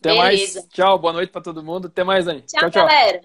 Até 0.00 0.14
Beleza. 0.14 0.60
mais. 0.60 0.68
Tchau, 0.70 0.98
boa 0.98 1.12
noite 1.12 1.30
para 1.30 1.42
todo 1.42 1.62
mundo. 1.62 1.88
Até 1.88 2.02
mais, 2.02 2.24
Dani. 2.24 2.40
Tchau, 2.40 2.70
tchau. 2.70 2.86
galera. 2.86 3.20